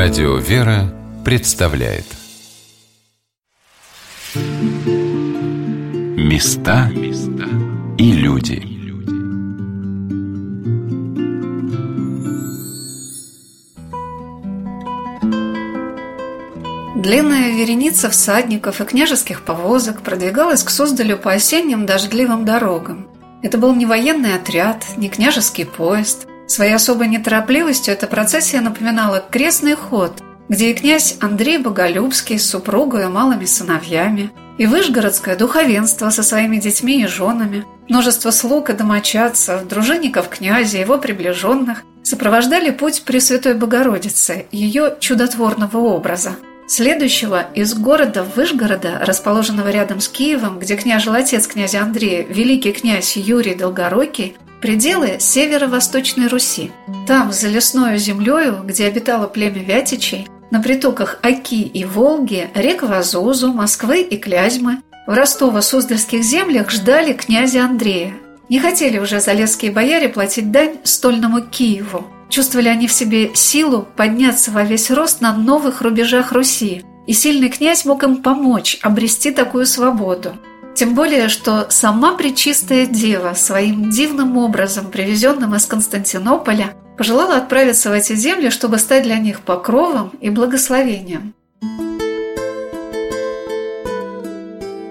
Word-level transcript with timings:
Радио 0.00 0.36
«Вера» 0.36 0.94
представляет 1.24 2.04
Места 6.16 6.88
и 7.98 8.12
люди 8.12 8.62
Длинная 16.94 17.50
вереница 17.56 18.08
всадников 18.08 18.80
и 18.80 18.84
княжеских 18.84 19.42
повозок 19.42 20.02
продвигалась 20.02 20.62
к 20.62 20.70
Суздалю 20.70 21.18
по 21.18 21.32
осенним 21.32 21.86
дождливым 21.86 22.44
дорогам. 22.44 23.08
Это 23.42 23.58
был 23.58 23.74
не 23.74 23.84
военный 23.84 24.36
отряд, 24.36 24.84
не 24.96 25.08
княжеский 25.08 25.66
поезд– 25.66 26.28
Своей 26.48 26.74
особой 26.74 27.08
неторопливостью 27.08 27.92
эта 27.92 28.06
процессия 28.06 28.62
напоминала 28.62 29.22
крестный 29.30 29.74
ход, 29.74 30.22
где 30.48 30.70
и 30.70 30.74
князь 30.74 31.16
Андрей 31.20 31.58
Боголюбский 31.58 32.38
с 32.38 32.48
супругой 32.48 33.04
и 33.04 33.08
малыми 33.08 33.44
сыновьями, 33.44 34.30
и 34.56 34.66
вышгородское 34.66 35.36
духовенство 35.36 36.08
со 36.08 36.22
своими 36.22 36.56
детьми 36.56 37.02
и 37.02 37.06
женами, 37.06 37.66
множество 37.88 38.30
слуг 38.30 38.70
и 38.70 38.72
домочадцев, 38.72 39.68
дружинников 39.68 40.30
князя, 40.30 40.78
его 40.78 40.96
приближенных, 40.96 41.82
сопровождали 42.02 42.70
путь 42.70 43.02
Пресвятой 43.02 43.52
Богородицы, 43.52 44.46
ее 44.50 44.96
чудотворного 45.00 45.76
образа. 45.76 46.36
Следующего 46.66 47.46
из 47.54 47.74
города 47.74 48.24
Вышгорода, 48.24 49.00
расположенного 49.02 49.68
рядом 49.68 50.00
с 50.00 50.08
Киевом, 50.08 50.58
где 50.58 50.76
княжил 50.76 51.12
отец 51.12 51.46
князя 51.46 51.82
Андрея, 51.82 52.24
великий 52.26 52.72
князь 52.72 53.16
Юрий 53.16 53.54
Долгорукий, 53.54 54.36
пределы 54.60 55.16
северо-восточной 55.18 56.28
Руси. 56.28 56.70
Там, 57.06 57.32
за 57.32 57.48
лесною 57.48 57.98
землею, 57.98 58.62
где 58.64 58.86
обитало 58.86 59.26
племя 59.26 59.62
Вятичей, 59.62 60.28
на 60.50 60.60
притоках 60.60 61.18
Оки 61.22 61.62
и 61.62 61.84
Волги, 61.84 62.48
рек 62.54 62.82
Вазузу, 62.82 63.52
Москвы 63.52 64.00
и 64.02 64.16
Клязьмы, 64.16 64.78
в 65.06 65.12
Ростово-Суздальских 65.12 66.22
землях 66.22 66.70
ждали 66.70 67.12
князя 67.12 67.64
Андрея. 67.64 68.14
Не 68.48 68.60
хотели 68.60 68.98
уже 68.98 69.20
залесские 69.20 69.72
бояре 69.72 70.08
платить 70.08 70.50
дань 70.50 70.76
стольному 70.84 71.42
Киеву. 71.42 72.06
Чувствовали 72.28 72.68
они 72.68 72.86
в 72.86 72.92
себе 72.92 73.34
силу 73.34 73.86
подняться 73.96 74.50
во 74.50 74.62
весь 74.62 74.90
рост 74.90 75.20
на 75.20 75.34
новых 75.34 75.80
рубежах 75.80 76.32
Руси, 76.32 76.82
и 77.06 77.12
сильный 77.14 77.48
князь 77.48 77.86
мог 77.86 78.02
им 78.04 78.22
помочь 78.22 78.78
обрести 78.82 79.30
такую 79.30 79.64
свободу. 79.64 80.34
Тем 80.78 80.94
более, 80.94 81.28
что 81.28 81.66
сама 81.70 82.14
Пречистая 82.14 82.86
Дева 82.86 83.34
своим 83.34 83.90
дивным 83.90 84.36
образом, 84.36 84.92
привезенным 84.92 85.56
из 85.56 85.66
Константинополя, 85.66 86.72
пожелала 86.96 87.36
отправиться 87.36 87.90
в 87.90 87.94
эти 87.94 88.14
земли, 88.14 88.48
чтобы 88.50 88.78
стать 88.78 89.02
для 89.02 89.18
них 89.18 89.40
покровом 89.40 90.12
и 90.20 90.30
благословением. 90.30 91.34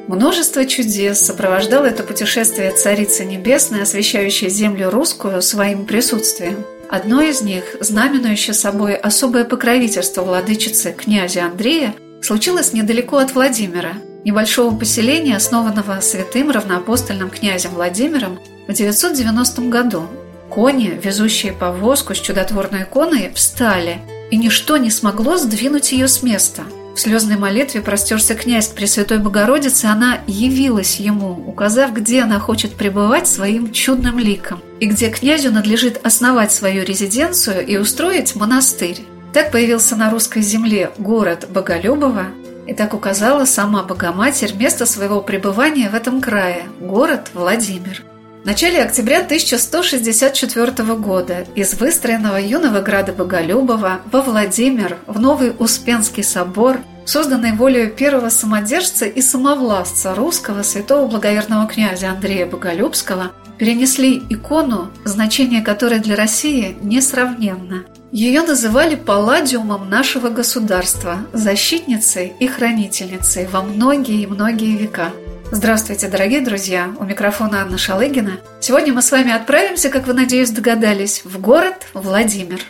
Множество 0.09 0.65
чудес 0.65 1.21
сопровождало 1.21 1.85
это 1.85 2.03
путешествие 2.03 2.71
Царицы 2.71 3.23
Небесной, 3.23 3.83
освещающей 3.83 4.49
землю 4.49 4.89
русскую 4.89 5.41
своим 5.41 5.85
присутствием. 5.85 6.65
Одно 6.89 7.21
из 7.21 7.41
них, 7.41 7.63
знаменующее 7.79 8.53
собой 8.53 8.93
особое 8.95 9.45
покровительство 9.45 10.23
владычицы 10.23 10.91
князя 10.91 11.45
Андрея, 11.45 11.95
случилось 12.21 12.73
недалеко 12.73 13.19
от 13.19 13.33
Владимира– 13.33 13.93
небольшого 14.27 14.75
поселения, 14.75 15.37
основанного 15.37 16.01
святым 16.01 16.51
равноапостольным 16.51 17.29
князем 17.29 17.71
Владимиром 17.71 18.39
в 18.67 18.73
990 18.73 19.61
году. 19.69 20.03
Кони, 20.49 20.99
везущие 21.01 21.53
повозку 21.53 22.13
с 22.13 22.19
чудотворной 22.19 22.83
иконой, 22.83 23.31
встали, 23.33 23.99
и 24.29 24.35
ничто 24.35 24.75
не 24.75 24.91
смогло 24.91 25.37
сдвинуть 25.37 25.93
ее 25.93 26.09
с 26.09 26.23
места. 26.23 26.63
В 26.93 26.99
слезной 26.99 27.37
молитве 27.37 27.79
простерся 27.79 28.35
князь 28.35 28.67
к 28.67 28.73
Пресвятой 28.73 29.19
Богородице, 29.19 29.85
она 29.85 30.17
явилась 30.27 30.99
ему, 30.99 31.31
указав, 31.47 31.93
где 31.93 32.23
она 32.23 32.39
хочет 32.39 32.73
пребывать 32.73 33.27
своим 33.27 33.71
чудным 33.71 34.19
ликом, 34.19 34.61
и 34.81 34.87
где 34.87 35.09
князю 35.09 35.51
надлежит 35.51 36.05
основать 36.05 36.51
свою 36.51 36.83
резиденцию 36.83 37.65
и 37.65 37.77
устроить 37.77 38.35
монастырь. 38.35 39.05
Так 39.31 39.51
появился 39.51 39.95
на 39.95 40.09
русской 40.09 40.41
земле 40.41 40.91
город 40.97 41.47
Боголюбово, 41.49 42.25
и 42.67 42.73
так 42.73 42.93
указала 42.93 43.45
сама 43.45 43.83
Богоматерь 43.83 44.53
место 44.53 44.85
своего 44.85 45.21
пребывания 45.21 45.89
в 45.89 45.95
этом 45.95 46.21
крае– 46.21 46.63
город 46.79 47.31
Владимир. 47.33 48.03
В 48.43 48.45
начале 48.45 48.81
октября 48.81 49.19
1164 49.19 50.95
года 50.95 51.45
из 51.55 51.73
выстроенного 51.73 52.37
юного 52.37 52.81
града 52.81 53.11
Боголюбова 53.11 54.01
во 54.11 54.21
Владимир, 54.21 54.97
в 55.07 55.19
Новый 55.19 55.53
Успенский 55.57 56.23
собор, 56.23 56.79
созданный 57.05 57.53
волею 57.53 57.89
первого 57.89 58.29
самодержца 58.29 59.05
и 59.05 59.21
самовластца 59.21 60.13
русского 60.13 60.61
святого 60.63 61.07
благоверного 61.07 61.67
князя 61.67 62.11
Андрея 62.11 62.45
Боголюбского, 62.45 63.31
перенесли 63.57 64.23
икону, 64.29 64.91
значение 65.03 65.61
которой 65.61 65.99
для 65.99 66.15
России 66.15 66.77
несравненно– 66.81 67.85
ее 68.11 68.41
называли 68.41 68.95
палладиумом 68.95 69.89
нашего 69.89 70.29
государства, 70.29 71.19
защитницей 71.33 72.33
и 72.39 72.47
хранительницей 72.47 73.47
во 73.47 73.61
многие 73.61 74.23
и 74.23 74.27
многие 74.27 74.77
века. 74.77 75.11
Здравствуйте, 75.51 76.07
дорогие 76.07 76.41
друзья! 76.41 76.93
У 76.99 77.03
микрофона 77.03 77.61
Анна 77.61 77.77
Шалыгина. 77.77 78.39
Сегодня 78.59 78.93
мы 78.93 79.01
с 79.01 79.11
вами 79.11 79.31
отправимся, 79.31 79.89
как 79.89 80.07
вы, 80.07 80.13
надеюсь, 80.13 80.51
догадались, 80.51 81.21
в 81.23 81.39
город 81.39 81.87
Владимир. 81.93 82.61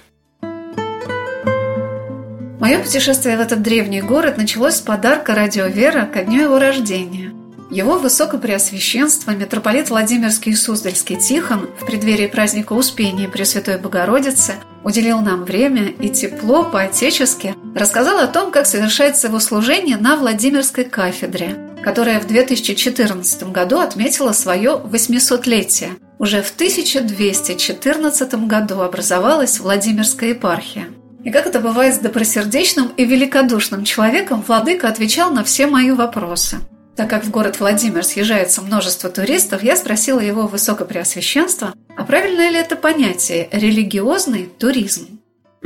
Мое 2.60 2.80
путешествие 2.80 3.38
в 3.38 3.40
этот 3.40 3.62
древний 3.62 4.02
город 4.02 4.38
началось 4.38 4.76
с 4.76 4.82
подарка 4.82 5.36
радио 5.36 5.68
«Вера» 5.68 6.06
ко 6.06 6.24
дню 6.24 6.44
его 6.44 6.60
рождения. 6.60 7.37
Его 7.70 8.00
Высокопреосвященство 8.00 9.32
митрополит 9.32 9.90
Владимирский 9.90 10.54
и 10.54 10.56
Суздальский 10.56 11.18
Тихон 11.18 11.70
в 11.78 11.86
преддверии 11.86 12.28
праздника 12.28 12.72
Успения 12.72 13.28
Пресвятой 13.28 13.78
Богородицы 13.78 14.54
уделил 14.86 15.20
нам 15.20 15.44
время 15.44 15.88
и 15.88 16.08
тепло 16.10 16.64
по-отечески 16.64 17.56
рассказал 17.76 18.20
о 18.20 18.28
том, 18.28 18.52
как 18.52 18.68
совершается 18.68 19.28
его 19.28 19.42
служение 19.42 19.98
на 19.98 20.16
Владимирской 20.16 20.86
кафедре, 20.86 21.58
которая 21.84 22.22
в 22.22 22.28
2014 22.28 23.52
году 23.52 23.80
отметила 23.80 24.32
свое 24.32 24.82
800-летие. 24.86 25.90
Уже 26.20 26.42
в 26.42 26.52
1214 26.52 28.34
году 28.48 28.80
образовалась 28.80 29.60
Владимирская 29.60 30.30
епархия. 30.30 30.86
И 31.26 31.32
как 31.32 31.46
это 31.46 31.60
бывает 31.60 31.96
с 31.96 32.00
добросердечным 32.00 32.94
и 32.96 33.04
великодушным 33.04 33.84
человеком, 33.84 34.42
владыка 34.48 34.88
отвечал 34.88 35.32
на 35.32 35.44
все 35.44 35.68
мои 35.68 35.92
вопросы– 35.92 36.60
так 36.98 37.12
как 37.12 37.24
в 37.24 37.30
город 37.30 37.60
Владимир 37.60 38.04
съезжается 38.04 38.64
множество 38.64 39.10
туристов, 39.12 39.62
я 39.62 39.76
спросила 39.76 40.20
его 40.20 40.48
высокопреосвященство, 40.48 41.76
а 41.96 42.04
правильно 42.04 42.50
ли 42.50 42.58
это 42.58 42.76
понятие 42.76 43.48
«религиозный 43.52 44.48
туризм»? 44.48 45.17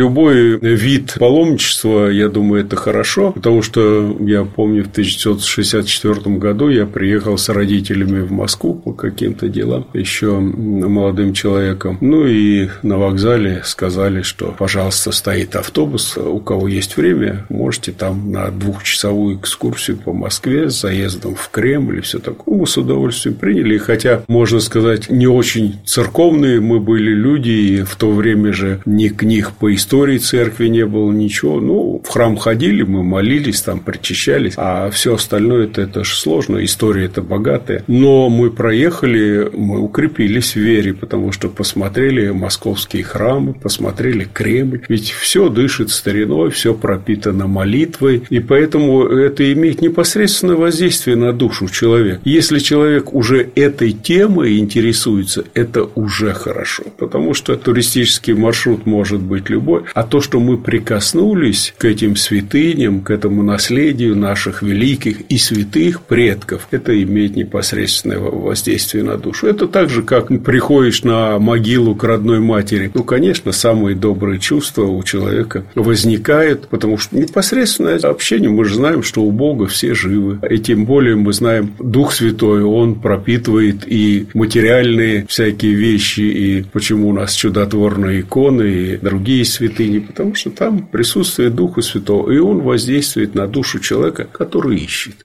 Любой 0.02 0.58
вид 0.58 1.18
паломничества, 1.20 2.08
я 2.08 2.28
думаю, 2.28 2.66
это 2.66 2.76
хорошо, 2.76 3.34
потому 3.34 3.62
что 3.62 4.18
я 4.22 4.46
помню, 4.46 4.84
в 4.84 4.90
1964 4.90 6.38
году 6.38 6.70
я 6.70 6.88
приехал 6.88 7.38
с 7.38 7.50
родителями 7.50 8.22
в 8.22 8.32
Москву 8.32 8.74
по 8.74 8.94
каким-то 8.94 9.48
делам, 9.48 9.86
еще 9.94 10.40
молодым 10.40 11.34
человеком. 11.34 12.00
Ну 12.02 12.26
и 12.26 12.70
на 12.82 12.98
вокзале 12.98 13.62
сказали, 13.64 14.24
что, 14.24 14.56
пожалуйста, 14.58 15.12
стоит 15.12 15.56
автобус, 15.56 16.18
у 16.18 16.40
кого 16.40 16.68
есть 16.68 16.98
время, 16.98 17.46
можете 17.50 17.92
там 17.92 18.32
на 18.32 18.50
двухчасовую 18.50 19.38
экскурсию 19.38 19.98
по 19.98 20.14
Москве 20.14 20.72
с 20.72 20.82
заездом 20.82 21.36
в 21.36 21.48
Кремль 21.50 22.00
и 22.00 22.02
все 22.02 22.18
такое. 22.18 22.58
Мы 22.58 22.66
с 22.66 22.76
удовольствием 22.76 23.36
приняли, 23.36 23.78
хотя, 23.78 24.24
можно 24.28 24.62
сказать, 24.62 25.12
не 25.12 25.28
очень 25.28 25.76
церковные 25.86 26.60
мы 26.60 26.80
были 26.80 27.14
люди, 27.14 27.52
и 27.52 27.82
в 27.84 27.96
то 27.98 28.12
время 28.12 28.52
же 28.52 28.82
ни 28.88 29.08
книг 29.08 29.52
по 29.60 29.72
истории 29.72 29.91
церкви 30.18 30.68
не 30.68 30.86
было 30.86 31.12
ничего. 31.12 31.60
Ну, 31.60 32.02
в 32.04 32.08
храм 32.08 32.38
ходили, 32.38 32.84
мы 32.84 33.04
молились, 33.04 33.62
там 33.62 33.80
причащались, 33.80 34.54
а 34.58 34.90
все 34.90 35.16
остальное 35.16 35.66
это, 35.66 35.82
это 35.82 36.04
же 36.04 36.16
сложно, 36.16 36.64
история 36.64 37.06
это 37.06 37.22
богатая. 37.22 37.84
Но 37.88 38.30
мы 38.30 38.52
проехали, 38.52 39.50
мы 39.54 39.80
укрепились 39.80 40.54
в 40.54 40.60
вере, 40.60 40.94
потому 40.94 41.32
что 41.32 41.50
посмотрели 41.50 42.30
московские 42.30 43.04
храмы, 43.04 43.54
посмотрели 43.54 44.28
Кремль. 44.32 44.82
Ведь 44.88 45.12
все 45.12 45.50
дышит 45.50 45.90
стариной, 45.90 46.52
все 46.52 46.74
пропитано 46.74 47.48
молитвой, 47.48 48.24
и 48.30 48.40
поэтому 48.40 49.04
это 49.06 49.52
имеет 49.54 49.82
непосредственное 49.82 50.56
воздействие 50.56 51.16
на 51.16 51.34
душу 51.34 51.68
человека. 51.68 52.22
Если 52.24 52.60
человек 52.60 53.14
уже 53.14 53.50
этой 53.56 53.92
темой 53.92 54.60
интересуется, 54.60 55.44
это 55.54 55.88
уже 55.96 56.34
хорошо, 56.34 56.84
потому 56.98 57.34
что 57.34 57.56
туристический 57.56 58.34
маршрут 58.34 58.86
может 58.86 59.22
быть 59.22 59.50
любой, 59.50 59.81
А 59.94 60.04
то, 60.04 60.22
что 60.22 60.40
мы 60.40 60.58
прикоснулись 60.58 61.74
к 61.78 61.86
этим 61.86 62.16
святыням, 62.16 63.02
к 63.02 63.12
этому 63.12 63.44
наследию 63.44 64.16
наших 64.16 64.62
великих 64.62 65.22
и 65.30 65.38
святых 65.38 66.02
предков, 66.02 66.68
это 66.72 67.02
имеет 67.04 67.36
непосредственное 67.36 68.20
воздействие 68.20 69.04
на 69.04 69.18
душу. 69.18 69.48
Это 69.48 69.68
так 69.68 69.90
же, 69.90 70.04
как 70.04 70.28
приходишь 70.44 71.04
на 71.04 71.40
могилу 71.40 71.96
к 71.96 72.04
родной 72.04 72.40
матери. 72.40 72.92
Ну, 72.94 73.04
конечно, 73.04 73.52
самые 73.52 73.96
добрые 73.96 74.40
чувства 74.40 74.86
у 74.86 75.04
человека 75.04 75.66
возникают, 75.76 76.68
потому 76.68 76.98
что 76.98 77.18
непосредственное 77.18 77.98
общение, 77.98 78.50
мы 78.50 78.66
же 78.66 78.76
знаем, 78.76 79.04
что 79.04 79.22
у 79.24 79.32
Бога 79.32 79.68
все 79.68 79.94
живы. 79.94 80.40
И 80.50 80.58
тем 80.60 80.86
более 80.86 81.16
мы 81.16 81.34
знаем, 81.34 81.74
Дух 81.80 82.14
Святой, 82.14 82.64
Он 82.64 82.96
пропитывает 82.96 83.84
и 83.86 84.28
материальные 84.34 85.26
всякие 85.28 85.74
вещи, 85.74 86.22
и 86.22 86.64
почему 86.72 87.10
у 87.10 87.14
нас 87.14 87.34
чудотворные 87.34 88.22
иконы 88.22 88.64
и 88.64 88.98
другие 88.98 89.46
святыни, 89.62 90.00
потому 90.00 90.34
что 90.34 90.50
там 90.50 90.88
присутствие 90.88 91.50
Духа 91.50 91.82
Святого, 91.82 92.32
и 92.32 92.40
Он 92.40 92.62
воздействует 92.62 93.36
на 93.36 93.48
душу 93.48 93.80
человека, 93.80 94.24
который 94.24 94.80
ищет. 94.80 95.16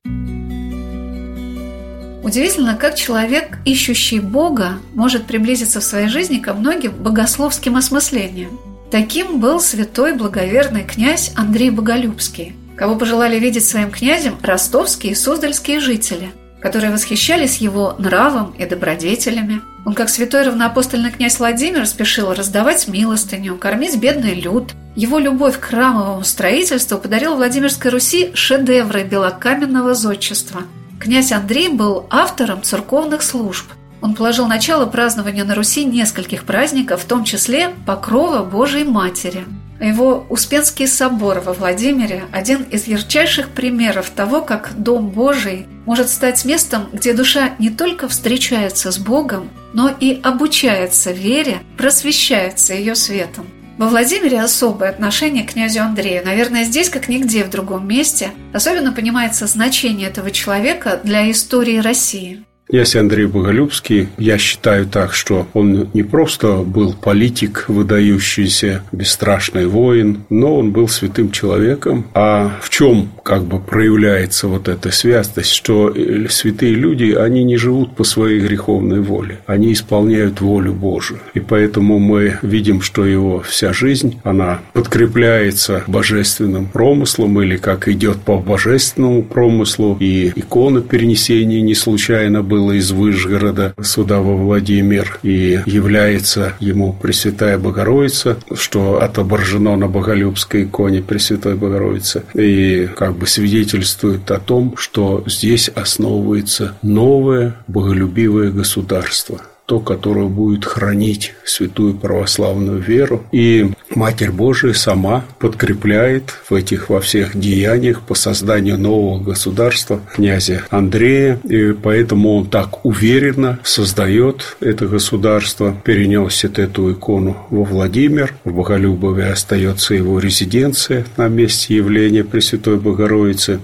Удивительно, 2.23 2.77
как 2.77 2.97
человек, 2.97 3.59
ищущий 3.65 4.21
Бога, 4.21 4.79
может 4.95 5.25
приблизиться 5.25 5.81
в 5.81 5.85
своей 5.85 6.09
жизни 6.09 6.39
ко 6.39 6.53
многим 6.53 6.93
богословским 6.93 7.77
осмыслениям. 7.77 8.59
Таким 8.91 9.41
был 9.41 9.59
святой 9.61 10.13
благоверный 10.13 10.85
князь 10.85 11.33
Андрей 11.35 11.71
Боголюбский, 11.71 12.55
кого 12.77 12.97
пожелали 12.97 13.39
видеть 13.39 13.65
своим 13.65 13.91
князем 13.91 14.35
ростовские 14.43 15.13
и 15.13 15.17
суздальские 15.17 15.81
жители, 15.81 16.29
которые 16.61 16.91
восхищались 16.91 17.59
его 17.59 17.95
нравом 17.99 18.55
и 18.59 18.67
добродетелями. 18.67 19.61
Он, 19.85 19.95
как 19.95 20.09
святой 20.09 20.45
равноапостольный 20.45 21.11
князь 21.11 21.39
Владимир, 21.39 21.87
спешил 21.87 22.33
раздавать 22.33 22.89
милостыню, 22.89 23.57
кормить 23.57 23.97
бедный 23.97 24.35
люд. 24.35 24.73
Его 24.95 25.19
любовь 25.19 25.59
к 25.59 25.65
храмовому 25.65 26.25
строительству 26.25 26.99
подарил 26.99 27.37
Владимирской 27.37 27.91
Руси 27.91 28.31
шедевры 28.35 29.05
белокаменного 29.05 29.95
зодчества– 29.95 30.63
Князь 30.99 31.31
Андрей 31.31 31.69
был 31.69 32.07
автором 32.11 32.63
церковных 32.63 33.23
служб. 33.23 33.67
Он 34.01 34.15
положил 34.15 34.47
начало 34.47 34.87
празднованию 34.87 35.47
на 35.47 35.55
Руси 35.55 35.85
нескольких 35.85 36.45
праздников, 36.45 37.03
в 37.03 37.07
том 37.07 37.25
числе 37.25 37.71
Покрова 37.87 38.43
Божией 38.43 38.85
Матери. 38.85 39.45
Его 39.81 40.27
Успенский 40.31 40.87
собор 40.87 41.41
во 41.41 41.53
Владимире– 41.53 42.25
один 42.33 42.63
из 42.63 42.87
ярчайших 42.87 43.51
примеров 43.51 44.09
того, 44.09 44.41
как 44.41 44.73
Дом 44.77 45.11
Божий 45.11 45.67
может 45.85 46.09
стать 46.09 46.45
местом, 46.47 46.89
где 46.93 47.13
душа 47.13 47.51
не 47.59 47.69
только 47.69 48.09
встречается 48.09 48.91
с 48.91 48.99
Богом, 48.99 49.51
но 49.75 49.95
и 50.01 50.19
обучается 50.23 51.13
вере, 51.13 51.59
просвещается 51.77 52.73
ее 52.73 52.95
светом. 52.95 53.47
Во 53.77 53.89
Владимире 53.89 54.41
особое 54.41 54.89
отношение 54.89 55.45
к 55.45 55.53
князю 55.53 55.83
Андрею. 55.83 56.25
Наверное, 56.25 56.65
здесь, 56.65 56.89
как 56.89 57.09
нигде 57.09 57.45
в 57.45 57.51
другом 57.51 57.87
месте, 57.87 58.31
особенно 58.55 58.93
понимается 58.93 59.47
значение 59.47 60.09
этого 60.09 60.31
человека 60.31 60.99
для 61.05 61.31
истории 61.31 61.77
России. 61.77 62.47
Князь 62.69 62.97
Андрей 62.97 63.27
Боголюбский, 63.27 64.09
я 64.19 64.39
считаю 64.39 64.87
так, 64.87 65.15
что 65.15 65.47
он 65.55 65.89
не 65.95 66.03
просто 66.03 66.65
был 66.65 66.95
политик, 66.95 67.67
выдающийся, 67.69 68.83
бесстрашный 68.91 69.69
воин, 69.69 70.25
но 70.31 70.57
он 70.57 70.73
был 70.73 70.89
святым 70.89 71.31
человеком. 71.31 72.07
А 72.13 72.59
в 72.61 72.69
чем 72.71 73.11
как 73.23 73.45
бы 73.45 73.61
проявляется 73.61 74.49
вот 74.49 74.67
эта 74.67 74.91
святость, 74.91 75.53
что 75.53 75.95
святые 76.29 76.75
люди, 76.75 77.13
они 77.13 77.45
не 77.45 77.57
живут 77.57 77.95
по 77.95 78.03
своей 78.03 78.41
греховной 78.41 78.99
воле, 78.99 79.39
они 79.47 79.73
исполняют 79.73 80.41
волю 80.41 80.73
Божию. 80.73 81.21
И 81.35 81.41
поэтому 81.41 82.01
мы 82.01 82.39
видим, 82.43 82.83
что 82.83 83.07
его 83.07 83.43
вся 83.43 83.73
жизнь, 83.73 84.19
она 84.25 84.59
подкрепляется 84.73 85.85
божественным 85.87 86.67
промыслом 86.67 87.41
или 87.41 87.59
как 87.59 87.87
идет 87.87 88.23
по 88.23 88.39
божественному 88.39 89.23
промыслу, 89.23 89.97
и 90.01 90.33
икона 90.35 90.81
перенесения 90.81 91.61
не 91.61 91.77
случайно 91.77 92.43
была 92.43 92.56
было 92.57 92.73
из 92.73 92.91
Выжгорода 92.91 93.75
сюда 93.83 94.21
во 94.21 94.35
Владимир 94.35 95.19
и 95.23 95.61
является 95.67 96.55
ему 96.59 96.95
Пресвятая 96.95 97.59
Богородица, 97.59 98.39
что 98.55 99.03
отображено 99.03 99.77
на 99.77 99.89
Боголюбской 99.89 100.65
иконе 100.65 101.03
Пресвятой 101.03 101.55
Богородицы 101.55 102.23
и 102.33 102.89
как 102.97 103.19
бы 103.19 103.27
свидетельствует 103.27 104.31
о 104.31 104.39
том, 104.39 104.75
что 104.79 105.23
здесь 105.27 105.69
основывается 105.69 106.79
новое 106.81 107.57
боголюбивое 107.67 108.51
государство– 108.51 109.43
то, 109.67 109.81
которое 109.81 110.29
будет 110.29 110.65
хранить 110.65 111.35
святую 111.45 111.95
православную 111.95 112.79
веру. 112.79 113.25
И 113.33 113.73
Матерь 113.95 114.31
Божия 114.31 114.73
сама 114.73 115.25
подкрепляет 115.39 116.35
в 116.49 116.55
этих 116.55 116.89
во 116.89 117.01
всех 117.01 117.39
деяниях 117.39 118.03
по 118.03 118.15
созданию 118.15 118.79
нового 118.79 119.23
государства 119.23 120.01
князя 120.15 120.65
Андрея. 120.71 121.39
И 121.45 121.73
поэтому 121.73 122.37
он 122.37 122.47
так 122.47 122.85
уверенно 122.85 123.59
создает 123.63 124.57
это 124.61 124.87
государство, 124.87 125.77
переносит 125.85 126.59
эту 126.59 126.93
икону 126.93 127.37
во 127.51 127.65
Владимир. 127.65 128.35
В 128.45 128.53
Боголюбове 128.53 129.27
остается 129.27 129.95
его 129.95 130.19
резиденция 130.19 131.05
на 131.17 131.29
месте 131.29 131.77
явления 131.77 132.25
Пресвятой 132.25 132.77
Богородицы. 132.77 133.61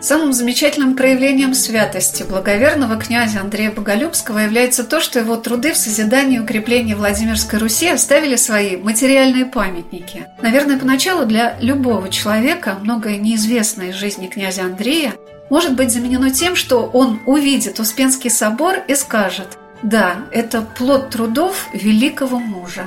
Самым 0.00 0.32
замечательным 0.32 0.96
проявлением 0.96 1.52
святости 1.52 2.22
благоверного 2.22 2.96
князя 2.96 3.40
Андрея 3.40 3.70
Боголюбского 3.70 4.38
является 4.38 4.82
то, 4.82 4.98
что 4.98 5.18
его 5.18 5.36
труды 5.36 5.74
в 5.74 5.76
созидании 5.76 6.38
и 6.38 6.40
укреплении 6.40 6.94
Владимирской 6.94 7.58
Руси 7.58 7.86
оставили 7.86 8.36
свои 8.36 8.78
материальные 8.78 9.44
памятники. 9.44 10.26
Наверное, 10.40 10.78
поначалу 10.78 11.26
для 11.26 11.58
любого 11.60 12.08
человека 12.08 12.78
многое 12.80 13.18
неизвестное 13.18 13.90
из 13.90 13.96
жизни 13.96 14.28
князя 14.28 14.62
Андрея 14.62 15.12
может 15.50 15.76
быть 15.76 15.92
заменено 15.92 16.30
тем, 16.30 16.56
что 16.56 16.86
он 16.86 17.20
увидит 17.26 17.78
Успенский 17.78 18.30
собор 18.30 18.76
и 18.88 18.94
скажет 18.94 19.58
«Да, 19.82 20.24
это 20.32 20.62
плод 20.62 21.10
трудов 21.10 21.68
великого 21.74 22.38
мужа». 22.38 22.86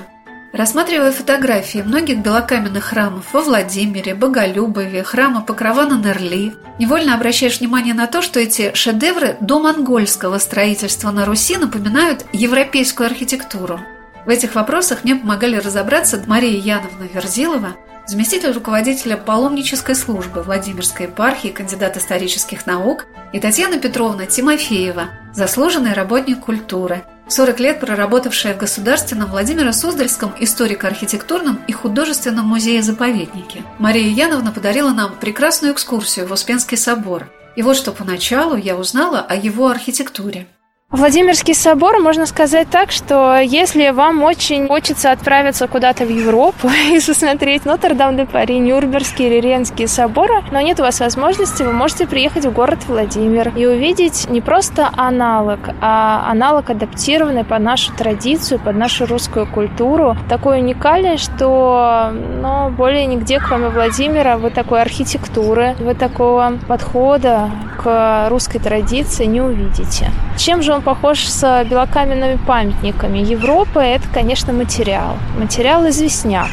Рассматривая 0.54 1.12
фотографии 1.12 1.80
многих 1.80 2.20
белокаменных 2.20 2.84
храмов 2.84 3.34
во 3.34 3.42
Владимире, 3.42 4.14
Боголюбове, 4.14 5.02
храма 5.02 5.42
Покрова 5.42 5.86
на 5.88 5.98
Нерли, 5.98 6.54
невольно 6.78 7.16
обращаешь 7.16 7.60
внимание 7.60 7.96
на 7.96 8.06
то, 8.06 8.22
что 8.22 8.40
эти 8.40 8.72
шедевры 8.76 9.36
до 9.42 9.60
монгольского 9.60 10.38
строительства 10.38 11.10
на 11.10 11.26
Руси 11.26 11.58
напоминают 11.58 12.28
европейскую 12.34 13.08
архитектуру. 13.08 13.80
В 14.28 14.30
этих 14.30 14.54
вопросах 14.54 15.04
мне 15.04 15.16
помогали 15.16 15.56
разобраться 15.56 16.24
Мария 16.28 16.60
Яновна 16.60 17.10
Верзилова, 17.12 17.76
заместитель 18.06 18.52
руководителя 18.52 19.18
паломнической 19.18 19.96
службы 19.96 20.44
Владимирской 20.44 21.08
епархии, 21.08 21.48
кандидат 21.48 21.98
исторических 21.98 22.68
наук, 22.68 23.08
и 23.32 23.40
Татьяна 23.40 23.80
Петровна 23.80 24.28
Тимофеева, 24.28 25.06
заслуженный 25.34 25.94
работник 25.94 26.42
культуры– 26.42 27.02
40 27.28 27.60
лет 27.60 27.80
проработавшая 27.80 28.54
в 28.54 28.58
Государственном 28.58 29.30
Владимиро-Суздальском 29.31 30.34
историко-архитектурном 30.40 31.62
и 31.68 31.72
художественном 31.72 32.48
музее-заповеднике. 32.48 33.63
Мария 33.80 34.10
Яновна 34.10 34.51
подарила 34.51 34.92
нам 34.92 35.15
прекрасную 35.20 35.74
экскурсию 35.74 36.27
в 36.27 36.32
Успенский 36.32 36.77
собор. 36.77 37.30
И 37.56 37.62
вот 37.62 37.77
что 37.77 37.92
поначалу 37.92 38.56
я 38.56 38.75
узнала 38.75 39.20
о 39.20 39.36
его 39.36 39.68
архитектуре. 39.68 40.48
Владимирский 40.94 41.56
собор, 41.56 41.98
можно 42.00 42.28
сказать 42.28 42.70
так, 42.70 42.92
что 42.92 43.40
если 43.40 43.90
вам 43.90 44.22
очень 44.22 44.68
хочется 44.68 45.12
отправиться 45.12 45.68
куда-то 45.68 46.06
в 46.06 46.10
Европу 46.10 46.70
и 46.92 47.00
посмотреть 47.00 47.66
Нотр-Дам-де-Пари, 47.66 48.60
Нюрнбергский 48.60 49.26
или 49.26 49.42
Ренские 49.42 49.88
соборы, 49.88 50.44
но 50.52 50.62
нет 50.62 50.80
у 50.80 50.84
вас 50.84 51.00
возможности, 51.00 51.64
вы 51.64 51.74
можете 51.74 52.06
приехать 52.06 52.46
в 52.46 52.54
город 52.54 52.78
Владимир 52.88 53.52
и 53.56 53.66
увидеть 53.66 54.30
не 54.30 54.40
просто 54.40 54.92
аналог, 54.96 55.62
а 55.82 56.28
аналог 56.30 56.70
адаптированный 56.70 57.44
под 57.44 57.62
нашу 57.62 57.92
традицию, 57.94 58.60
под 58.60 58.76
нашу 58.76 59.08
русскую 59.08 59.48
культуру. 59.48 60.16
Такой 60.30 60.60
уникальный, 60.60 61.18
что 61.18 62.12
ну, 62.14 62.70
более 62.70 63.08
нигде, 63.08 63.40
кроме 63.40 63.70
Владимира, 63.70 64.38
вы 64.38 64.52
такой 64.52 64.84
архитектуры, 64.84 65.76
вы 65.80 65.96
такого 65.96 66.60
подхода 66.68 67.50
к 67.84 68.28
русской 68.30 68.60
традиции 68.60 69.26
не 69.26 69.42
увидите. 69.42 70.12
Чем 70.38 70.62
же 70.62 70.72
он 70.72 70.83
похож 70.84 71.25
с 71.25 71.66
белокаменными 71.70 72.40
памятниками. 72.46 73.20
Европа– 73.20 73.80
это, 73.80 74.06
конечно, 74.13 74.54
материал. 74.54 75.18
Материал 75.38 75.88
известняк. 75.90 76.50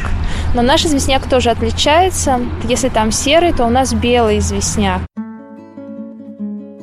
Но 0.55 0.61
наш 0.61 0.85
известняк 0.85 1.29
тоже 1.29 1.49
отличается. 1.49 2.39
Если 2.63 2.89
там 2.89 3.11
серый, 3.11 3.53
то 3.53 3.65
у 3.65 3.69
нас 3.69 3.93
белый 3.93 4.39
известняк. 4.39 5.01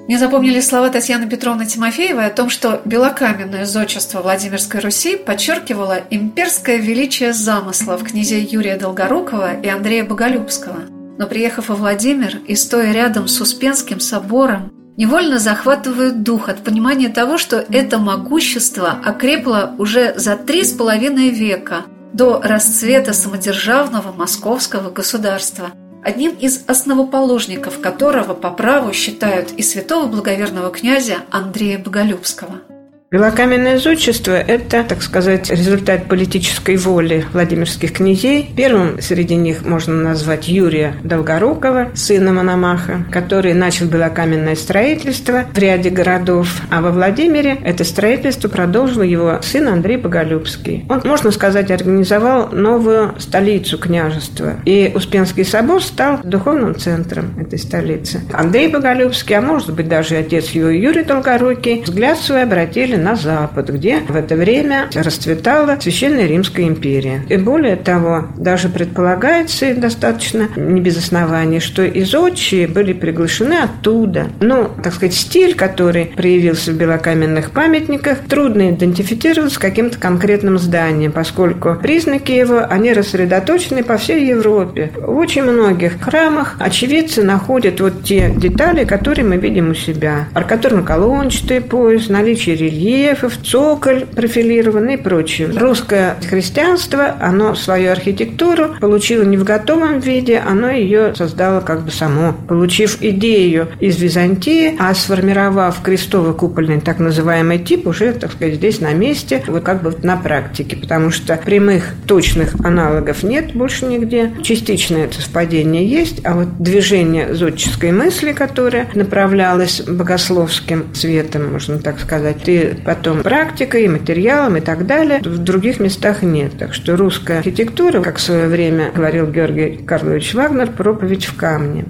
Мне 0.08 0.18
запомнили 0.18 0.60
слова 0.60 0.88
Татьяны 0.88 1.28
Петровны 1.28 1.66
Тимофеевой 1.66 2.26
о 2.26 2.30
том, 2.30 2.48
что 2.48 2.80
белокаменное 2.86 3.66
зодчество 3.66 4.22
Владимирской 4.22 4.80
Руси 4.80 5.16
подчеркивало 5.16 5.98
имперское 6.08 6.78
величие 6.78 7.34
замыслов 7.34 8.04
князей 8.04 8.42
Юрия 8.50 8.76
Долгорукова 8.76 9.60
и 9.60 9.68
Андрея 9.68 10.04
Боголюбского. 10.04 10.78
Но 11.18 11.26
приехав 11.26 11.68
во 11.68 11.74
Владимир 11.74 12.38
и 12.46 12.54
стоя 12.54 12.92
рядом 12.92 13.28
с 13.28 13.38
Успенским 13.38 14.00
собором, 14.00 14.72
невольно 14.98 15.38
захватывают 15.38 16.22
дух 16.22 16.50
от 16.50 16.62
понимания 16.62 17.08
того, 17.08 17.38
что 17.38 17.64
это 17.70 17.98
могущество 17.98 18.90
окрепло 18.90 19.70
уже 19.78 20.12
за 20.18 20.36
три 20.36 20.64
с 20.64 20.72
половиной 20.72 21.30
века, 21.30 21.86
до 22.12 22.42
расцвета 22.42 23.12
самодержавного 23.12 24.12
московского 24.12 24.90
государства, 24.90 25.70
одним 26.02 26.32
из 26.32 26.64
основоположников 26.66 27.80
которого 27.80 28.34
по 28.34 28.50
праву 28.50 28.92
считают 28.92 29.52
и 29.52 29.62
святого 29.62 30.08
благоверного 30.08 30.70
князя 30.70 31.18
Андрея 31.30 31.78
Боголюбского– 31.78 32.60
Белокаменное 33.10 33.78
зодчество– 33.78 34.32
это, 34.32 34.84
так 34.84 35.00
сказать, 35.00 35.48
результат 35.48 36.08
политической 36.08 36.76
воли 36.76 37.24
Владимирских 37.32 37.94
князей. 37.94 38.50
Первым 38.54 39.00
среди 39.00 39.34
них 39.34 39.64
можно 39.64 39.94
назвать 39.94 40.46
Юрия 40.46 40.92
Долгорукова, 41.02 41.88
сына 41.94 42.34
Мономаха, 42.34 43.06
который 43.10 43.54
начал 43.54 43.86
белокаменное 43.86 44.56
строительство 44.56 45.46
в 45.50 45.56
ряде 45.56 45.88
городов. 45.88 46.54
А 46.70 46.82
во 46.82 46.90
Владимире 46.90 47.56
это 47.64 47.82
строительство 47.84 48.48
продолжил 48.48 49.00
его 49.00 49.38
сын 49.40 49.68
Андрей 49.68 49.96
Боголюбский. 49.96 50.84
Он, 50.90 51.00
можно 51.02 51.30
сказать, 51.30 51.70
организовал 51.70 52.50
новую 52.50 53.14
столицу 53.18 53.78
княжества. 53.78 54.56
И 54.66 54.92
Успенский 54.94 55.46
собор 55.46 55.82
стал 55.82 56.20
духовным 56.24 56.76
центром 56.76 57.38
этой 57.40 57.58
столицы. 57.58 58.20
Андрей 58.34 58.68
Боголюбский, 58.68 59.34
а 59.34 59.40
может 59.40 59.72
быть 59.72 59.88
даже 59.88 60.16
отец 60.16 60.50
его 60.50 60.68
Юрий 60.68 61.04
Долгорукий, 61.04 61.80
взгляд 61.80 62.18
свой 62.18 62.42
обратили 62.42 62.97
на 62.98 63.16
Запад, 63.16 63.70
где 63.70 64.00
в 64.08 64.16
это 64.16 64.36
время 64.36 64.88
расцветала 64.94 65.78
Священная 65.80 66.26
Римская 66.26 66.66
империя. 66.66 67.22
И 67.28 67.36
более 67.36 67.76
того, 67.76 68.26
даже 68.36 68.68
предполагается 68.68 69.74
достаточно 69.74 70.48
не 70.56 70.80
без 70.80 70.96
оснований, 70.98 71.60
что 71.60 71.86
изотчие 71.86 72.68
были 72.68 72.92
приглашены 72.92 73.54
оттуда. 73.54 74.28
Но, 74.40 74.70
так 74.82 74.94
сказать, 74.94 75.14
стиль, 75.14 75.54
который 75.54 76.06
проявился 76.06 76.72
в 76.72 76.76
белокаменных 76.76 77.50
памятниках, 77.50 78.18
трудно 78.28 78.70
идентифицировать 78.70 79.52
с 79.52 79.58
каким-то 79.58 79.98
конкретным 79.98 80.58
зданием, 80.58 81.12
поскольку 81.12 81.76
признаки 81.76 82.32
его, 82.32 82.64
они 82.68 82.92
рассредоточены 82.92 83.82
по 83.84 83.96
всей 83.96 84.26
Европе. 84.26 84.90
В 84.96 85.16
очень 85.16 85.42
многих 85.42 86.00
храмах 86.00 86.56
очевидцы 86.58 87.22
находят 87.22 87.80
вот 87.80 88.04
те 88.04 88.32
детали, 88.34 88.84
которые 88.84 89.24
мы 89.24 89.36
видим 89.36 89.70
у 89.70 89.74
себя. 89.74 90.28
Аркатурно-колончатый 90.34 91.60
пояс, 91.60 92.08
наличие 92.08 92.56
рельефа, 92.56 92.87
рельефов, 92.88 93.36
цоколь 93.42 94.06
профилированный 94.06 94.94
и 94.94 94.96
прочее. 94.96 95.48
Русское 95.54 96.16
христианство, 96.28 97.14
оно 97.20 97.54
свою 97.54 97.92
архитектуру 97.92 98.76
получило 98.80 99.22
не 99.22 99.36
в 99.36 99.44
готовом 99.44 100.00
виде, 100.00 100.38
оно 100.38 100.70
ее 100.70 101.14
создало 101.14 101.60
как 101.60 101.84
бы 101.84 101.90
само, 101.90 102.34
получив 102.48 102.98
идею 103.00 103.68
из 103.80 103.98
Византии, 103.98 104.74
а 104.78 104.94
сформировав 104.94 105.82
крестово-купольный 105.82 106.80
так 106.80 106.98
называемый 106.98 107.58
тип 107.58 107.86
уже, 107.86 108.12
так 108.12 108.32
сказать, 108.32 108.54
здесь 108.54 108.80
на 108.80 108.92
месте, 108.92 109.42
вот 109.46 109.62
как 109.62 109.82
бы 109.82 109.94
на 110.02 110.16
практике, 110.16 110.76
потому 110.76 111.10
что 111.10 111.36
прямых 111.36 111.94
точных 112.06 112.54
аналогов 112.64 113.22
нет 113.22 113.54
больше 113.54 113.86
нигде. 113.86 114.32
Частичное 114.42 115.04
это 115.04 115.20
совпадение 115.20 115.86
есть, 115.86 116.20
а 116.24 116.34
вот 116.34 116.58
движение 116.58 117.34
зодческой 117.34 117.92
мысли, 117.92 118.32
которое 118.32 118.88
направлялось 118.94 119.82
богословским 119.82 120.86
светом, 120.94 121.52
можно 121.52 121.78
так 121.78 122.00
сказать, 122.00 122.48
и 122.48 122.77
потом 122.84 123.22
практикой, 123.22 123.88
материалом 123.88 124.56
и 124.56 124.60
так 124.60 124.86
далее. 124.86 125.20
В 125.20 125.38
других 125.38 125.80
местах 125.80 126.22
нет. 126.22 126.58
Так 126.58 126.74
что 126.74 126.96
русская 126.96 127.38
архитектура, 127.38 128.02
как 128.02 128.16
в 128.16 128.20
свое 128.20 128.46
время 128.46 128.90
говорил 128.94 129.26
Георгий 129.26 129.78
Карлович 129.86 130.34
Вагнер, 130.34 130.70
проповедь 130.72 131.26
в 131.26 131.36
камне. 131.36 131.86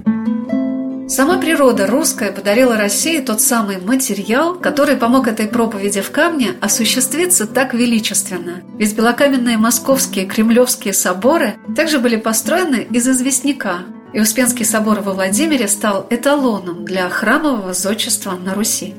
Сама 1.09 1.39
природа 1.39 1.87
русская 1.87 2.31
подарила 2.31 2.77
России 2.77 3.19
тот 3.19 3.41
самый 3.41 3.79
материал, 3.81 4.53
который 4.53 4.95
помог 4.95 5.27
этой 5.27 5.47
проповеди 5.47 6.01
в 6.01 6.11
камне 6.11 6.51
осуществиться 6.61 7.47
так 7.47 7.73
величественно. 7.73 8.61
Ведь 8.77 8.95
белокаменные 8.95 9.57
московские 9.57 10.27
кремлевские 10.27 10.93
соборы 10.93 11.55
также 11.75 11.97
были 11.97 12.15
построены 12.15 12.85
из 12.91 13.07
известняка, 13.07 13.79
и 14.13 14.19
Успенский 14.19 14.65
собор 14.65 14.99
во 15.01 15.13
Владимире 15.13 15.67
стал 15.67 16.05
эталоном 16.11 16.85
для 16.85 17.09
храмового 17.09 17.73
зодчества 17.73 18.33
на 18.33 18.53
Руси. 18.53 18.93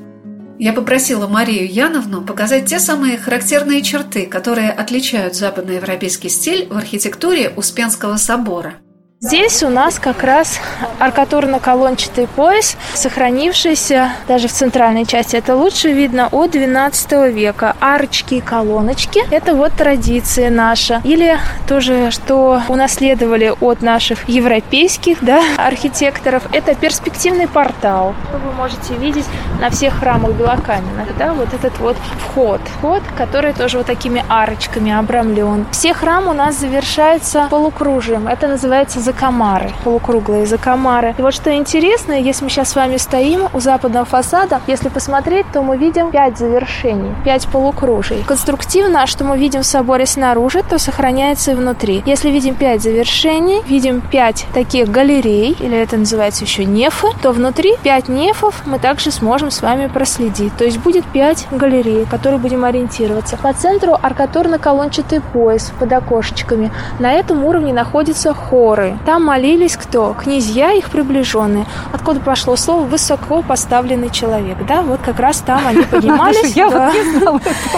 Я 0.63 0.73
попросила 0.73 1.27
Марию 1.27 1.67
Яновну 1.67 2.21
показать 2.21 2.67
те 2.67 2.77
самые 2.77 3.17
характерные 3.17 3.81
черты, 3.81 4.27
которые 4.27 4.69
отличают 4.69 5.35
западноевропейский 5.35 6.29
стиль 6.29 6.67
в 6.67 6.77
архитектуре 6.77 7.49
Успенского 7.49 8.17
собора– 8.17 8.75
Здесь 9.23 9.61
у 9.61 9.69
нас 9.69 9.99
как 9.99 10.23
раз 10.23 10.59
аркатурно-колончатый 10.97 12.25
пояс, 12.25 12.75
сохранившийся 12.95 14.13
даже 14.27 14.47
в 14.47 14.51
центральной 14.51 15.05
части. 15.05 15.35
Это 15.35 15.55
лучше 15.55 15.91
видно 15.91 16.27
от 16.31 16.49
12 16.49 17.31
века. 17.31 17.75
Арочки 17.79 18.33
и 18.33 18.41
колоночки– 18.41 19.23
это 19.29 19.53
вот 19.53 19.73
традиция 19.73 20.49
наша. 20.49 21.01
Или 21.03 21.37
тоже, 21.67 22.09
что 22.09 22.63
унаследовали 22.67 23.53
от 23.61 23.83
наших 23.83 24.27
европейских 24.27 25.19
да, 25.21 25.43
архитекторов, 25.55 26.41
это 26.51 26.73
перспективный 26.73 27.47
портал. 27.47 28.15
Вы 28.33 28.51
можете 28.53 28.95
видеть 28.95 29.25
на 29.59 29.69
всех 29.69 29.99
храмах 29.99 30.31
белокаменных, 30.31 31.15
да, 31.19 31.33
вот 31.33 31.53
этот 31.53 31.77
вот 31.77 31.95
вход. 32.17 32.59
Вход, 32.79 33.03
который 33.15 33.53
тоже 33.53 33.77
вот 33.77 33.85
такими 33.85 34.25
арочками 34.27 34.91
обрамлен. 34.91 35.67
Все 35.71 35.93
храмы 35.93 36.31
у 36.31 36.33
нас 36.33 36.55
завершаются 36.55 37.45
полукружием. 37.51 38.27
Это 38.27 38.47
называется 38.47 38.99
закомары, 39.11 39.71
полукруглые 39.83 40.45
закомары. 40.45 41.13
И 41.17 41.21
вот 41.21 41.33
что 41.33 41.53
интересно, 41.53 42.13
если 42.13 42.45
мы 42.45 42.49
сейчас 42.49 42.69
с 42.69 42.75
вами 42.75 42.97
стоим 42.97 43.47
у 43.53 43.59
западного 43.59 44.05
фасада, 44.05 44.61
если 44.67 44.89
посмотреть, 44.89 45.45
то 45.51 45.61
мы 45.61 45.77
видим 45.77 46.11
пять 46.11 46.37
завершений, 46.37 47.11
пять 47.25 47.47
полукружий. 47.47 48.23
Конструктивно, 48.25 49.05
что 49.07 49.25
мы 49.25 49.37
видим 49.37 49.61
в 49.61 49.65
соборе 49.65 50.05
снаружи, 50.05 50.63
то 50.63 50.79
сохраняется 50.79 51.51
и 51.51 51.55
внутри. 51.55 52.03
Если 52.05 52.29
видим 52.29 52.55
пять 52.55 52.81
завершений, 52.81 53.61
видим 53.67 53.99
пять 54.01 54.45
таких 54.53 54.89
галерей, 54.89 55.57
или 55.59 55.77
это 55.77 55.97
называется 55.97 56.45
еще 56.45 56.63
нефы, 56.63 57.07
то 57.21 57.31
внутри 57.31 57.75
пять 57.83 58.07
нефов 58.07 58.63
мы 58.65 58.79
также 58.79 59.11
сможем 59.11 59.51
с 59.51 59.61
вами 59.61 59.87
проследить. 59.87 60.55
То 60.57 60.63
есть 60.63 60.77
будет 60.79 61.05
пять 61.05 61.47
галерей, 61.51 62.05
которые 62.05 62.39
будем 62.39 62.63
ориентироваться. 62.63 63.37
По 63.37 63.51
центру 63.53 63.97
аркатурно-колончатый 64.01 65.21
пояс 65.33 65.71
под 65.77 65.91
окошечками. 65.91 66.71
На 66.99 67.11
этом 67.11 67.43
уровне 67.43 67.73
находятся 67.73 68.33
хоры. 68.33 68.97
Там 69.05 69.25
молились 69.25 69.77
кто? 69.77 70.13
Князья, 70.13 70.73
их 70.73 70.89
приближенные. 70.89 71.65
Откуда 71.91 72.19
пошло 72.19 72.55
слово 72.55 72.83
«высоко 72.83 73.41
поставленный 73.41 74.09
человек». 74.09 74.57
Да, 74.67 74.81
вот 74.83 74.99
как 75.01 75.19
раз 75.19 75.37
там 75.37 75.65
они 75.65 75.83
поднимались. 75.91 76.55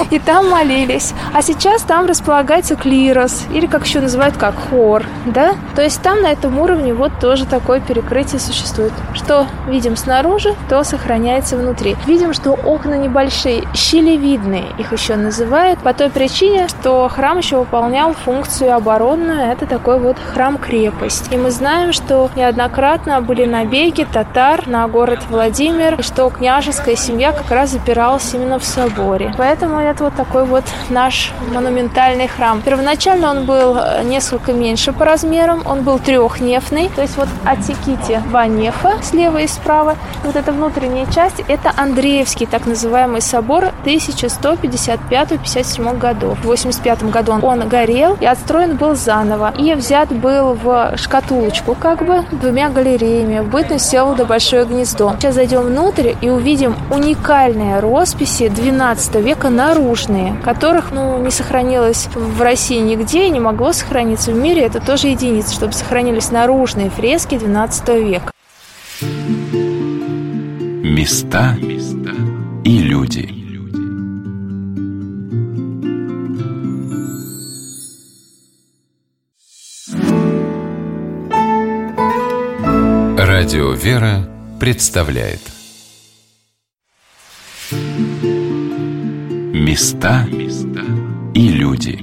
И 0.09 0.19
там 0.19 0.49
молились. 0.49 1.13
А 1.33 1.41
сейчас 1.41 1.83
там 1.83 2.07
располагается 2.07 2.75
клирос, 2.75 3.45
или 3.51 3.67
как 3.67 3.85
еще 3.85 4.01
называют, 4.01 4.35
как 4.37 4.55
хор. 4.69 5.03
Да? 5.25 5.55
То 5.75 5.81
есть 5.81 6.01
там 6.01 6.21
на 6.21 6.27
этом 6.27 6.59
уровне 6.59 6.93
вот 6.93 7.11
тоже 7.19 7.45
такое 7.45 7.79
перекрытие 7.79 8.39
существует. 8.39 8.91
Что 9.13 9.47
видим 9.67 9.95
снаружи, 9.95 10.55
то 10.67 10.83
сохраняется 10.83 11.55
внутри. 11.55 11.95
Видим, 12.05 12.33
что 12.33 12.51
окна 12.51 12.95
небольшие, 12.95 13.63
щелевидные, 13.73 14.65
их 14.77 14.91
еще 14.91 15.15
называют, 15.15 15.79
по 15.79 15.93
той 15.93 16.09
причине, 16.09 16.67
что 16.67 17.07
храм 17.07 17.37
еще 17.37 17.57
выполнял 17.59 18.13
функцию 18.13 18.75
оборонную. 18.75 19.51
Это 19.51 19.65
такой 19.65 19.99
вот 19.99 20.17
храм-крепость 20.33 21.12
есть. 21.13 21.31
И 21.31 21.37
мы 21.37 21.51
знаем, 21.51 21.93
что 21.93 22.29
неоднократно 22.35 23.21
были 23.21 23.45
набеги 23.45 24.05
татар 24.11 24.67
на 24.67 24.85
город 24.87 25.19
Владимир, 25.29 25.99
и 25.99 26.03
что 26.03 26.29
княжеская 26.29 26.95
семья 26.95 27.31
как 27.31 27.51
раз 27.51 27.69
запиралась 27.71 28.33
именно 28.33 28.57
в 28.59 28.63
соборе. 28.63 29.33
Поэтому 29.37 29.79
это 29.79 30.05
вот 30.05 30.15
такой 30.15 30.45
вот 30.45 30.63
наш 30.89 31.31
монументальный 31.53 32.27
храм. 32.27 32.61
Первоначально 32.61 33.29
он 33.31 33.45
был 33.45 33.77
э, 33.77 34.03
несколько 34.03 34.53
меньше 34.53 34.93
по 34.93 35.05
размерам, 35.05 35.61
он 35.65 35.83
был 35.83 35.99
трехнефный, 35.99 36.89
то 36.95 37.01
есть 37.01 37.17
вот 37.17 37.27
отсеките 37.45 38.21
два 38.27 38.47
нефа 38.47 38.93
слева 39.01 39.39
и 39.39 39.47
справа. 39.47 39.97
Вот 40.23 40.35
эта 40.35 40.51
внутренняя 40.51 41.05
часть– 41.11 41.41
это 41.47 41.71
Андреевский 41.75 42.45
так 42.45 42.65
называемый 42.65 43.21
собор 43.21 43.71
1155-57 43.85 45.97
годов. 45.97 46.37
В 46.39 46.45
85 46.45 47.03
году 47.03 47.33
он 47.41 47.67
горел 47.67 48.17
и 48.19 48.25
отстроен 48.25 48.77
был 48.77 48.95
заново. 48.95 49.53
И 49.57 49.73
взят 49.73 50.11
был 50.11 50.53
в 50.53 50.93
шкатулочку 51.03 51.75
как 51.75 52.05
бы 52.05 52.23
двумя 52.31 52.69
галереями 52.69 53.39
в 53.39 53.49
бытность 53.49 53.85
Всеволода 53.85 54.25
Большое 54.25 54.65
Гнездо. 54.65 55.15
Сейчас 55.19 55.35
зайдем 55.35 55.61
внутрь 55.63 56.13
и 56.21 56.29
увидим 56.29 56.75
уникальные 56.89 57.79
росписи 57.79 58.47
12 58.47 59.15
века 59.15 59.49
наружные, 59.49 60.35
которых 60.43 60.91
ну, 60.91 61.21
не 61.23 61.31
сохранилось 61.31 62.07
в 62.15 62.41
России 62.41 62.79
нигде 62.79 63.27
и 63.27 63.29
не 63.29 63.39
могло 63.39 63.73
сохраниться 63.73 64.31
в 64.31 64.35
мире. 64.35 64.63
Это 64.63 64.79
тоже 64.79 65.07
единица, 65.07 65.53
чтобы 65.53 65.73
сохранились 65.73 66.31
наружные 66.31 66.89
фрески 66.89 67.37
12 67.37 67.89
века. 67.89 68.31
Места 70.83 71.55
и 72.63 72.77
люди– 72.77 73.39
Радио 83.43 83.73
«Вера» 83.73 84.25
представляет. 84.57 85.41
Места 89.51 90.25
и 91.35 91.49
люди. 91.49 91.99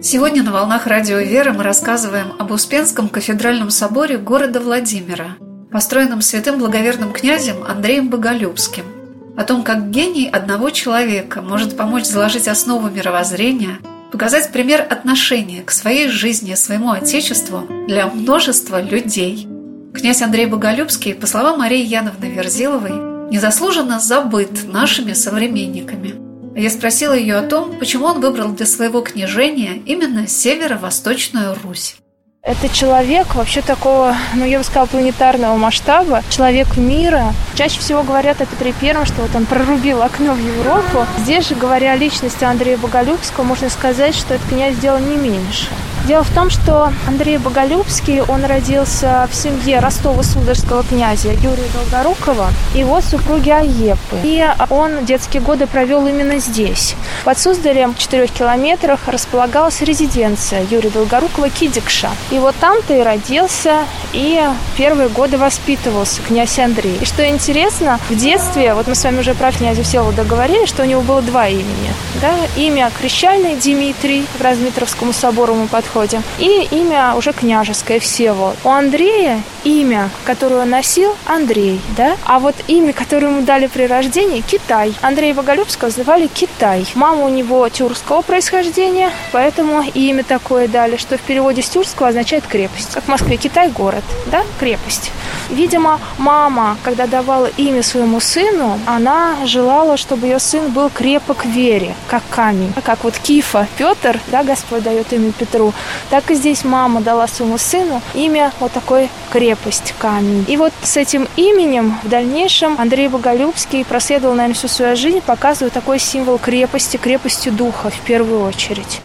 Сегодня 0.00 0.42
на 0.42 0.52
«Волнах 0.52 0.86
Радио 0.86 1.18
«Вера» 1.18 1.52
мы 1.52 1.62
рассказываем 1.62 2.32
об 2.38 2.52
Успенском 2.52 3.10
кафедральном 3.10 3.68
соборе 3.68 4.16
города 4.16 4.60
Владимира, 4.60 5.36
построенном 5.70 6.22
святым 6.22 6.58
благоверным 6.58 7.12
князем 7.12 7.62
Андреем 7.64 8.08
Боголюбским– 8.08 8.86
о 9.36 9.44
том, 9.44 9.62
как 9.62 9.90
гений 9.90 10.28
одного 10.28 10.70
человека 10.70 11.42
может 11.42 11.76
помочь 11.76 12.04
заложить 12.04 12.48
основу 12.48 12.88
мировоззрения, 12.88 13.78
показать 14.10 14.52
пример 14.52 14.86
отношения 14.88 15.62
к 15.62 15.70
своей 15.70 16.08
жизни, 16.08 16.54
своему 16.54 16.90
Отечеству 16.90 17.66
для 17.86 18.06
множества 18.06 18.80
людей. 18.80 19.48
Князь 19.94 20.22
Андрей 20.22 20.46
Боголюбский, 20.46 21.14
по 21.14 21.26
словам 21.26 21.58
Марии 21.58 21.84
Яновны 21.84 22.26
Верзиловой, 22.26 23.30
незаслуженно 23.30 24.00
забыт 24.00 24.66
нашими 24.66 25.12
современниками– 25.12 26.14
я 26.54 26.68
спросила 26.68 27.14
ее 27.14 27.36
о 27.36 27.48
том, 27.48 27.78
почему 27.78 28.06
он 28.06 28.20
выбрал 28.20 28.52
для 28.52 28.66
своего 28.66 29.00
княжения 29.00 29.82
именно 29.86 30.26
северо-восточную 30.26 31.56
Русь. 31.64 31.96
Это 32.44 32.68
человек 32.68 33.36
вообще 33.36 33.62
такого, 33.62 34.16
ну 34.34 34.44
я 34.44 34.58
бы 34.58 34.64
сказала, 34.64 34.86
планетарного 34.86 35.56
масштаба, 35.56 36.24
человек 36.28 36.76
мира. 36.76 37.34
Чаще 37.54 37.78
всего 37.78 38.02
говорят 38.02 38.40
о 38.40 38.46
Петре 38.46 38.72
Первом, 38.72 39.06
что 39.06 39.22
вот 39.22 39.30
он 39.36 39.46
прорубил 39.46 40.02
окно 40.02 40.32
в 40.32 40.40
Европу. 40.40 41.06
Здесь 41.18 41.46
же, 41.48 41.54
говоря 41.54 41.92
о 41.92 41.96
личности 41.96 42.42
Андрея 42.42 42.78
Боголюбского, 42.78 43.44
можно 43.44 43.70
сказать, 43.70 44.16
что 44.16 44.34
этот 44.34 44.48
князь 44.48 44.74
сделал 44.74 44.98
не 44.98 45.14
меньше. 45.14 45.68
Дело 46.06 46.24
в 46.24 46.30
том, 46.30 46.50
что 46.50 46.92
Андрей 47.06 47.38
Боголюбский, 47.38 48.22
он 48.22 48.44
родился 48.44 49.28
в 49.30 49.34
семье 49.36 49.78
Ростова-Сударского 49.78 50.82
князя 50.82 51.28
Юрия 51.30 51.68
Долгорукова 51.72 52.48
и 52.74 52.80
его 52.80 53.00
супруги 53.00 53.50
Аепы. 53.50 54.16
И 54.24 54.44
он 54.68 55.04
детские 55.04 55.42
годы 55.42 55.68
провел 55.68 56.04
именно 56.08 56.38
здесь. 56.38 56.96
Под 57.24 57.38
Суздалем 57.38 57.94
в 57.94 57.98
четырех 57.98 58.32
километрах 58.32 59.06
располагалась 59.06 59.80
резиденция 59.80 60.66
Юрия 60.68 60.90
Долгорукова 60.90 61.48
Кидикша. 61.50 62.10
И 62.32 62.38
вот 62.40 62.56
там-то 62.56 62.94
и 62.94 63.02
родился, 63.02 63.84
и 64.12 64.40
первые 64.76 65.08
годы 65.08 65.38
воспитывался 65.38 66.20
князь 66.22 66.58
Андрей. 66.58 66.98
И 67.00 67.04
что 67.04 67.24
интересно, 67.28 68.00
в 68.10 68.16
детстве, 68.16 68.74
вот 68.74 68.88
мы 68.88 68.96
с 68.96 69.04
вами 69.04 69.20
уже 69.20 69.34
про 69.34 69.52
князя 69.52 69.84
Всеволода 69.84 70.24
говорили, 70.24 70.66
что 70.66 70.82
у 70.82 70.86
него 70.86 71.02
было 71.02 71.22
два 71.22 71.46
имени. 71.46 71.92
Да? 72.20 72.34
Имя 72.56 72.90
крещальное 73.00 73.54
Дмитрий, 73.54 74.26
к 74.36 74.42
Размитровскому 74.42 75.12
собору 75.12 75.54
мы 75.54 75.68
подходим, 75.68 75.91
подходе. 75.92 76.22
И 76.38 76.68
имя 76.70 77.14
уже 77.16 77.32
княжеское 77.32 78.00
Всеволод. 78.00 78.56
У 78.64 78.68
Андрея 78.68 79.42
имя, 79.64 80.10
которое 80.24 80.62
он 80.62 80.70
носил, 80.70 81.14
Андрей, 81.26 81.80
да? 81.96 82.16
А 82.24 82.38
вот 82.38 82.54
имя, 82.68 82.92
которое 82.92 83.28
ему 83.28 83.42
дали 83.42 83.66
при 83.66 83.84
рождении, 83.84 84.40
Китай. 84.40 84.94
Андрея 85.02 85.34
Боголюбского 85.34 85.88
называли 85.88 86.26
Китай. 86.26 86.86
Мама 86.94 87.24
у 87.24 87.28
него 87.28 87.68
тюркского 87.68 88.22
происхождения, 88.22 89.10
поэтому 89.32 89.82
имя 89.94 90.24
такое 90.24 90.68
дали, 90.68 90.96
что 90.96 91.16
в 91.16 91.20
переводе 91.20 91.62
с 91.62 91.68
тюркского 91.68 92.08
означает 92.08 92.46
крепость. 92.46 92.92
Как 92.92 93.04
в 93.04 93.08
Москве 93.08 93.36
Китай 93.36 93.68
город, 93.68 94.04
да? 94.26 94.42
Крепость. 94.58 95.10
Видимо, 95.50 96.00
мама, 96.18 96.76
когда 96.82 97.06
давала 97.06 97.50
имя 97.56 97.82
своему 97.82 98.20
сыну, 98.20 98.78
она 98.86 99.36
желала, 99.44 99.96
чтобы 99.96 100.26
ее 100.26 100.38
сын 100.38 100.70
был 100.70 100.90
крепок 100.90 101.44
в 101.44 101.48
вере, 101.48 101.94
как 102.08 102.22
камень. 102.30 102.72
Как 102.84 103.04
вот 103.04 103.14
Кифа 103.18 103.68
Петр, 103.76 104.18
да, 104.28 104.42
Господь 104.42 104.82
дает 104.82 105.12
имя 105.12 105.32
Петру, 105.32 105.72
так 106.10 106.30
и 106.30 106.34
здесь 106.34 106.64
мама 106.64 107.00
дала 107.00 107.26
своему 107.26 107.58
сыну 107.58 108.02
имя 108.14 108.52
вот 108.60 108.72
такой 108.72 109.08
крепость, 109.30 109.94
камень. 109.98 110.44
И 110.48 110.56
вот 110.56 110.72
с 110.82 110.96
этим 110.96 111.28
именем 111.36 111.98
в 112.02 112.08
дальнейшем 112.08 112.76
Андрей 112.78 113.08
Боголюбский 113.08 113.84
проследовал, 113.84 114.34
наверное, 114.34 114.54
всю 114.54 114.68
свою 114.68 114.96
жизнь, 114.96 115.20
показывая 115.20 115.70
такой 115.70 115.98
символ 115.98 116.38
крепости, 116.38 116.96
крепости 116.96 117.48
духа 117.48 117.90
в 117.90 118.00
первую 118.00 118.42
очередь. 118.44 119.02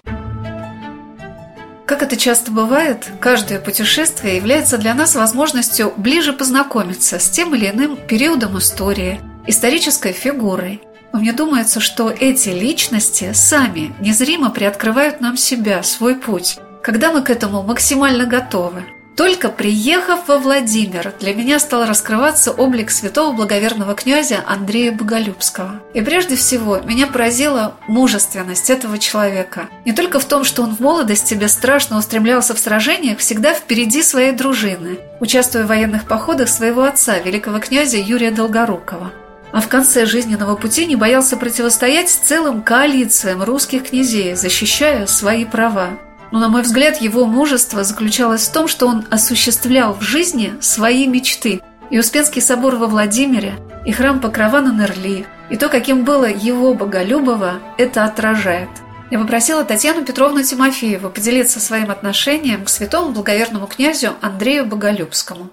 Как 1.87 2.03
это 2.03 2.17
часто 2.17 2.51
бывает, 2.51 3.07
каждое 3.21 3.59
путешествие 3.59 4.35
является 4.35 4.77
для 4.77 4.93
нас 4.93 5.15
возможностью 5.15 5.93
ближе 5.95 6.33
познакомиться 6.33 7.17
с 7.17 7.29
тем 7.29 7.55
или 7.55 7.69
иным 7.69 7.95
периодом 7.95 8.57
истории, 8.57 9.21
исторической 9.47 10.11
фигурой. 10.11 10.81
Но 11.13 11.19
мне 11.19 11.31
думается, 11.31 11.79
что 11.79 12.09
эти 12.09 12.49
личности 12.49 13.31
сами 13.33 13.95
незримо 14.01 14.49
приоткрывают 14.49 15.21
нам 15.21 15.37
себя, 15.37 15.81
свой 15.81 16.15
путь, 16.15 16.59
когда 16.87 17.11
мы 17.11 17.21
к 17.21 17.29
этому 17.29 17.63
максимально 17.63 18.25
готовы. 18.25 18.85
Только 19.17 19.49
приехав 19.49 20.29
во 20.29 20.37
Владимир, 20.37 21.13
для 21.19 21.33
меня 21.33 21.59
стал 21.59 21.85
раскрываться 21.85 22.53
облик 22.53 22.91
святого 22.91 23.35
благоверного 23.35 23.93
князя 23.93 24.41
Андрея 24.47 24.93
Боголюбского. 24.93 25.81
И 25.93 25.99
прежде 25.99 26.37
всего 26.37 26.79
меня 26.79 27.07
поразила 27.07 27.75
мужественность 27.89 28.69
этого 28.69 28.99
человека. 28.99 29.67
Не 29.83 29.91
только 29.91 30.21
в 30.21 30.23
том, 30.23 30.45
что 30.45 30.63
он 30.63 30.77
в 30.77 30.79
молодости 30.79 31.33
бесстрашно 31.33 31.97
устремлялся 31.97 32.55
в 32.55 32.59
сражениях 32.59 33.17
всегда 33.17 33.53
впереди 33.53 34.01
своей 34.01 34.31
дружины, 34.31 34.97
участвуя 35.19 35.65
в 35.65 35.67
военных 35.67 36.05
походах 36.05 36.47
своего 36.47 36.83
отца, 36.83 37.19
великого 37.19 37.59
князя 37.59 37.97
Юрия 37.97 38.31
Долгорукова 38.31 39.11
а 39.53 39.61
в 39.61 39.69
конце 39.69 40.05
жизненного 40.05 40.55
пути 40.55 40.85
не 40.85 40.95
боялся 40.95 41.35
противостоять 41.35 42.09
целым 42.09 42.61
коалициям 42.61 43.41
русских 43.41 43.89
князей, 43.89 44.35
защищая 44.35 45.05
свои 45.07 45.45
права. 45.45 45.97
Но, 46.31 46.39
на 46.39 46.49
мой 46.49 46.61
взгляд, 46.61 47.01
его 47.01 47.25
мужество 47.25 47.83
заключалось 47.83 48.47
в 48.47 48.51
том, 48.51 48.67
что 48.67 48.87
он 48.87 49.05
осуществлял 49.09 49.93
в 49.93 50.01
жизни 50.01 50.53
свои 50.59 51.07
мечты. 51.07 51.61
И 51.89 51.97
Успенский 51.97 52.41
собор 52.41 52.75
во 52.75 52.87
Владимире, 52.87 53.53
и 53.85 53.91
храм 53.91 54.19
Покрова 54.19 54.59
на 54.59 54.73
Нерли, 54.73 55.25
и 55.49 55.55
то, 55.55 55.69
каким 55.69 56.03
было 56.03 56.25
его 56.25 56.73
Боголюбово, 56.73 57.61
это 57.77 58.03
отражает. 58.03 58.69
Я 59.09 59.19
попросила 59.19 59.63
Татьяну 59.63 60.03
Петровну 60.03 60.43
Тимофееву 60.43 61.09
поделиться 61.09 61.61
своим 61.61 61.89
отношением 61.89 62.65
к 62.65 62.69
святому 62.69 63.13
благоверному 63.13 63.67
князю 63.67 64.15
Андрею 64.21 64.65
Боголюбскому. 64.65 65.49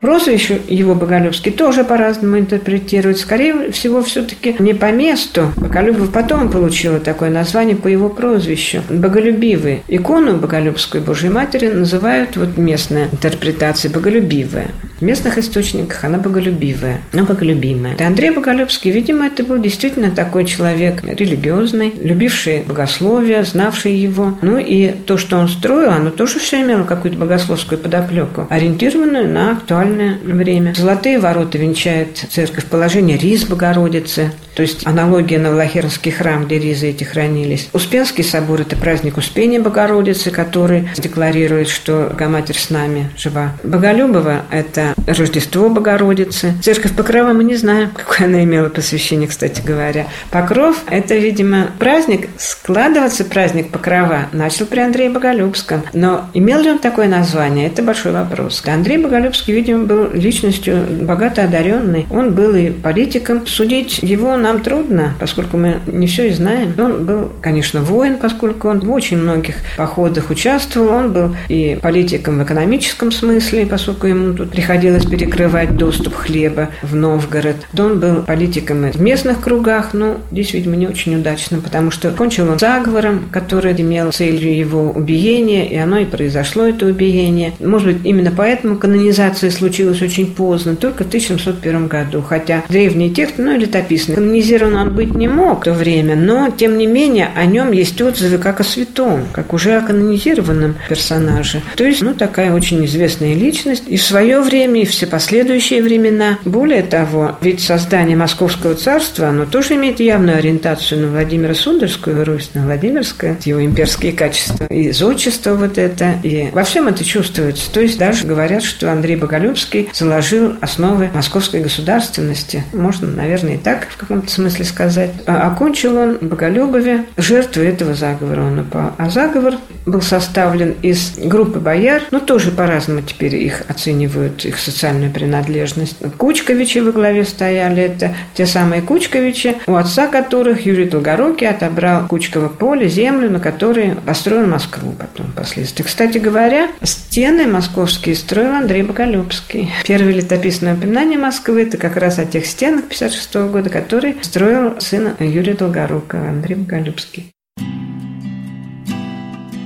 Прозвище 0.00 0.60
его 0.68 0.94
Боголюбский 0.94 1.50
тоже 1.50 1.82
по-разному 1.82 2.38
интерпретируют. 2.38 3.18
Скорее 3.18 3.72
всего, 3.72 4.00
все-таки 4.02 4.54
не 4.60 4.72
по 4.72 4.92
месту. 4.92 5.52
Боголюбов 5.56 6.12
потом 6.12 6.50
получила 6.52 7.00
такое 7.00 7.30
название 7.30 7.74
по 7.74 7.88
его 7.88 8.08
прозвищу. 8.08 8.82
Боголюбивый. 8.88 9.82
Икону 9.88 10.36
Боголюбской 10.36 11.00
Божьей 11.00 11.30
Матери 11.30 11.66
называют 11.66 12.36
вот 12.36 12.56
местная 12.56 13.08
интерпретация 13.10 13.90
Боголюбивая. 13.90 14.68
В 15.00 15.02
местных 15.02 15.38
источниках 15.38 16.02
она 16.02 16.18
боголюбивая, 16.18 17.00
но 17.12 17.24
боголюбимая. 17.24 17.94
И 17.96 18.02
Андрей 18.02 18.30
Боголюбский, 18.30 18.90
видимо, 18.90 19.26
это 19.26 19.44
был 19.44 19.58
действительно 19.58 20.10
такой 20.10 20.44
человек 20.44 21.04
религиозный, 21.04 21.94
любивший 22.02 22.64
богословие, 22.66 23.44
знавший 23.44 23.94
его. 23.94 24.36
Ну 24.42 24.58
и 24.58 24.90
то, 24.90 25.16
что 25.16 25.38
он 25.38 25.48
строил, 25.48 25.90
оно 25.90 26.10
тоже 26.10 26.40
все 26.40 26.62
имело 26.62 26.82
какую-то 26.82 27.16
богословскую 27.16 27.78
подоплеку, 27.78 28.48
ориентированную 28.50 29.28
на 29.28 29.52
актуальность 29.52 29.87
актуальное 29.88 30.18
время. 30.18 30.74
Золотые 30.74 31.18
ворота 31.18 31.58
венчает 31.58 32.16
церковь 32.30 32.66
положение 32.66 33.16
Риз 33.16 33.44
Богородицы, 33.44 34.32
то 34.58 34.62
есть 34.62 34.84
аналогия 34.84 35.38
на 35.38 35.52
Влахернский 35.52 36.10
храм, 36.10 36.44
где 36.44 36.58
ризы 36.58 36.88
эти 36.88 37.04
хранились. 37.04 37.68
Успенский 37.72 38.24
собор– 38.24 38.60
это 38.62 38.74
праздник 38.74 39.16
Успения 39.16 39.60
Богородицы, 39.60 40.32
который 40.32 40.88
декларирует, 40.96 41.68
что 41.68 42.08
Богоматерь 42.10 42.58
с 42.58 42.68
нами 42.68 43.08
жива. 43.16 43.52
Боголюбова– 43.62 44.42
это 44.50 44.94
Рождество 45.06 45.68
Богородицы. 45.68 46.54
Церковь 46.60 46.96
Покрова 46.96 47.34
мы 47.34 47.44
не 47.44 47.54
знаем, 47.54 47.90
какое 47.94 48.26
она 48.26 48.42
имела 48.42 48.68
посвящение, 48.68 49.28
кстати 49.28 49.62
говоря. 49.64 50.08
Покров– 50.32 50.82
это, 50.90 51.14
видимо, 51.14 51.70
праздник, 51.78 52.28
складываться 52.36 53.24
праздник 53.24 53.70
Покрова 53.70 54.26
начал 54.32 54.66
при 54.66 54.80
Андрее 54.80 55.10
Боголюбском. 55.10 55.84
Но 55.92 56.28
имел 56.34 56.60
ли 56.62 56.70
он 56.72 56.80
такое 56.80 57.06
название– 57.06 57.66
это 57.68 57.84
большой 57.84 58.10
вопрос. 58.10 58.64
Андрей 58.66 58.98
Боголюбский, 58.98 59.54
видимо, 59.54 59.84
был 59.84 60.10
личностью 60.12 60.84
богато 61.02 61.44
одаренной. 61.44 62.08
Он 62.10 62.34
был 62.34 62.56
и 62.56 62.70
политиком. 62.70 63.46
Судить 63.46 64.00
его 64.02 64.36
нам 64.48 64.62
трудно, 64.62 65.14
поскольку 65.20 65.58
мы 65.58 65.80
не 65.86 66.06
все 66.06 66.28
и 66.28 66.32
знаем. 66.32 66.72
Он 66.78 67.04
был, 67.04 67.30
конечно, 67.40 67.82
воин, 67.82 68.16
поскольку 68.16 68.68
он 68.68 68.80
в 68.80 68.90
очень 68.90 69.18
многих 69.18 69.56
походах 69.76 70.30
участвовал. 70.30 70.88
Он 70.88 71.12
был 71.12 71.36
и 71.48 71.78
политиком 71.80 72.38
в 72.38 72.44
экономическом 72.44 73.12
смысле, 73.12 73.66
поскольку 73.66 74.06
ему 74.06 74.32
тут 74.32 74.50
приходилось 74.50 75.04
перекрывать 75.04 75.76
доступ 75.76 76.14
хлеба 76.14 76.70
в 76.82 76.94
Новгород. 76.94 77.56
Он 77.78 78.00
был 78.00 78.22
политиком 78.22 78.90
в 78.90 79.00
местных 79.00 79.40
кругах, 79.40 79.92
но 79.92 80.18
здесь, 80.30 80.54
видимо, 80.54 80.76
не 80.76 80.86
очень 80.86 81.16
удачно, 81.16 81.60
потому 81.60 81.90
что 81.90 82.10
кончил 82.10 82.50
он 82.50 82.58
заговором, 82.58 83.28
который 83.30 83.78
имел 83.78 84.12
целью 84.12 84.56
его 84.56 84.90
убиения, 84.90 85.68
и 85.68 85.76
оно 85.76 85.98
и 85.98 86.04
произошло, 86.04 86.64
это 86.64 86.86
убиение. 86.86 87.52
Может 87.60 87.88
быть, 87.88 88.06
именно 88.06 88.32
поэтому 88.34 88.76
канонизация 88.76 89.50
случилась 89.50 90.00
очень 90.00 90.34
поздно, 90.34 90.74
только 90.74 91.04
в 91.04 91.08
1701 91.08 91.88
году, 91.88 92.22
хотя 92.22 92.64
древний 92.68 93.12
текст, 93.12 93.34
ну, 93.38 93.56
летописный, 93.56 94.16
канонизирован 94.38 94.76
он 94.76 94.94
быть 94.94 95.14
не 95.14 95.28
мог 95.28 95.60
в 95.60 95.64
то 95.64 95.72
время, 95.72 96.14
но, 96.14 96.50
тем 96.50 96.78
не 96.78 96.86
менее, 96.86 97.30
о 97.34 97.44
нем 97.44 97.72
есть 97.72 98.00
отзывы 98.00 98.38
как 98.38 98.60
о 98.60 98.64
святом, 98.64 99.26
как 99.32 99.52
уже 99.52 99.76
о 99.76 99.80
канонизированном 99.80 100.76
персонаже. 100.88 101.60
То 101.76 101.84
есть, 101.84 102.02
ну, 102.02 102.14
такая 102.14 102.52
очень 102.52 102.84
известная 102.86 103.34
личность 103.34 103.84
и 103.88 103.96
в 103.96 104.02
свое 104.02 104.40
время, 104.40 104.82
и 104.82 104.84
все 104.84 105.06
последующие 105.06 105.82
времена. 105.82 106.38
Более 106.44 106.82
того, 106.82 107.36
ведь 107.40 107.60
создание 107.60 108.16
Московского 108.16 108.74
царства, 108.74 109.28
оно 109.28 109.44
тоже 109.44 109.74
имеет 109.74 110.00
явную 110.00 110.38
ориентацию 110.38 111.00
на 111.00 111.08
Владимира 111.08 111.54
Сундерскую 111.54 112.24
Русь, 112.24 112.50
на 112.54 112.64
Владимирское, 112.64 113.36
его 113.44 113.64
имперские 113.64 114.12
качества, 114.12 114.66
и 114.66 114.92
зодчество 114.92 115.54
вот 115.54 115.78
это, 115.78 116.14
и 116.22 116.50
во 116.52 116.62
всем 116.62 116.88
это 116.88 117.04
чувствуется. 117.04 117.70
То 117.72 117.80
есть 117.80 117.98
даже 117.98 118.26
говорят, 118.26 118.62
что 118.62 118.92
Андрей 118.92 119.16
Боголюбский 119.16 119.88
заложил 119.92 120.54
основы 120.60 121.10
московской 121.12 121.60
государственности. 121.60 122.64
Можно, 122.72 123.08
наверное, 123.08 123.54
и 123.54 123.58
так 123.58 123.88
в 123.90 123.96
каком-то 123.96 124.27
смысле 124.28 124.64
сказать. 124.64 125.10
А 125.26 125.48
окончил 125.48 125.96
он 125.96 126.18
в 126.18 126.22
Боголюбове 126.22 127.04
жертвой 127.16 127.68
этого 127.68 127.94
заговора 127.94 128.42
он 128.42 128.60
упал. 128.60 128.92
А 128.98 129.10
заговор 129.10 129.54
был 129.86 130.02
составлен 130.02 130.74
из 130.82 131.14
группы 131.18 131.58
бояр, 131.58 132.02
ну, 132.10 132.20
тоже 132.20 132.50
по-разному 132.50 133.02
теперь 133.02 133.36
их 133.36 133.62
оценивают, 133.68 134.44
их 134.44 134.58
социальную 134.58 135.10
принадлежность. 135.10 135.96
Кучковичи 136.16 136.78
во 136.78 136.92
главе 136.92 137.24
стояли, 137.24 137.82
это 137.82 138.14
те 138.34 138.46
самые 138.46 138.82
Кучковичи, 138.82 139.56
у 139.66 139.74
отца 139.74 140.06
которых 140.06 140.66
Юрий 140.66 140.86
Долгорукий 140.86 141.48
отобрал 141.48 142.06
Кучково 142.06 142.48
поле, 142.48 142.88
землю, 142.88 143.30
на 143.30 143.40
которой 143.40 143.94
построил 144.06 144.46
Москву 144.46 144.94
потом 144.98 145.32
впоследствии. 145.32 145.84
Кстати 145.84 146.18
говоря, 146.18 146.68
стены 146.82 147.46
московские 147.46 148.14
строил 148.14 148.52
Андрей 148.52 148.82
Боголюбский. 148.82 149.70
Первое 149.86 150.12
летописное 150.12 150.74
упоминание 150.74 151.18
Москвы– 151.18 151.62
это 151.64 151.76
как 151.78 151.96
раз 151.96 152.18
о 152.18 152.24
тех 152.24 152.46
стенах 152.46 152.84
56 152.84 153.34
года, 153.50 153.70
которые 153.70 154.07
строил 154.22 154.80
сын 154.80 155.14
Юрия 155.20 155.54
Долгорукова, 155.54 156.28
Андрей 156.28 156.56
Боголюбский. 156.56 157.32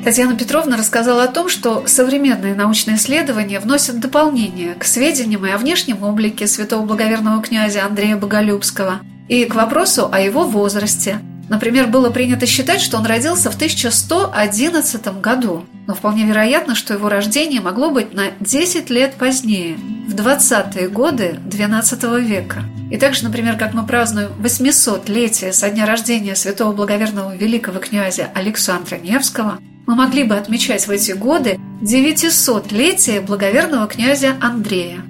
Татьяна 0.05 0.37
Петровна 0.37 0.76
рассказала 0.76 1.24
о 1.24 1.28
том, 1.28 1.48
что 1.48 1.85
современные 1.87 2.57
научные 2.57 2.96
исследования 2.96 3.61
вносят 3.61 4.00
дополнение 4.00 4.74
к 4.74 4.85
сведениям 4.85 5.46
и 5.46 5.50
о 5.50 5.59
внешнем 5.59 6.02
облике 6.02 6.48
святого 6.48 6.85
благоверного 6.85 7.40
князя 7.40 7.85
Андрея 7.87 8.16
Боголюбского 8.16 9.00
и 9.28 9.44
к 9.44 9.55
вопросу 9.55 10.09
о 10.11 10.18
его 10.18 10.44
возрасте. 10.44 11.20
Например, 11.53 11.87
было 11.87 12.09
принято 12.09 12.47
считать, 12.47 12.81
что 12.81 12.97
он 12.97 13.05
родился 13.05 13.51
в 13.51 13.57
1111 13.57 15.21
году, 15.21 15.67
но 15.87 15.95
вполне 15.95 16.25
вероятно, 16.25 16.75
что 16.75 16.95
его 16.95 17.11
рождение 17.11 17.61
могло 17.61 17.91
быть 17.91 18.15
на 18.15 18.29
10 18.41 18.88
лет 18.88 19.17
позднее, 19.17 19.77
в 20.09 20.15
20-е 20.15 20.88
годы 20.88 21.38
XII 21.51 22.23
века. 22.23 22.65
И 22.91 22.97
также, 22.97 23.25
например, 23.25 23.59
как 23.59 23.75
мы 23.75 23.87
празднуем 23.87 24.31
800-летие 24.43 25.53
со 25.53 25.69
дня 25.69 25.85
рождения 25.85 26.37
святого 26.37 26.73
благоверного 26.73 27.37
великого 27.37 27.81
князя 27.81 28.31
Александра 28.35 28.97
Невского– 28.97 29.59
мы 29.87 29.97
могли 29.97 30.25
бы 30.25 30.37
отмечать 30.37 30.87
в 30.87 30.91
эти 30.91 31.12
годы 31.12 31.59
900-летие 31.83 33.21
благоверного 33.21 33.87
князя 33.88 34.37
Андрея. 34.41 35.03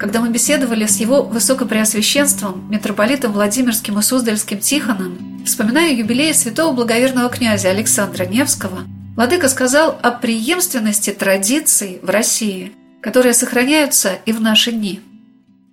Когда 0.00 0.22
мы 0.22 0.30
беседовали 0.30 0.86
с 0.86 0.96
его 0.96 1.22
высокопреосвященством, 1.22 2.66
митрополитом 2.70 3.32
Владимирским 3.32 3.98
и 3.98 4.02
Суздальским 4.02 4.58
Тихоном, 4.58 5.42
вспоминая 5.44 5.92
юбилей 5.92 6.32
святого 6.32 6.74
благоверного 6.74 7.28
князя 7.28 7.68
Александра 7.68 8.24
Невского, 8.24 8.84
Владыка 9.14 9.50
сказал 9.50 9.98
о 10.00 10.10
преемственности 10.12 11.10
традиций 11.10 11.98
в 12.02 12.08
России, 12.08 12.72
которые 13.02 13.34
сохраняются 13.34 14.12
и 14.24 14.32
в 14.32 14.40
наши 14.40 14.72
дни– 14.72 15.00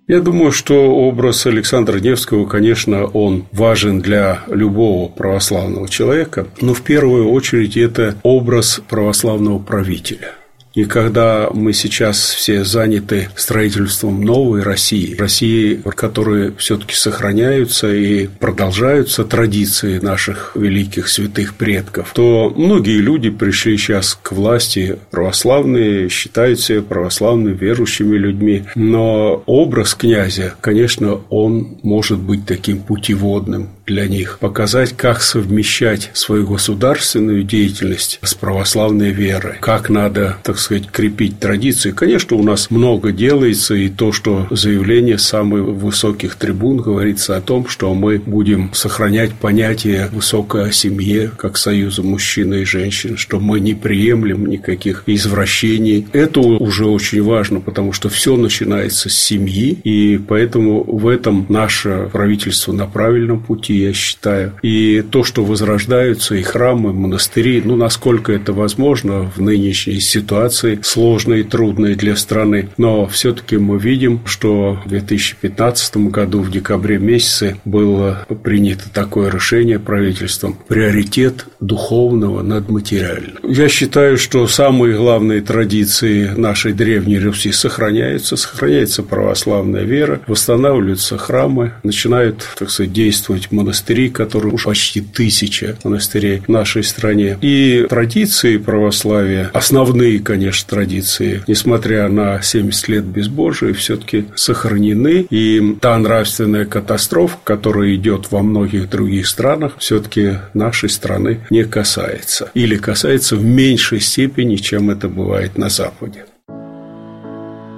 я 0.08 0.20
думаю, 0.22 0.52
что 0.52 0.90
образ 0.90 1.44
Александра 1.44 2.00
Невского, 2.00 2.46
конечно, 2.46 3.04
он 3.04 3.44
важен 3.52 4.00
для 4.00 4.40
любого 4.46 5.10
православного 5.10 5.86
человека, 5.86 6.46
но 6.62 6.72
в 6.72 6.80
первую 6.80 7.30
очередь 7.30 7.76
это 7.76 8.14
образ 8.22 8.80
православного 8.88 9.58
правителя. 9.58 10.32
И 10.74 10.84
когда 10.84 11.48
мы 11.52 11.72
сейчас 11.72 12.18
все 12.18 12.64
заняты 12.64 13.28
строительством 13.36 14.22
новой 14.22 14.62
России, 14.62 15.16
России, 15.16 15.80
в 15.84 15.90
которой 15.90 16.54
все-таки 16.56 16.94
сохраняются 16.94 17.92
и 17.92 18.26
продолжаются 18.26 19.24
традиции 19.24 19.98
наших 19.98 20.52
великих 20.54 21.08
святых 21.08 21.54
предков, 21.54 22.12
то 22.14 22.52
многие 22.54 22.98
люди 22.98 23.30
пришли 23.30 23.76
сейчас 23.76 24.18
к 24.20 24.32
власти 24.32 24.98
православные, 25.10 26.08
считают 26.08 26.60
себя 26.60 26.82
православными, 26.82 27.56
верующими 27.56 28.16
людьми. 28.16 28.64
Но 28.74 29.42
образ 29.46 29.94
князя, 29.94 30.54
конечно, 30.60 31.20
он 31.30 31.78
может 31.82 32.18
быть 32.18 32.46
таким 32.46 32.80
путеводным 32.80 33.70
для 33.88 34.06
них, 34.06 34.38
показать, 34.38 34.92
как 34.96 35.22
совмещать 35.22 36.10
свою 36.12 36.46
государственную 36.46 37.42
деятельность 37.42 38.20
с 38.22 38.34
православной 38.34 39.10
верой, 39.12 39.54
как 39.60 39.88
надо, 39.88 40.36
так 40.44 40.58
сказать, 40.58 40.90
крепить 40.90 41.40
традиции. 41.40 41.90
Конечно, 41.90 42.36
у 42.36 42.42
нас 42.42 42.70
много 42.70 43.12
делается, 43.12 43.74
и 43.74 43.88
то, 43.88 44.12
что 44.12 44.46
заявление 44.50 45.16
самых 45.16 45.62
высоких 45.64 46.34
трибун 46.34 46.76
говорится 46.76 47.36
о 47.36 47.40
том, 47.40 47.66
что 47.66 47.94
мы 47.94 48.18
будем 48.18 48.70
сохранять 48.74 49.32
понятие 49.32 50.10
высокой 50.12 50.68
о 50.68 50.72
семье, 50.72 51.30
как 51.36 51.56
союза 51.56 52.02
мужчины 52.02 52.62
и 52.62 52.64
женщин, 52.64 53.16
что 53.16 53.40
мы 53.40 53.58
не 53.58 53.72
приемлем 53.72 54.46
никаких 54.46 55.04
извращений. 55.06 56.06
Это 56.12 56.40
уже 56.40 56.86
очень 56.86 57.22
важно, 57.22 57.60
потому 57.60 57.92
что 57.94 58.10
все 58.10 58.36
начинается 58.36 59.08
с 59.08 59.14
семьи, 59.14 59.78
и 59.82 60.18
поэтому 60.18 60.84
в 60.84 61.08
этом 61.08 61.46
наше 61.48 62.10
правительство 62.12 62.72
на 62.72 62.86
правильном 62.86 63.40
пути 63.40 63.77
я 63.78 63.92
считаю. 63.92 64.54
И 64.62 65.02
то, 65.10 65.24
что 65.24 65.44
возрождаются 65.44 66.34
и 66.34 66.42
храмы, 66.42 66.90
и 66.90 66.92
монастыри, 66.92 67.62
ну, 67.64 67.76
насколько 67.76 68.32
это 68.32 68.52
возможно 68.52 69.30
в 69.34 69.40
нынешней 69.40 70.00
ситуации, 70.00 70.80
сложной 70.82 71.40
и 71.40 71.44
трудной 71.44 71.94
для 71.94 72.16
страны. 72.16 72.68
Но 72.76 73.06
все-таки 73.06 73.56
мы 73.56 73.78
видим, 73.78 74.20
что 74.24 74.80
в 74.84 74.88
2015 74.88 75.96
году, 76.08 76.40
в 76.40 76.50
декабре 76.50 76.98
месяце, 76.98 77.56
было 77.64 78.26
принято 78.42 78.84
такое 78.92 79.30
решение 79.30 79.78
правительством. 79.78 80.58
Приоритет 80.68 81.46
духовного 81.60 82.42
над 82.42 82.68
материальным. 82.68 83.38
Я 83.42 83.68
считаю, 83.68 84.18
что 84.18 84.46
самые 84.46 84.96
главные 84.96 85.40
традиции 85.40 86.28
нашей 86.36 86.72
древней 86.72 87.18
Руси 87.18 87.52
сохраняются. 87.52 88.36
Сохраняется 88.36 89.02
православная 89.02 89.84
вера, 89.84 90.20
восстанавливаются 90.26 91.18
храмы, 91.18 91.72
начинают, 91.82 92.46
так 92.58 92.70
сказать, 92.70 92.92
действовать 92.92 93.50
монастыри 93.50 93.67
монастырей, 93.68 94.08
которые 94.08 94.54
уж 94.54 94.64
почти 94.64 95.02
тысяча 95.02 95.76
монастырей 95.84 96.40
в 96.40 96.48
нашей 96.48 96.82
стране. 96.82 97.36
И 97.42 97.86
традиции 97.88 98.56
православия, 98.56 99.50
основные, 99.52 100.20
конечно, 100.20 100.70
традиции, 100.70 101.42
несмотря 101.46 102.08
на 102.08 102.40
70 102.40 102.88
лет 102.88 103.04
безбожия, 103.04 103.74
все-таки 103.74 104.24
сохранены. 104.34 105.26
И 105.28 105.76
та 105.80 105.98
нравственная 105.98 106.64
катастрофа, 106.64 107.36
которая 107.44 107.94
идет 107.94 108.30
во 108.30 108.42
многих 108.42 108.88
других 108.88 109.26
странах, 109.26 109.74
все-таки 109.78 110.38
нашей 110.54 110.88
страны 110.88 111.40
не 111.50 111.64
касается. 111.64 112.50
Или 112.54 112.76
касается 112.76 113.36
в 113.36 113.44
меньшей 113.44 114.00
степени, 114.00 114.56
чем 114.56 114.88
это 114.88 115.08
бывает 115.08 115.58
на 115.58 115.68
Западе. 115.68 116.24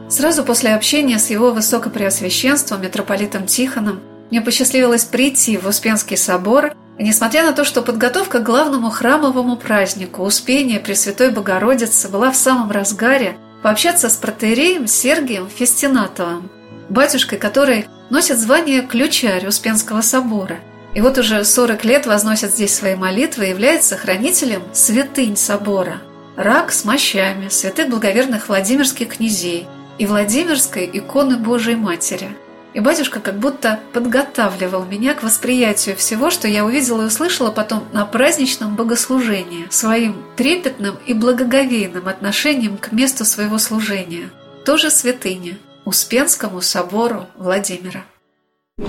Сразу 0.08 0.44
после 0.44 0.74
общения 0.74 1.18
с 1.18 1.30
его 1.30 1.52
высокопреосвященством 1.52 2.82
митрополитом 2.82 3.46
Тихоном 3.46 4.00
мне 4.30 4.40
посчастливилось 4.40 5.04
прийти 5.04 5.56
в 5.58 5.66
Успенский 5.66 6.16
собор, 6.16 6.72
и 6.98 7.04
несмотря 7.04 7.44
на 7.44 7.52
то, 7.52 7.64
что 7.64 7.82
подготовка 7.82 8.38
к 8.38 8.44
главному 8.44 8.90
храмовому 8.90 9.56
празднику 9.56 10.22
Успения 10.22 10.78
Пресвятой 10.78 11.30
Богородицы 11.30 12.08
была 12.08 12.30
в 12.30 12.36
самом 12.36 12.70
разгаре, 12.70 13.36
пообщаться 13.62 14.08
с 14.08 14.16
протеереем 14.16 14.86
Сергием 14.86 15.48
Фестинатовым, 15.48 16.50
батюшкой, 16.88 17.38
который 17.38 17.86
носит 18.08 18.38
звание 18.38 18.82
ключарь 18.82 19.46
Успенского 19.46 20.00
собора. 20.00 20.58
И 20.94 21.00
вот 21.00 21.18
уже 21.18 21.44
40 21.44 21.84
лет 21.84 22.06
возносит 22.06 22.52
здесь 22.52 22.74
свои 22.74 22.94
молитвы 22.96 23.46
и 23.46 23.50
является 23.50 23.96
хранителем 23.96 24.62
святынь 24.72 25.36
собора. 25.36 26.02
Рак 26.36 26.72
с 26.72 26.84
мощами 26.84 27.48
святых 27.48 27.88
благоверных 27.88 28.48
Владимирских 28.48 29.16
князей 29.16 29.66
и 29.98 30.06
Владимирской 30.06 30.88
иконы 30.92 31.36
Божией 31.36 31.76
Матери– 31.76 32.28
и 32.74 32.80
батюшка 32.80 33.20
как 33.20 33.38
будто 33.38 33.80
подготавливал 33.92 34.84
меня 34.84 35.14
к 35.14 35.22
восприятию 35.22 35.96
всего, 35.96 36.30
что 36.30 36.48
я 36.48 36.64
увидела 36.64 37.02
и 37.02 37.06
услышала 37.06 37.50
потом 37.50 37.84
на 37.92 38.04
праздничном 38.06 38.76
богослужении, 38.76 39.66
своим 39.70 40.16
трепетным 40.36 40.96
и 41.06 41.14
благоговейным 41.14 42.08
отношением 42.08 42.76
к 42.78 42.92
месту 42.92 43.24
своего 43.24 43.58
служения, 43.58 44.30
тоже 44.64 44.90
святыне, 44.90 45.58
Успенскому 45.84 46.60
собору 46.60 47.26
Владимира. 47.36 48.04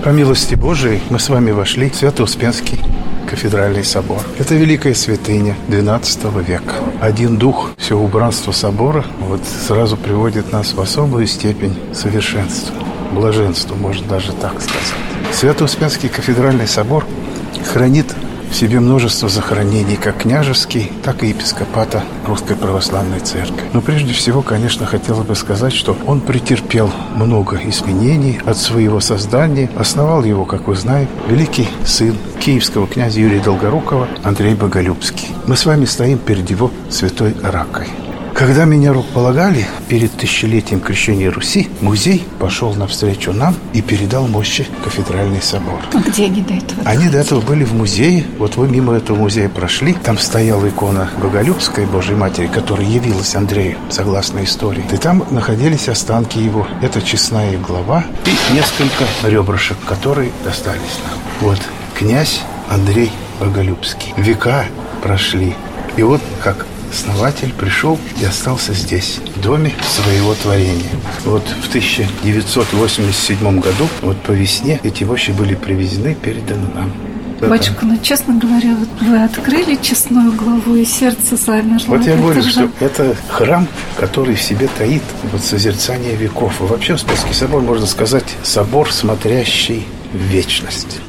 По 0.04 0.10
милости 0.10 0.54
Божией 0.54 1.00
мы 1.10 1.18
с 1.18 1.28
вами 1.28 1.50
вошли 1.50 1.90
в 1.90 1.96
Свято-Успенский 1.96 2.78
кафедральный 3.28 3.84
собор. 3.84 4.20
Это 4.38 4.54
великая 4.54 4.94
святыня 4.94 5.56
XII 5.68 6.44
века. 6.44 6.74
Один 7.00 7.38
дух, 7.38 7.70
все 7.78 7.96
убранство 7.96 8.52
собора 8.52 9.04
вот 9.20 9.40
сразу 9.44 9.96
приводит 9.96 10.52
нас 10.52 10.74
в 10.74 10.80
особую 10.80 11.26
степень 11.26 11.74
совершенства 11.94 12.81
блаженству, 13.12 13.76
можно 13.76 14.06
даже 14.06 14.32
так 14.32 14.60
сказать. 14.60 14.94
Свято-Успенский 15.32 16.08
кафедральный 16.08 16.66
собор 16.66 17.06
хранит 17.72 18.14
в 18.52 18.54
себе 18.54 18.80
множество 18.80 19.30
захоронений, 19.30 19.96
как 19.96 20.18
княжеский, 20.18 20.92
так 21.02 21.24
и 21.24 21.28
епископата 21.28 22.04
Русской 22.26 22.54
Православной 22.54 23.20
Церкви. 23.20 23.62
Но 23.72 23.80
прежде 23.80 24.12
всего, 24.12 24.42
конечно, 24.42 24.84
хотелось 24.84 25.26
бы 25.26 25.34
сказать, 25.34 25.72
что 25.72 25.96
он 26.06 26.20
претерпел 26.20 26.90
много 27.14 27.58
изменений 27.64 28.40
от 28.44 28.58
своего 28.58 29.00
создания. 29.00 29.70
Основал 29.76 30.22
его, 30.22 30.44
как 30.44 30.68
вы 30.68 30.76
знаете, 30.76 31.10
великий 31.28 31.66
сын 31.86 32.14
киевского 32.40 32.86
князя 32.86 33.20
Юрия 33.20 33.40
Долгорукова 33.40 34.06
Андрей 34.22 34.54
Боголюбский. 34.54 35.28
Мы 35.46 35.56
с 35.56 35.64
вами 35.64 35.86
стоим 35.86 36.18
перед 36.18 36.50
его 36.50 36.70
святой 36.90 37.34
ракой. 37.42 37.86
Когда 38.42 38.64
меня 38.64 38.92
рукополагали 38.92 39.64
перед 39.86 40.10
тысячелетием 40.14 40.80
крещения 40.80 41.30
Руси, 41.30 41.68
музей 41.80 42.24
пошел 42.40 42.74
навстречу 42.74 43.32
нам 43.32 43.54
и 43.72 43.80
передал 43.80 44.26
мощи 44.26 44.66
кафедральный 44.82 45.40
собор. 45.40 45.80
А 45.94 45.98
где 45.98 46.24
они 46.24 46.40
до 46.40 46.54
этого? 46.54 46.82
Они 46.84 47.08
до 47.08 47.18
этого 47.18 47.40
были 47.40 47.62
в 47.62 47.72
музее. 47.72 48.24
Вот 48.38 48.56
вы 48.56 48.68
мимо 48.68 48.94
этого 48.94 49.16
музея 49.16 49.48
прошли. 49.48 49.92
Там 49.92 50.18
стояла 50.18 50.68
икона 50.68 51.08
Боголюбской 51.22 51.86
Божьей 51.86 52.16
Матери, 52.16 52.48
которая 52.48 52.84
явилась 52.84 53.36
Андрею, 53.36 53.78
согласно 53.90 54.42
истории. 54.42 54.84
И 54.90 54.96
там 54.96 55.24
находились 55.30 55.88
останки 55.88 56.38
его. 56.40 56.66
Это 56.80 57.00
честная 57.00 57.56
глава 57.58 58.04
и 58.26 58.54
несколько 58.54 59.04
ребрышек, 59.22 59.76
которые 59.86 60.32
достались 60.44 60.98
нам. 61.08 61.20
Вот 61.42 61.60
князь 61.96 62.40
Андрей 62.68 63.12
Боголюбский. 63.38 64.12
Века 64.16 64.64
прошли. 65.00 65.54
И 65.96 66.02
вот 66.02 66.20
как 66.42 66.66
основатель 66.92 67.52
пришел 67.54 67.98
и 68.20 68.24
остался 68.24 68.74
здесь, 68.74 69.18
в 69.34 69.40
доме 69.40 69.72
своего 69.88 70.34
творения. 70.34 70.90
Вот 71.24 71.42
в 71.62 71.68
1987 71.68 73.60
году, 73.60 73.88
вот 74.02 74.16
по 74.22 74.32
весне, 74.32 74.78
эти 74.82 75.04
вещи 75.04 75.30
были 75.30 75.54
привезены, 75.54 76.14
переданы 76.14 76.68
нам. 76.74 76.92
Батюшка, 77.40 77.84
ну, 77.86 77.98
честно 78.00 78.34
говоря, 78.38 78.76
вот 78.76 78.88
вы 79.00 79.24
открыли 79.24 79.76
честную 79.82 80.30
главу, 80.32 80.76
и 80.76 80.84
сердце 80.84 81.34
замерло. 81.36 81.82
Вот 81.88 82.06
я 82.06 82.12
Это 82.12 82.22
говорю, 82.22 82.42
же- 82.42 82.50
что 82.50 82.70
это 82.78 83.16
храм, 83.28 83.66
который 83.98 84.36
в 84.36 84.42
себе 84.42 84.68
таит 84.78 85.02
вот 85.32 85.42
созерцание 85.42 86.14
веков. 86.14 86.60
И 86.60 86.64
вообще 86.64 86.94
Успенский 86.94 87.34
собор, 87.34 87.62
можно 87.62 87.86
сказать, 87.86 88.36
собор, 88.44 88.92
смотрящий 88.92 89.84
в 90.12 90.18
вечность. 90.18 91.00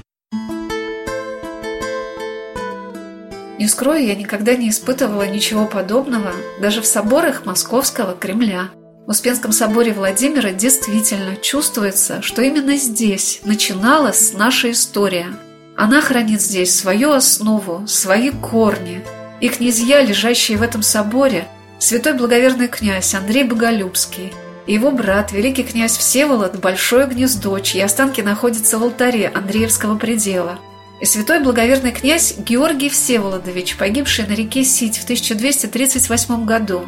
Не 3.59 3.67
скрою, 3.67 4.05
я 4.05 4.15
никогда 4.15 4.55
не 4.55 4.69
испытывала 4.69 5.27
ничего 5.27 5.65
подобного 5.65 6.31
даже 6.59 6.81
в 6.81 6.87
соборах 6.87 7.45
Московского 7.45 8.15
Кремля. 8.15 8.69
В 9.05 9.11
Успенском 9.11 9.51
соборе 9.51 9.93
Владимира 9.93 10.51
действительно 10.51 11.35
чувствуется, 11.35 12.21
что 12.21 12.41
именно 12.41 12.77
здесь 12.77 13.41
начиналась 13.43 14.33
наша 14.33 14.71
история. 14.71 15.27
Она 15.75 16.01
хранит 16.01 16.41
здесь 16.41 16.73
свою 16.73 17.11
основу, 17.11 17.85
свои 17.85 18.31
корни. 18.31 19.03
И 19.39 19.49
князья, 19.49 20.01
лежащие 20.01 20.57
в 20.57 20.61
этом 20.61 20.81
соборе, 20.81 21.47
святой 21.79 22.13
благоверный 22.13 22.69
князь 22.69 23.13
Андрей 23.13 23.43
Боголюбский 23.43 24.31
и 24.65 24.73
его 24.75 24.91
брат, 24.91 25.33
великий 25.33 25.63
князь 25.63 25.97
Всеволод 25.97 26.59
Большое 26.59 27.05
Гнездо, 27.05 27.59
чьи 27.59 27.81
останки 27.81 28.21
находятся 28.21 28.79
в 28.79 28.83
алтаре 28.83 29.27
Андреевского 29.27 29.97
предела– 29.97 30.57
святой 31.05 31.39
благоверный 31.39 31.91
князь 31.91 32.35
Георгий 32.37 32.89
Всеволодович, 32.89 33.77
погибший 33.77 34.27
на 34.27 34.33
реке 34.33 34.63
Сить 34.63 34.97
в 34.97 35.03
1238 35.03 36.45
году. 36.45 36.85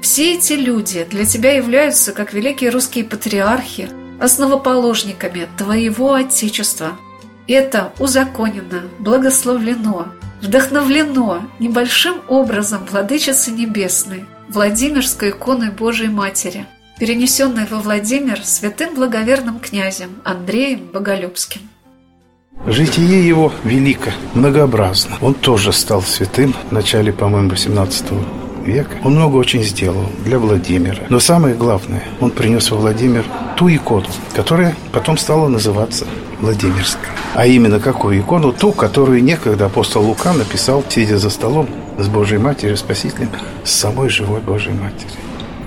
Все 0.00 0.34
эти 0.34 0.54
люди 0.54 1.06
для 1.10 1.24
тебя 1.24 1.52
являются, 1.52 2.12
как 2.12 2.32
великие 2.32 2.70
русские 2.70 3.04
патриархи, 3.04 3.90
основоположниками 4.20 5.48
твоего 5.56 6.14
Отечества. 6.14 6.96
Это 7.46 7.92
узаконено, 7.98 8.82
благословлено, 8.98 10.08
вдохновлено 10.40 11.50
небольшим 11.58 12.22
образом 12.28 12.86
Владычицы 12.90 13.50
Небесной, 13.50 14.24
Владимирской 14.48 15.30
иконой 15.30 15.70
Божией 15.70 16.10
Матери, 16.10 16.66
перенесенной 16.98 17.66
во 17.66 17.78
Владимир 17.78 18.44
святым 18.44 18.94
благоверным 18.94 19.60
князем 19.60 20.20
Андреем 20.24 20.86
Боголюбским. 20.92 21.62
Житие 22.66 23.26
его 23.26 23.52
велико, 23.64 24.10
многообразно. 24.34 25.16
Он 25.20 25.34
тоже 25.34 25.72
стал 25.72 26.02
святым 26.02 26.54
в 26.68 26.72
начале, 26.72 27.12
по-моему, 27.12 27.50
18 27.50 28.06
века. 28.64 28.96
Он 29.04 29.14
много 29.14 29.36
очень 29.36 29.62
сделал 29.62 30.06
для 30.24 30.38
Владимира. 30.38 31.04
Но 31.08 31.20
самое 31.20 31.54
главное, 31.54 32.04
он 32.20 32.30
принес 32.30 32.70
во 32.70 32.76
Владимир 32.76 33.24
ту 33.56 33.68
икону, 33.68 34.06
которая 34.34 34.76
потом 34.92 35.16
стала 35.16 35.48
называться 35.48 36.04
Владимирской. 36.40 37.08
А 37.34 37.46
именно 37.46 37.80
какую 37.80 38.20
икону? 38.20 38.52
Ту, 38.52 38.72
которую 38.72 39.22
некогда 39.22 39.66
апостол 39.66 40.04
Лука 40.04 40.32
написал, 40.32 40.84
сидя 40.88 41.18
за 41.18 41.30
столом 41.30 41.68
с 41.98 42.08
Божьей 42.08 42.38
Матерью, 42.38 42.76
Спасителем, 42.76 43.30
с 43.64 43.70
самой 43.70 44.08
живой 44.08 44.40
Божьей 44.40 44.74
Матерью. 44.74 45.16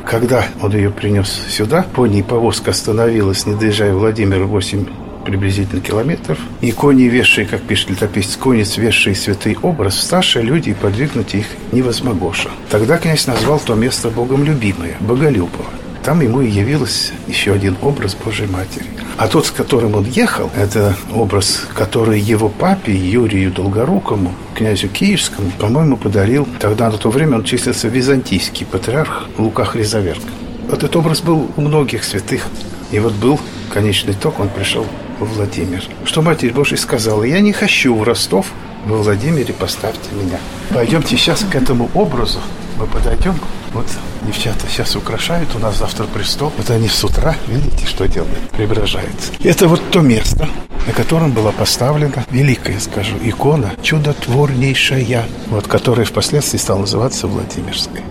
Когда 0.06 0.46
он 0.62 0.74
ее 0.74 0.90
принес 0.90 1.30
сюда, 1.50 1.86
по 1.94 2.06
ней 2.06 2.24
повозка 2.24 2.72
остановилась, 2.72 3.46
не 3.46 3.56
доезжая 3.56 3.94
в 3.94 4.00
Владимир 4.00 4.44
8 4.44 4.86
приблизительно 5.22 5.82
километров. 5.82 6.38
И 6.62 6.72
кони, 6.72 7.04
вешшие, 7.04 7.48
как 7.48 7.62
пишет 7.62 7.92
летописец, 7.92 8.36
кони, 8.36 8.64
свесшие 8.64 9.16
святый 9.16 9.58
образ, 9.62 10.00
старшие 10.00 10.44
люди, 10.44 10.70
и 10.70 10.74
подвигнуть 10.74 11.36
их 11.36 11.46
невозмогоша. 11.72 12.50
Тогда 12.70 12.98
князь 12.98 13.28
назвал 13.28 13.60
то 13.60 13.76
место 13.76 14.10
Богом 14.10 14.44
любимое, 14.44 14.98
Боголюбово. 15.00 15.66
Там 16.04 16.22
ему 16.22 16.42
и 16.42 16.50
явилось 16.50 17.12
еще 17.28 17.54
один 17.54 17.78
образ 17.82 18.16
Божьей 18.16 18.48
Матери. 18.48 18.86
А 19.18 19.28
тот, 19.28 19.46
с 19.46 19.52
которым 19.52 19.94
он 19.94 20.06
ехал, 20.06 20.50
это 20.56 20.96
образ, 21.14 21.68
который 21.76 22.20
его 22.20 22.50
папе 22.50 22.92
Юрию 22.92 23.52
Долгорукому, 23.52 24.34
князю 24.56 24.88
Киевскому, 24.88 25.52
по-моему, 25.60 25.98
подарил. 25.98 26.48
Тогда 26.60 26.90
на 26.90 26.98
то 26.98 27.12
время 27.12 27.38
он 27.38 27.44
числился 27.44 27.88
византийский 27.88 28.66
патриарх 28.66 29.28
Лука 29.38 29.64
Хризоверк. 29.64 30.24
Вот 30.68 30.80
этот 30.80 30.96
образ 30.96 31.22
был 31.22 31.52
у 31.56 31.62
многих 31.62 32.04
святых. 32.04 32.48
И 32.92 33.00
вот 33.00 33.14
был 33.14 33.40
конечный 33.72 34.14
итог, 34.14 34.40
он 34.40 34.50
пришел 34.50 34.88
во 35.22 35.26
Владимир. 35.28 35.84
Что 36.04 36.24
Матерь 36.24 36.52
Божия 36.52 36.78
сказала, 36.78 37.24
я 37.24 37.40
не 37.42 37.54
хочу 37.54 37.96
в 37.96 38.04
Ростов, 38.04 38.48
во 38.86 38.98
Владимире 38.98 39.54
поставьте 39.54 40.10
меня. 40.14 40.40
Пойдемте 40.72 41.16
сейчас 41.16 41.46
к 41.50 41.56
этому 41.56 41.92
образу, 41.94 42.40
мы 42.78 42.88
подойдем. 42.88 43.36
Вот 43.72 43.86
девчата 44.24 44.66
сейчас 44.68 44.96
украшают, 44.96 45.56
у 45.56 45.60
нас 45.60 45.78
завтра 45.78 46.06
престол. 46.06 46.52
Вот 46.58 46.70
они 46.72 46.90
с 46.90 47.04
утра, 47.04 47.36
видите, 47.48 47.86
что 47.86 48.08
делают, 48.08 48.50
преображаются. 48.50 49.32
Это 49.44 49.68
вот 49.68 49.82
то 49.92 50.02
место, 50.02 50.50
на 50.88 50.94
котором 50.94 51.32
была 51.32 51.52
поставлена 51.52 52.26
великая, 52.32 52.80
скажу, 52.80 53.16
икона, 53.24 53.74
чудотворнейшая, 53.84 55.26
вот 55.50 55.68
которая 55.68 56.06
впоследствии 56.06 56.58
стала 56.58 56.80
называться 56.80 57.28
Владимирской. 57.28 58.02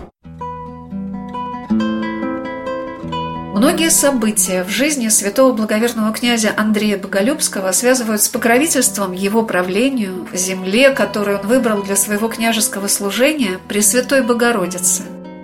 Многие 3.60 3.90
события 3.90 4.64
в 4.64 4.70
жизни 4.70 5.08
святого 5.08 5.52
благоверного 5.52 6.14
князя 6.14 6.54
Андрея 6.56 6.96
Боголюбского 6.96 7.72
связывают 7.72 8.22
с 8.22 8.28
покровительством 8.30 9.12
его 9.12 9.42
правлению, 9.42 10.26
земле, 10.32 10.88
которую 10.92 11.40
он 11.40 11.46
выбрал 11.46 11.82
для 11.82 11.94
своего 11.94 12.28
княжеского 12.28 12.88
служения 12.88 13.60
при 13.68 13.82
Святой 13.82 14.22
Богородице. 14.22 15.02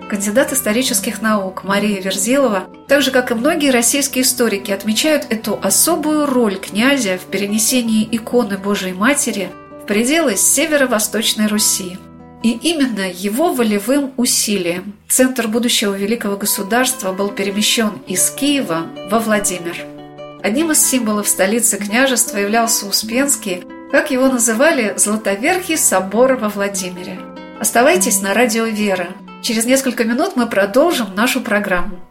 Кандидат 0.09 0.51
исторических 0.51 1.21
наук 1.21 1.63
Мария 1.63 2.01
Верзилова, 2.01 2.63
так 2.87 3.03
же 3.03 3.11
как 3.11 3.29
и 3.29 3.35
многие 3.35 3.69
российские 3.69 4.23
историки, 4.23 4.71
отмечают 4.71 5.27
эту 5.29 5.59
особую 5.61 6.25
роль 6.25 6.55
князя 6.55 7.19
в 7.19 7.29
перенесении 7.29 8.09
иконы 8.11 8.57
Божией 8.57 8.93
Матери 8.93 9.51
в 9.83 9.85
пределы 9.85 10.37
северо-восточной 10.37 11.45
Руси. 11.45 11.99
И 12.43 12.51
именно 12.51 13.09
его 13.09 13.53
волевым 13.53 14.13
усилием 14.15 14.93
центр 15.07 15.47
будущего 15.47 15.95
великого 15.95 16.37
государства 16.37 17.11
был 17.11 17.29
перемещен 17.29 17.93
из 18.07 18.29
Киева 18.29 18.87
во 19.09 19.19
Владимир. 19.19 19.75
Одним 20.43 20.71
из 20.71 20.85
символов 20.85 21.27
столицы 21.27 21.77
княжества 21.77 22.37
являлся 22.37 22.85
Успенский, 22.85 23.63
как 23.91 24.11
его 24.11 24.27
называли 24.27 24.93
Златоверхий 24.97 25.77
собор 25.77 26.35
во 26.35 26.49
Владимире. 26.49 27.19
Оставайтесь 27.59 28.21
на 28.21 28.33
радио 28.33 28.65
«Вера». 28.65 29.07
Через 29.41 29.65
несколько 29.65 30.03
минут 30.03 30.35
мы 30.35 30.47
продолжим 30.47 31.15
нашу 31.15 31.41
программу. 31.41 32.06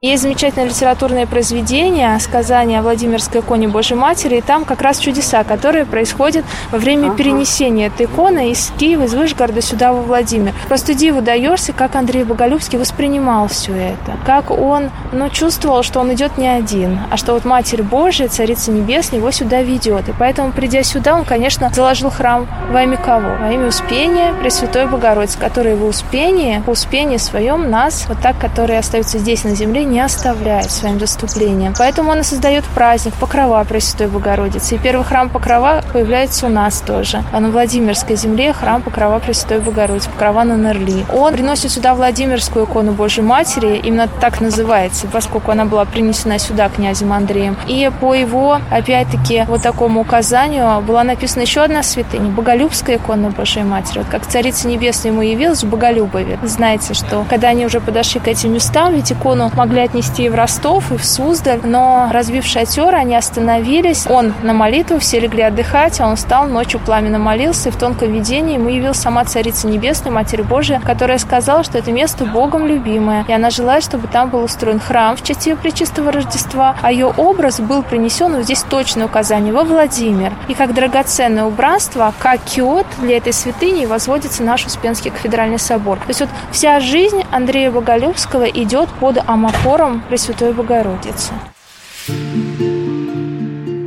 Есть 0.00 0.22
замечательное 0.22 0.68
литературное 0.68 1.26
произведение 1.26 2.16
«Сказание 2.20 2.78
о 2.78 2.82
Владимирской 2.82 3.40
иконе 3.40 3.66
Божьей 3.66 3.96
Матери», 3.96 4.36
и 4.36 4.40
там 4.40 4.64
как 4.64 4.80
раз 4.80 5.00
чудеса, 5.00 5.42
которые 5.42 5.86
происходят 5.86 6.44
во 6.70 6.78
время 6.78 7.10
перенесения 7.16 7.88
этой 7.88 8.06
иконы 8.06 8.52
из 8.52 8.72
Киева, 8.78 9.02
из 9.02 9.14
Вышгорода 9.14 9.60
сюда, 9.60 9.92
во 9.92 10.02
Владимир. 10.02 10.54
Просто 10.68 10.94
диву 10.94 11.20
даешься, 11.20 11.72
как 11.72 11.96
Андрей 11.96 12.22
Боголюбский 12.22 12.78
воспринимал 12.78 13.48
все 13.48 13.72
это, 13.72 14.16
как 14.24 14.52
он 14.52 14.90
ну, 15.10 15.28
чувствовал, 15.30 15.82
что 15.82 15.98
он 15.98 16.14
идет 16.14 16.38
не 16.38 16.46
один, 16.46 17.00
а 17.10 17.16
что 17.16 17.32
вот 17.32 17.44
Матерь 17.44 17.82
Божия, 17.82 18.28
Царица 18.28 18.70
Небесная 18.70 19.18
его 19.18 19.32
сюда 19.32 19.62
ведет. 19.62 20.08
И 20.08 20.14
поэтому, 20.16 20.52
придя 20.52 20.84
сюда, 20.84 21.16
он, 21.16 21.24
конечно, 21.24 21.72
заложил 21.74 22.10
храм 22.10 22.46
во 22.70 22.84
имя 22.84 22.98
кого? 22.98 23.30
Во 23.40 23.50
имя 23.50 23.66
Успения 23.66 24.32
Пресвятой 24.34 24.86
Богородицы, 24.86 25.40
которая 25.40 25.74
во 25.74 25.88
Успении, 25.88 26.62
по 26.64 26.70
Успении 26.70 27.16
своем 27.16 27.68
нас, 27.68 28.04
вот 28.06 28.20
так, 28.22 28.38
которые 28.38 28.78
остаются 28.78 29.18
здесь 29.18 29.42
на 29.42 29.56
земле, 29.56 29.87
не 29.88 30.00
оставляет 30.00 30.70
своим 30.70 31.00
заступлением. 31.00 31.74
Поэтому 31.78 32.10
он 32.10 32.20
и 32.20 32.22
создает 32.22 32.64
праздник 32.64 33.14
Покрова 33.14 33.64
Пресвятой 33.64 34.08
Богородицы. 34.08 34.76
И 34.76 34.78
первый 34.78 35.04
храм 35.04 35.28
Покрова 35.28 35.82
появляется 35.92 36.46
у 36.46 36.48
нас 36.48 36.80
тоже. 36.80 37.22
А 37.32 37.40
на 37.40 37.50
Владимирской 37.50 38.16
земле 38.16 38.52
храм 38.52 38.82
Покрова 38.82 39.18
Пресвятой 39.18 39.60
Богородицы, 39.60 40.10
Покрова 40.10 40.44
на 40.44 40.56
Нерли. 40.56 41.04
Он 41.12 41.32
приносит 41.32 41.70
сюда 41.70 41.94
Владимирскую 41.94 42.66
икону 42.66 42.92
Божьей 42.92 43.24
Матери, 43.24 43.80
именно 43.82 44.08
так 44.20 44.40
называется, 44.40 45.06
поскольку 45.06 45.50
она 45.50 45.64
была 45.64 45.84
принесена 45.84 46.38
сюда 46.38 46.68
князем 46.68 47.12
Андреем. 47.12 47.56
И 47.66 47.90
по 48.00 48.14
его, 48.14 48.60
опять-таки, 48.70 49.44
вот 49.48 49.62
такому 49.62 50.00
указанию 50.00 50.80
была 50.82 51.04
написана 51.04 51.42
еще 51.42 51.62
одна 51.62 51.82
святыня, 51.82 52.30
Боголюбская 52.30 52.96
икона 52.96 53.30
Божьей 53.30 53.64
Матери. 53.64 53.98
Вот 53.98 54.08
как 54.08 54.26
Царица 54.26 54.68
Небесная 54.68 55.12
ему 55.12 55.22
явилась 55.22 55.62
в 55.62 55.68
Боголюбове. 55.68 56.38
Знаете, 56.42 56.94
что 56.94 57.24
когда 57.28 57.48
они 57.48 57.66
уже 57.66 57.80
подошли 57.80 58.20
к 58.20 58.28
этим 58.28 58.52
местам, 58.52 58.94
ведь 58.94 59.12
икону 59.12 59.50
могли 59.54 59.77
отнести 59.80 60.24
и 60.24 60.28
в 60.28 60.34
Ростов, 60.34 60.92
и 60.92 60.96
в 60.96 61.04
Суздаль, 61.04 61.60
но 61.64 62.08
разбив 62.12 62.44
шатер, 62.44 62.94
они 62.94 63.14
остановились. 63.14 64.06
Он 64.08 64.32
на 64.42 64.52
молитву, 64.52 64.98
все 64.98 65.20
легли 65.20 65.42
отдыхать, 65.42 66.00
а 66.00 66.06
он 66.06 66.16
встал, 66.16 66.46
ночью 66.46 66.80
пламенно 66.80 67.18
молился, 67.18 67.68
и 67.68 67.72
в 67.72 67.76
тонком 67.76 68.12
видении 68.12 68.54
ему 68.54 68.68
явилась 68.68 68.98
сама 68.98 69.24
Царица 69.24 69.66
Небесная, 69.66 70.12
Матерь 70.12 70.42
Божия, 70.42 70.80
которая 70.80 71.18
сказала, 71.18 71.64
что 71.64 71.78
это 71.78 71.92
место 71.92 72.24
Богом 72.24 72.66
любимое, 72.66 73.24
и 73.28 73.32
она 73.32 73.50
желает, 73.50 73.84
чтобы 73.84 74.08
там 74.08 74.30
был 74.30 74.44
устроен 74.44 74.80
храм 74.80 75.16
в 75.16 75.22
честь 75.22 75.46
ее 75.46 75.56
Пречистого 75.56 76.12
Рождества, 76.12 76.76
а 76.82 76.92
ее 76.92 77.06
образ 77.06 77.60
был 77.60 77.82
принесен, 77.82 78.34
вот 78.34 78.44
здесь 78.44 78.62
точное 78.62 79.06
указание, 79.06 79.52
во 79.52 79.64
Владимир. 79.64 80.32
И 80.48 80.54
как 80.54 80.74
драгоценное 80.74 81.44
убранство, 81.44 82.12
как 82.18 82.40
киот 82.40 82.86
для 82.98 83.16
этой 83.16 83.32
святыни 83.32 83.86
возводится 83.86 84.42
наш 84.42 84.66
Успенский 84.66 85.10
кафедральный 85.10 85.58
собор. 85.58 85.98
То 85.98 86.08
есть 86.08 86.20
вот 86.20 86.30
вся 86.50 86.80
жизнь 86.80 87.24
Андрея 87.30 87.70
Боголюбского 87.70 88.44
идет 88.44 88.88
под 89.00 89.18
амафором 89.68 90.02
Пресвятой 90.08 90.52
Богородицы. 90.54 91.32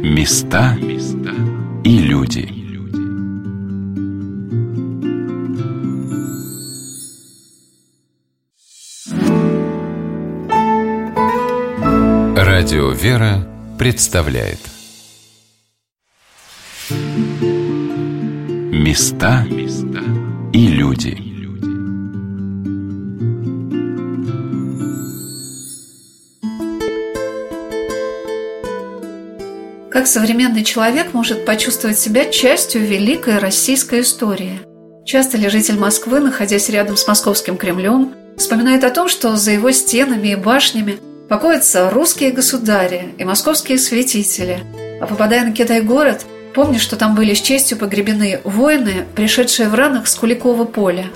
Места 0.03 0.77
и 1.83 1.97
люди. 1.97 2.61
Радио 12.37 12.91
«Вера» 12.91 13.47
представляет 13.79 14.59
Места 18.71 19.45
и 20.53 20.67
люди. 20.67 21.30
Как 29.91 30.08
современный 30.08 30.63
человек 30.63 31.13
может 31.13 31.45
почувствовать 31.45 31.99
себя 31.99 32.23
частью 32.32 32.82
великой 32.88 33.39
российской 33.39 34.01
истории? 34.01 34.62
Часто 35.06 35.36
ли 35.36 35.49
житель 35.49 35.77
Москвы, 35.77 36.21
находясь 36.21 36.69
рядом 36.69 36.95
с 36.95 37.06
московским 37.06 37.58
Кремлем, 37.58 38.13
вспоминает 38.38 38.86
о 38.86 38.89
том, 38.89 39.10
что 39.10 39.36
за 39.36 39.51
его 39.51 39.69
стенами 39.71 40.30
и 40.30 40.36
башнями 40.36 40.97
покоятся 41.27 41.89
русские 41.89 42.32
государи 42.32 43.13
и 43.17 43.25
московские 43.25 43.77
святители, 43.77 44.60
а 45.01 45.08
попадая 45.08 45.43
на 45.43 45.51
Китай-город, 45.51 46.25
помни, 46.56 46.77
что 46.77 46.95
там 46.95 47.13
были 47.13 47.34
с 47.34 47.41
честью 47.41 47.77
погребены 47.77 48.39
воины, 48.45 49.06
пришедшие 49.13 49.67
в 49.67 49.73
ранах 49.75 50.08
с 50.08 50.15
Куликова 50.15 50.63
поля. 50.63 51.08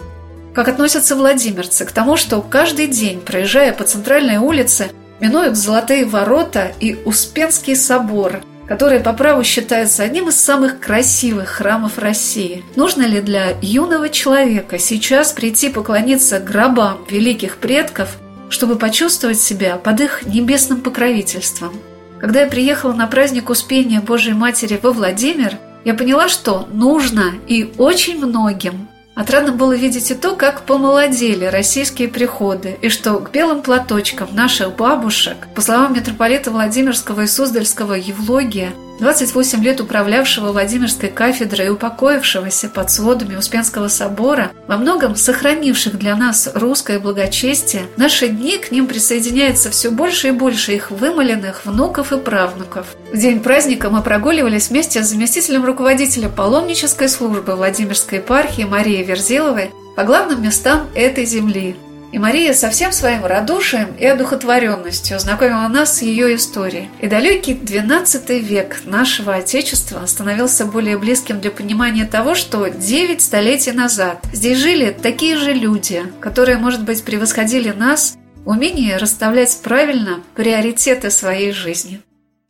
Как 0.54 0.68
относятся 0.68 1.16
владимирцы 1.16 1.86
к 1.86 1.94
тому, 1.94 2.18
что 2.18 2.42
каждый 2.42 2.88
день, 2.88 3.22
проезжая 3.22 3.72
по 3.72 3.86
центральной 3.86 4.38
улице, 4.38 4.90
минуют 5.22 5.56
Золотые 5.56 6.04
ворота 6.04 6.74
и 6.82 6.98
Успенский 7.06 7.78
собор, 7.78 8.42
который 8.68 9.00
по 9.00 9.14
праву 9.14 9.44
считается 9.44 10.04
одним 10.04 10.30
из 10.30 10.36
самых 10.36 10.80
красивых 10.80 11.50
храмов 11.50 12.00
России. 12.00 12.64
Нужно 12.76 13.04
ли 13.04 13.22
для 13.22 13.58
юного 13.62 14.10
человека 14.10 14.80
сейчас 14.80 15.34
прийти 15.34 15.70
поклониться 15.70 16.40
гробам 16.40 17.06
великих 17.10 17.58
предков 17.58 18.18
чтобы 18.50 18.78
почувствовать 18.78 19.40
себя 19.40 19.78
под 19.78 20.02
их 20.02 20.26
небесным 20.26 20.82
покровительством. 20.82 21.74
Когда 22.20 22.42
я 22.42 22.48
приехала 22.48 22.94
на 22.94 23.08
праздник 23.08 23.50
Успения 23.50 24.00
Божьей 24.00 24.34
Матери 24.34 24.80
во 24.82 24.92
Владимир, 24.92 25.58
я 25.84 25.94
поняла, 25.94 26.30
что 26.30 26.68
нужно 26.72 27.34
и 27.48 27.74
очень 27.78 28.18
многим. 28.18 28.88
Отрадно 29.16 29.54
было 29.54 29.74
видеть 29.74 30.12
и 30.12 30.14
то, 30.14 30.36
как 30.36 30.64
помолодели 30.64 31.46
российские 31.46 32.10
приходы, 32.10 32.78
и 32.82 32.90
что 32.90 33.16
к 33.20 33.32
белым 33.32 33.62
платочкам 33.62 34.36
наших 34.36 34.76
бабушек, 34.76 35.48
по 35.56 35.62
словам 35.62 35.94
митрополита 35.96 36.52
Владимирского 36.52 37.22
и 37.22 37.28
Суздальского 37.28 37.94
Евлогия, 37.94 38.74
28 39.00 39.64
лет 39.64 39.82
управлявшего 39.82 40.52
Владимирской 40.52 41.10
кафедрой 41.10 41.68
и 41.68 41.70
упокоившегося 41.70 42.70
под 42.70 42.90
сводами 42.90 43.36
Успенского 43.36 43.90
собора, 43.90 44.52
во 44.68 44.78
многом 44.78 45.16
сохранивших 45.16 45.98
для 45.98 46.16
нас 46.16 46.50
русское 46.54 47.00
благочестие, 47.00 47.84
в 47.96 47.98
наши 47.98 48.30
дни 48.30 48.58
к 48.58 48.72
ним 48.72 48.88
присоединяется 48.88 49.70
все 49.70 49.92
больше 49.92 50.30
и 50.30 50.32
больше 50.32 50.74
их 50.74 50.92
вымоленных 50.92 51.66
внуков 51.66 52.14
и 52.14 52.18
правнуков. 52.18 52.88
В 53.12 53.18
день 53.18 53.42
праздника 53.42 53.90
мы 53.90 54.02
прогуливались 54.02 54.70
вместе 54.70 55.04
с 55.04 55.10
заместителем 55.10 55.66
руководителя 55.66 56.30
паломнической 56.30 57.10
службы 57.10 57.56
Владимирской 57.56 58.20
епархии 58.20 58.64
Марией 58.64 59.04
Верзиловой 59.04 59.72
по 59.96 60.04
главным 60.04 60.42
местам 60.42 60.88
этой 60.96 61.26
земли– 61.26 61.76
и 62.16 62.18
Мария 62.18 62.54
со 62.54 62.70
всем 62.70 62.94
своим 62.94 63.26
радушием 63.26 63.94
и 64.00 64.06
одухотворенностью 64.06 65.20
знакомила 65.20 65.68
нас 65.68 65.98
с 65.98 66.02
ее 66.02 66.38
историей. 66.38 66.90
И 67.02 67.08
далекий 67.08 67.52
XII 67.52 68.40
век 68.40 68.84
нашего 68.86 69.36
Отечества 69.36 70.06
становился 70.06 70.64
более 70.64 70.98
близким 70.98 71.42
для 71.42 71.52
понимания 71.52 72.06
того, 72.06 72.34
что 72.34 72.70
девять 72.70 73.22
столетий 73.22 73.74
назад 73.74 74.26
здесь 74.32 74.60
жили 74.60 74.92
такие 74.92 75.36
же 75.36 75.52
люди, 75.52 76.04
которые, 76.22 76.58
может 76.58 76.86
быть, 76.86 77.04
превосходили 77.04 77.72
нас 77.72 78.16
в 78.46 78.50
умении 78.50 78.94
расставлять 78.94 79.60
правильно 79.62 80.22
приоритеты 80.36 81.12
своей 81.12 81.52
жизни. 81.52 82.02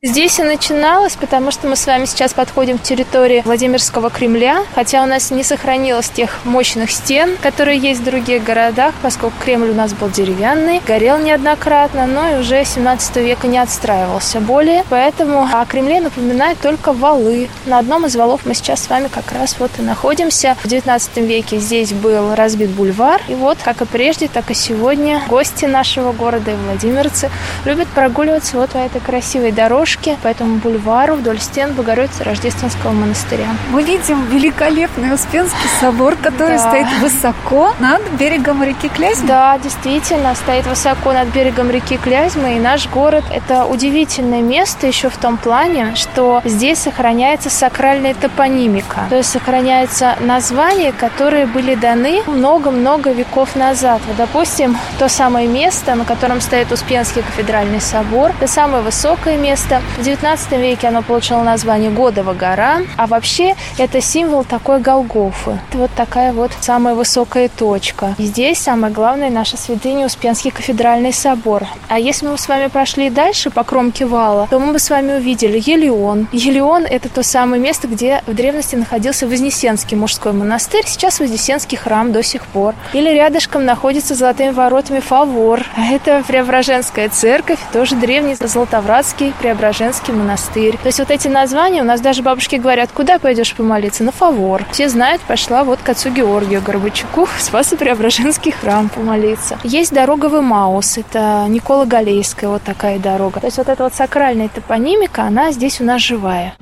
Здесь 0.06 0.38
и 0.38 0.44
начиналось, 0.44 1.16
потому 1.16 1.50
что 1.50 1.68
мы 1.68 1.76
с 1.76 1.88
вами 1.88 2.06
сейчас 2.06 2.32
подходим 2.32 2.78
к 2.78 2.84
территории 2.84 3.42
Владимирского 3.44 4.12
Кремля, 4.12 4.60
хотя 4.76 5.02
у 5.02 5.08
нас 5.08 5.32
не 5.32 5.42
сохранилось 5.44 6.10
тех 6.10 6.46
мощных 6.46 6.92
стен, 6.92 7.38
которые 7.42 7.80
есть 7.80 8.02
в 8.02 8.04
других 8.04 8.44
городах, 8.44 8.94
поскольку 9.02 9.34
Кремль 9.44 9.72
у 9.72 9.74
нас 9.74 9.94
был 9.94 10.12
деревянный, 10.12 10.80
горел 10.86 11.18
неоднократно, 11.18 12.06
но 12.06 12.36
и 12.36 12.40
уже 12.40 12.64
17 12.64 13.16
века 13.16 13.48
не 13.48 13.58
отстраивался 13.58 14.42
более, 14.42 14.84
поэтому 14.90 15.50
о 15.52 15.66
Кремле 15.66 16.02
напоминают 16.02 16.60
только 16.60 16.94
валы. 16.94 17.50
На 17.66 17.80
одном 17.80 18.06
из 18.06 18.16
валов 18.16 18.42
мы 18.46 18.54
сейчас 18.54 18.84
с 18.84 18.90
вами 18.90 19.08
как 19.08 19.32
раз 19.32 19.56
вот 19.58 19.72
и 19.80 19.82
находимся. 19.82 20.56
В 20.64 20.68
19 20.68 21.18
веке 21.18 21.58
здесь 21.58 21.94
был 21.94 22.36
разбит 22.36 22.70
бульвар, 22.70 23.24
и 23.28 23.34
вот, 23.34 23.58
как 23.64 23.82
и 23.82 23.86
прежде, 23.86 24.28
так 24.28 24.52
и 24.52 24.54
сегодня 24.54 25.24
гости 25.28 25.66
нашего 25.66 26.12
города 26.12 26.52
и 26.52 26.56
владимирцы 26.56 27.32
любят 27.66 27.88
прогуливаться 27.88 28.58
вот 28.58 28.70
по 28.70 28.78
этой 28.78 29.02
красивой 29.02 29.52
дорожке, 29.52 29.95
дорожке 29.96 30.18
по 30.22 30.28
этому 30.28 30.58
бульвару 30.58 31.16
вдоль 31.16 31.40
стен 31.40 31.74
Богородицы 31.74 32.24
Рождественского 32.24 32.92
монастыря. 32.92 33.48
Мы 33.72 33.84
видим 33.84 34.26
великолепный 34.28 35.14
Успенский 35.14 35.70
собор, 35.80 36.16
который 36.16 36.58
да. 36.58 36.70
стоит 36.70 36.88
высоко 37.02 37.74
над 37.80 38.02
берегом 38.20 38.64
реки 38.64 38.90
Клязьмы. 38.90 39.28
Да, 39.28 39.58
действительно, 39.58 40.36
стоит 40.36 40.66
высоко 40.68 41.14
над 41.14 41.28
берегом 41.30 41.70
реки 41.70 41.98
Клязьмы, 41.98 42.56
и 42.56 42.60
наш 42.60 42.88
город– 42.90 43.24
это 43.34 43.66
удивительное 43.66 44.42
место 44.42 44.88
еще 44.88 45.10
в 45.10 45.18
том 45.18 45.38
плане, 45.38 45.96
что 45.96 46.42
здесь 46.46 46.80
сохраняется 46.80 47.50
сакральная 47.50 48.14
топонимика, 48.14 49.06
то 49.10 49.18
есть 49.18 49.32
сохраняются 49.32 50.16
названия, 50.20 50.92
которые 50.92 51.46
были 51.46 51.76
даны 51.76 52.22
много-много 52.28 53.12
веков 53.12 53.56
назад. 53.56 54.02
Вот, 54.08 54.18
допустим, 54.18 54.78
то 55.00 55.10
самое 55.10 55.48
место, 55.48 55.96
на 55.96 56.06
котором 56.06 56.42
стоит 56.42 56.72
Успенский 56.72 57.22
кафедральный 57.22 57.82
собор, 57.82 58.32
это 58.40 58.48
самое 58.48 58.84
высокое 58.84 59.38
место, 59.38 59.82
в 59.98 60.00
XIX 60.00 60.60
веке 60.60 60.90
оно 60.90 61.02
получило 61.02 61.42
название 61.42 61.90
Годова 61.90 62.34
гора, 62.34 62.82
а 62.98 63.08
вообще 63.08 63.56
это 63.78 64.02
символ 64.02 64.44
такой 64.44 64.82
Голгофы. 64.82 65.58
Вот 65.72 65.90
такая 65.96 66.34
вот 66.34 66.52
самая 66.60 66.96
высокая 66.96 67.48
точка. 67.48 68.14
И 68.18 68.24
здесь 68.24 68.58
самое 68.58 68.92
главное 68.92 69.30
наша 69.30 69.56
святыня 69.56 70.08
Успенский 70.08 70.52
кафедральный 70.52 71.14
собор. 71.14 71.64
А 71.88 71.98
если 71.98 72.28
мы 72.28 72.38
с 72.38 72.48
вами 72.48 72.68
прошли 72.68 73.10
дальше 73.10 73.50
по 73.50 73.64
кромке 73.64 74.06
вала, 74.06 74.48
то 74.50 74.60
мы 74.60 74.74
бы 74.74 74.80
с 74.80 74.90
вами 74.90 75.14
увидели 75.14 75.62
Елеон. 75.64 76.28
Елеон– 76.34 76.86
это 76.90 77.08
то 77.08 77.24
самое 77.24 77.62
место, 77.62 77.88
где 77.88 78.22
в 78.28 78.34
древности 78.34 78.76
находился 78.76 79.28
Вознесенский 79.28 79.96
мужской 79.96 80.34
монастырь, 80.34 80.84
сейчас 80.88 81.20
Вознесенский 81.22 81.78
храм 81.78 82.12
до 82.12 82.22
сих 82.22 82.46
пор. 82.48 82.76
Или 82.92 83.12
рядышком 83.12 83.64
находится 83.64 84.14
золотыми 84.14 84.50
воротами 84.50 85.00
Фавор. 85.00 85.62
А 85.78 85.94
это 85.94 86.22
Преображенская 86.28 87.08
церковь, 87.08 87.60
тоже 87.72 87.96
древний 87.96 88.36
Золотовратский 88.36 89.34
Преображенский 89.40 89.75
Преображенский 89.76 90.14
монастырь. 90.14 90.78
То 90.78 90.88
есть 90.88 91.00
вот 91.00 91.12
эти 91.12 91.28
названия, 91.28 91.82
у 91.82 91.86
нас 91.86 92.00
даже 92.00 92.24
бабушки 92.24 92.56
говорят, 92.56 92.92
куда 92.94 93.20
пойдешь 93.20 93.54
помолиться? 93.54 94.06
На 94.06 94.14
Фавор. 94.14 94.64
Все 94.72 94.88
знают, 94.88 95.22
пошла 95.24 95.66
вот 95.66 95.80
к 95.84 95.90
отцу 95.90 96.12
Георгию 96.12 96.62
Горбачуку 96.62 97.26
в 97.38 97.42
Спасо-Преображенский 97.42 98.54
храм 98.54 98.88
помолиться. 98.88 99.60
Есть 99.64 99.94
дорога 99.94 100.28
в 100.28 100.40
Имаус, 100.40 100.98
это 100.98 101.46
Никола 101.50 101.86
Галейская, 101.86 102.50
вот 102.50 102.64
такая 102.64 103.00
дорога. 103.00 103.42
То 103.42 103.48
есть 103.48 103.58
вот 103.58 103.68
эта 103.68 103.84
вот 103.84 103.94
сакральная 103.94 104.48
топонимика, 104.48 105.24
она 105.24 105.52
здесь 105.52 105.82
у 105.82 105.84
нас 105.84 106.02
живая. 106.02 106.56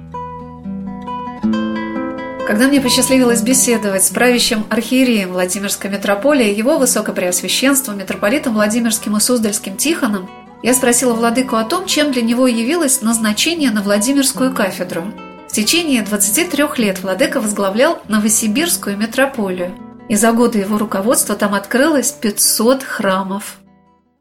Когда 2.47 2.67
мне 2.67 2.81
посчастливилось 2.81 3.41
беседовать 3.41 4.03
с 4.03 4.09
правящим 4.09 4.65
архиереем 4.71 5.33
Владимирской 5.33 5.91
митрополии, 5.91 6.51
его 6.51 6.79
высокопреосвященством, 6.79 7.99
митрополитом 7.99 8.55
Владимирским 8.55 9.15
и 9.15 9.19
Суздальским 9.19 9.77
Тихоном, 9.77 10.27
я 10.63 10.73
спросила 10.73 11.13
владыку 11.13 11.57
о 11.57 11.65
том, 11.65 11.85
чем 11.85 12.11
для 12.11 12.21
него 12.21 12.47
явилось 12.47 13.01
назначение 13.01 13.69
на 13.69 13.83
Владимирскую 13.83 14.53
кафедру. 14.53 15.03
В 15.49 15.51
течение 15.51 16.01
23 16.01 16.63
лет 16.77 17.03
владыка 17.03 17.39
возглавлял 17.39 18.01
Новосибирскую 18.07 18.97
митрополию, 18.97 19.75
и 20.09 20.15
за 20.15 20.31
годы 20.31 20.59
его 20.59 20.77
руководства 20.77 21.35
там 21.35 21.53
открылось 21.53 22.11
500 22.11 22.81
храмов. 22.81 23.57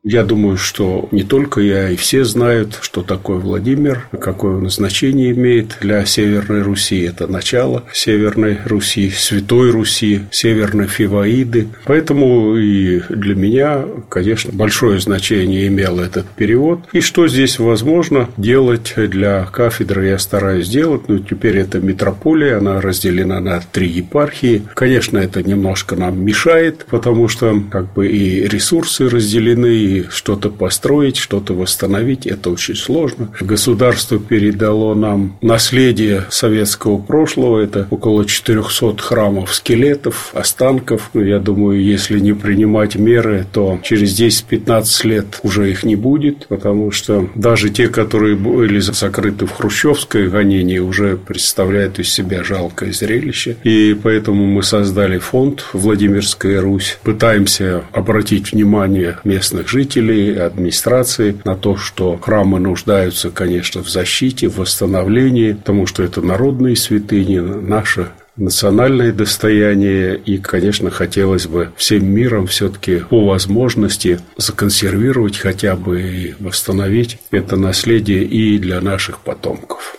Я 0.05 0.25
думаю, 0.25 0.57
что 0.57 1.09
не 1.13 1.23
только 1.23 1.61
я, 1.61 1.89
и 1.91 1.95
все 1.95 2.25
знают, 2.25 2.81
что 2.83 3.03
такое 3.03 3.37
Владимир, 3.37 4.09
какое 4.11 4.59
назначение 4.59 5.31
имеет 5.31 5.79
для 5.81 6.05
Северной 6.05 6.63
Руси. 6.63 7.03
Это 7.03 7.29
начало 7.29 7.85
Северной 7.93 8.59
Руси, 8.65 9.11
Святой 9.11 9.71
Руси, 9.71 10.23
Северной 10.33 10.89
Фиваиды. 10.89 11.69
Поэтому 11.85 12.57
и 12.57 13.01
для 13.11 13.37
меня, 13.37 13.85
конечно, 14.09 14.51
большое 14.53 14.99
значение 14.99 15.69
имел 15.69 16.01
этот 16.01 16.27
перевод. 16.27 16.81
И 16.93 17.01
что 17.01 17.29
здесь 17.29 17.61
возможно 17.61 18.29
делать 18.37 18.95
для 18.97 19.45
кафедры, 19.45 20.09
я 20.09 20.19
стараюсь 20.19 20.69
делать. 20.69 21.03
Но 21.07 21.21
теперь 21.21 21.59
это 21.59 21.79
метрополия, 21.79 22.59
она 22.59 22.81
разделена 22.81 23.39
на 23.39 23.61
три 23.61 23.87
епархии. 23.87 24.63
Конечно, 24.75 25.19
это 25.19 25.45
немножко 25.45 25.95
нам 25.95 26.25
мешает, 26.25 26.87
потому 26.91 27.29
что 27.29 27.63
как 27.71 27.93
бы 27.93 28.09
и 28.09 28.49
ресурсы 28.49 29.09
разделены, 29.09 29.92
что-то 30.11 30.51
построить, 30.51 31.17
что-то 31.17 31.55
восстановить, 31.55 32.27
это 32.27 32.51
очень 32.51 32.75
сложно. 32.75 33.33
Государство 33.41 34.19
передало 34.19 34.95
нам 34.95 35.37
наследие 35.41 36.25
советского 36.31 36.99
прошлого, 36.99 37.61
это 37.61 37.87
около 37.91 38.25
400 38.25 38.97
храмов 38.99 39.55
скелетов, 39.55 40.31
останков. 40.35 41.11
Ну, 41.15 41.23
я 41.23 41.39
думаю, 41.39 41.83
если 41.83 42.19
не 42.19 42.33
принимать 42.33 42.97
меры, 42.97 43.47
то 43.53 43.79
через 43.83 44.19
10-15 44.19 45.07
лет 45.07 45.41
уже 45.43 45.71
их 45.71 45.85
не 45.85 45.97
будет, 45.97 46.47
потому 46.49 46.91
что 46.91 47.29
даже 47.35 47.71
те, 47.71 47.89
которые 47.89 48.37
были 48.37 48.79
закрыты 48.81 49.47
в 49.47 49.53
хрущевское 49.53 50.29
гонение, 50.29 50.81
уже 50.81 51.17
представляют 51.17 51.99
из 51.99 52.11
себя 52.11 52.43
жалкое 52.45 52.93
зрелище. 52.93 53.57
И 53.65 53.97
поэтому 54.01 54.47
мы 54.47 54.63
создали 54.63 55.19
фонд 55.19 55.65
«Владимирская 55.73 56.61
Русь». 56.61 56.99
Пытаемся 57.03 57.83
обратить 57.93 58.53
внимание 58.53 59.19
местных 59.25 59.69
жителей 59.69 59.82
жителей, 59.83 60.39
администрации 60.39 61.37
на 61.45 61.57
то, 61.57 61.77
что 61.77 62.17
храмы 62.17 62.61
нуждаются, 62.61 63.31
конечно, 63.31 63.83
в 63.83 63.89
защите, 63.89 64.49
в 64.49 64.59
восстановлении, 64.59 65.53
потому 65.53 65.87
что 65.87 66.05
это 66.05 66.21
народные 66.21 66.77
святыни, 66.77 67.39
наше 67.41 68.09
национальное 68.37 69.13
достояние, 69.13 70.17
и, 70.17 70.39
конечно, 70.39 70.91
хотелось 70.91 71.47
бы 71.47 71.71
всем 71.77 72.07
миром 72.07 72.47
все-таки 72.47 72.99
по 72.99 73.27
возможности 73.27 74.21
законсервировать 74.37 75.37
хотя 75.37 75.75
бы 75.75 76.01
и 76.01 76.35
восстановить 76.39 77.19
это 77.31 77.57
наследие 77.57 78.25
и 78.25 78.59
для 78.59 78.81
наших 78.81 79.19
потомков. 79.21 79.97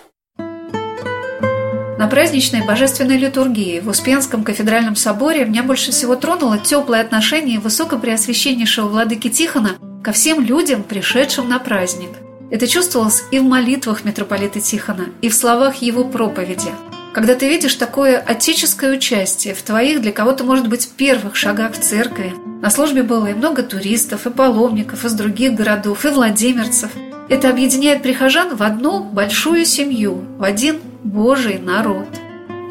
На 2.04 2.10
праздничной 2.10 2.66
божественной 2.66 3.18
литургии 3.18 3.80
в 3.80 3.88
Успенском 3.88 4.44
кафедральном 4.44 4.98
соборе 4.98 5.46
меня 5.46 5.64
больше 5.64 5.92
всего 5.92 6.18
тронуло 6.18 6.58
теплое 6.58 7.00
отношение 7.00 7.62
высокопреосвященнейшего 7.62 8.90
владыки 8.90 9.30
Тихона 9.30 9.78
ко 10.04 10.12
всем 10.12 10.42
людям, 10.42 10.84
пришедшим 10.84 11.48
на 11.48 11.60
праздник. 11.60 12.10
Это 12.52 12.68
чувствовалось 12.68 13.24
и 13.32 13.40
в 13.40 13.44
молитвах 13.44 14.04
митрополита 14.04 14.60
Тихона, 14.60 15.06
и 15.22 15.30
в 15.30 15.34
словах 15.34 15.76
его 15.76 16.04
проповеди. 16.04 16.72
Когда 17.14 17.36
ты 17.36 17.48
видишь 17.48 17.76
такое 17.76 18.18
отеческое 18.18 18.98
участие 18.98 19.54
в 19.54 19.62
твоих, 19.62 20.02
для 20.02 20.12
кого-то, 20.12 20.44
может 20.44 20.68
быть, 20.68 20.90
первых 20.98 21.38
шагах 21.38 21.72
в 21.72 21.80
церкви, 21.80 22.34
на 22.62 22.70
службе 22.70 23.04
было 23.04 23.28
и 23.28 23.34
много 23.34 23.64
туристов, 23.64 24.28
и 24.28 24.30
паломников 24.30 25.06
из 25.06 25.14
других 25.14 25.54
городов, 25.54 26.04
и 26.04 26.10
владимирцев. 26.10 26.92
Это 27.30 27.50
объединяет 27.50 28.04
прихожан 28.04 28.58
в 28.58 28.62
одну 28.62 29.06
большую 29.06 29.64
семью, 29.64 30.26
в 30.38 30.44
один 30.44 30.82
Божий 31.04 31.60
народ. 31.60 32.08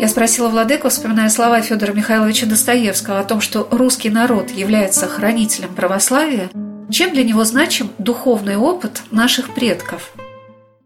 Я 0.01 0.09
спросила 0.09 0.49
владыку, 0.49 0.89
вспоминая 0.89 1.28
слова 1.28 1.61
Федора 1.61 1.93
Михайловича 1.93 2.47
Достоевского 2.47 3.20
о 3.20 3.24
том, 3.24 3.41
что 3.41 3.68
русский 3.70 4.11
народ 4.11 4.51
является 4.51 5.07
хранителем 5.07 5.74
православия, 5.74 6.51
чем 6.91 7.12
для 7.12 7.24
него 7.24 7.45
значим 7.45 7.91
духовный 7.99 8.57
опыт 8.57 9.03
наших 9.11 9.55
предков– 9.55 10.12